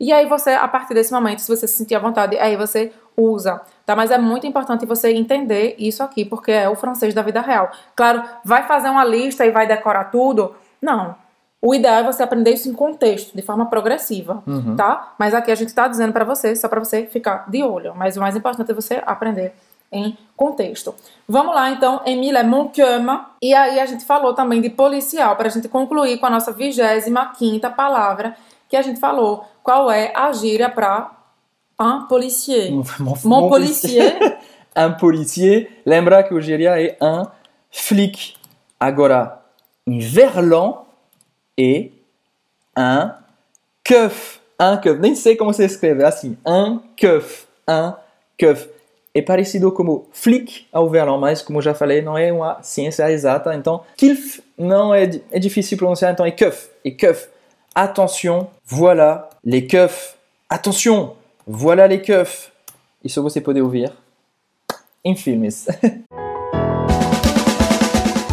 E 0.00 0.12
aí 0.12 0.24
você, 0.26 0.50
a 0.50 0.66
partir 0.66 0.94
desse 0.94 1.12
momento, 1.12 1.40
se 1.40 1.54
você 1.54 1.68
se 1.68 1.76
sentir 1.76 1.94
à 1.94 1.98
vontade, 1.98 2.38
aí 2.38 2.56
você 2.56 2.90
usa, 3.14 3.60
tá? 3.84 3.94
Mas 3.94 4.10
é 4.10 4.16
muito 4.16 4.46
importante 4.46 4.86
você 4.86 5.12
entender 5.12 5.74
isso 5.78 6.02
aqui, 6.02 6.24
porque 6.24 6.50
é 6.50 6.68
o 6.70 6.74
francês 6.74 7.12
da 7.12 7.20
vida 7.20 7.42
real. 7.42 7.70
Claro, 7.94 8.22
vai 8.42 8.66
fazer 8.66 8.88
uma 8.88 9.04
lista 9.04 9.44
e 9.44 9.50
vai 9.50 9.66
decorar 9.66 10.04
tudo? 10.04 10.54
Não. 10.80 11.14
O 11.60 11.74
ideal 11.74 11.96
é 11.96 12.02
você 12.02 12.22
aprender 12.22 12.54
isso 12.54 12.70
em 12.70 12.72
contexto, 12.72 13.36
de 13.36 13.42
forma 13.42 13.66
progressiva, 13.66 14.42
tá? 14.78 15.12
Mas 15.18 15.34
aqui 15.34 15.50
a 15.50 15.54
gente 15.54 15.74
tá 15.74 15.86
dizendo 15.86 16.14
pra 16.14 16.24
você, 16.24 16.56
só 16.56 16.66
pra 16.68 16.80
você 16.80 17.04
ficar 17.04 17.44
de 17.50 17.62
olho. 17.62 17.94
Mas 17.94 18.16
o 18.16 18.20
mais 18.20 18.34
importante 18.34 18.70
é 18.70 18.74
você 18.74 19.02
aprender 19.04 19.52
em 19.92 20.16
contexto. 20.34 20.94
Vamos 21.28 21.54
lá, 21.54 21.68
então, 21.68 22.00
Emile 22.06 22.38
é 22.38 22.42
mon 22.42 22.68
cœur. 22.68 23.26
E 23.42 23.54
aí 23.54 23.78
a 23.78 23.84
gente 23.84 24.06
falou 24.06 24.32
também 24.32 24.62
de 24.62 24.70
policial, 24.70 25.36
pra 25.36 25.50
gente 25.50 25.68
concluir 25.68 26.16
com 26.18 26.24
a 26.24 26.30
nossa 26.30 26.50
vigésima 26.50 27.32
quinta 27.36 27.68
palavra, 27.68 28.34
que 28.70 28.76
a 28.76 28.82
gente 28.82 28.98
falou 28.98 29.44
qual 29.62 29.90
é 29.90 30.12
a 30.14 30.32
gíria 30.32 30.70
pra 30.70 31.10
un 31.78 32.06
policier. 32.08 32.70
Mon, 32.98 33.16
Mon 33.24 33.48
policier. 33.48 34.38
um 34.76 34.92
policier. 34.96 35.82
Lembra 35.84 36.22
que 36.22 36.32
o 36.32 36.40
gíria 36.40 36.80
é 36.80 36.96
um 37.02 37.26
flic. 37.70 38.34
Agora, 38.78 39.42
em 39.86 39.98
verlan 39.98 40.76
é 41.58 41.90
um 42.78 43.10
keuf. 43.84 44.40
Un 44.58 44.80
keuf. 44.80 45.00
Nem 45.00 45.14
sei 45.14 45.36
como 45.36 45.52
se 45.52 45.64
escreve 45.64 46.04
assim. 46.04 46.38
Un 46.46 46.78
keuf. 46.96 47.46
Un 47.68 47.94
keuf. 48.38 48.68
é 49.12 49.20
parecido 49.20 49.72
como 49.72 50.08
flic 50.12 50.66
ao 50.72 50.88
verão, 50.88 51.18
mas 51.18 51.42
como 51.42 51.60
já 51.60 51.74
falei, 51.74 52.00
não 52.00 52.16
é 52.16 52.32
uma 52.32 52.62
ciência 52.62 53.10
exata. 53.10 53.54
Então, 53.54 53.82
kilf 53.96 54.40
não 54.56 54.94
é, 54.94 55.10
é 55.30 55.38
difícil 55.38 55.76
pronunciar, 55.76 56.12
então 56.12 56.24
é 56.24 56.30
keuf. 56.30 56.68
E 56.84 56.90
keuf, 56.90 57.28
attention, 57.74 58.48
voilà 58.66 59.30
les 59.44 59.66
keufs. 59.66 60.16
Attention, 60.48 61.16
voilà 61.46 61.86
les 61.86 62.02
keufs. 62.02 62.50
Isso 63.02 63.22
você 63.22 63.40
pode 63.40 63.60
ouvir 63.60 63.92
em 65.04 65.16
filmes. 65.16 65.66